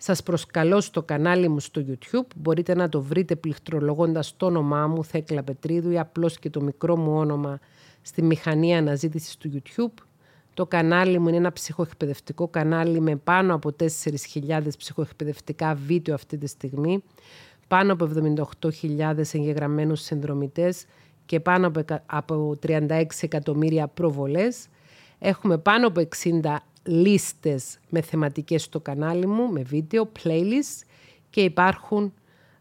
Σας 0.00 0.22
προσκαλώ 0.22 0.80
στο 0.80 1.02
κανάλι 1.02 1.48
μου 1.48 1.60
στο 1.60 1.84
YouTube. 1.88 2.26
Μπορείτε 2.36 2.74
να 2.74 2.88
το 2.88 3.02
βρείτε 3.02 3.36
πληκτρολογώντας 3.36 4.36
το 4.36 4.46
όνομά 4.46 4.86
μου, 4.86 5.04
Θέκλα 5.04 5.42
Πετρίδου, 5.42 5.90
ή 5.90 5.98
απλώς 5.98 6.38
και 6.38 6.50
το 6.50 6.60
μικρό 6.60 6.96
μου 6.96 7.16
όνομα 7.16 7.60
στη 8.02 8.22
μηχανή 8.22 8.76
αναζήτησης 8.76 9.36
του 9.36 9.50
YouTube. 9.54 10.02
Το 10.54 10.66
κανάλι 10.66 11.18
μου 11.18 11.28
είναι 11.28 11.36
ένα 11.36 11.52
ψυχοεκπαιδευτικό 11.52 12.48
κανάλι 12.48 13.00
με 13.00 13.16
πάνω 13.16 13.54
από 13.54 13.70
4.000 13.80 14.60
ψυχοεκπαιδευτικά 14.78 15.74
βίντεο 15.74 16.14
αυτή 16.14 16.38
τη 16.38 16.46
στιγμή, 16.46 17.02
πάνω 17.68 17.92
από 17.92 18.10
78.000 18.60 19.16
εγγεγραμμένους 19.32 20.00
συνδρομητές 20.00 20.84
και 21.26 21.40
πάνω 21.40 21.72
από 22.06 22.56
36 22.66 23.04
εκατομμύρια 23.20 23.88
προβολές. 23.88 24.66
Έχουμε 25.18 25.58
πάνω 25.58 25.86
από 25.86 26.00
60 26.00 26.56
λίστες 26.88 27.78
με 27.88 28.00
θεματικές 28.00 28.62
στο 28.62 28.80
κανάλι 28.80 29.26
μου, 29.26 29.52
με 29.52 29.62
βίντεο, 29.62 30.12
playlist 30.22 30.86
και 31.30 31.40
υπάρχουν, 31.40 32.12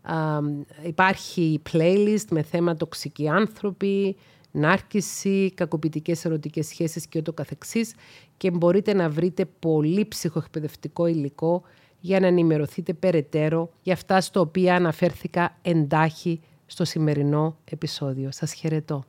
α, 0.01 0.39
υπάρχει 0.83 1.61
playlist 1.71 2.25
με 2.29 2.41
θέμα 2.41 2.75
τοξικοί 2.75 3.29
άνθρωποι, 3.29 4.15
νάρκηση, 4.51 5.51
κακοποιητικές 5.55 6.25
ερωτικές 6.25 6.67
σχέσεις 6.67 7.07
και 7.07 7.19
ούτω 7.19 7.33
καθεξής 7.33 7.93
και 8.37 8.51
μπορείτε 8.51 8.93
να 8.93 9.09
βρείτε 9.09 9.45
πολύ 9.59 10.05
ψυχοεκπαιδευτικό 10.05 11.05
υλικό 11.05 11.63
για 11.99 12.19
να 12.19 12.27
ενημερωθείτε 12.27 12.93
περαιτέρω 12.93 13.69
για 13.81 13.93
αυτά 13.93 14.21
στο 14.21 14.39
οποία 14.39 14.75
αναφέρθηκα 14.75 15.57
εντάχει 15.61 16.41
στο 16.65 16.85
σημερινό 16.85 17.57
επεισόδιο. 17.65 18.31
Σας 18.31 18.53
χαιρετώ. 18.53 19.03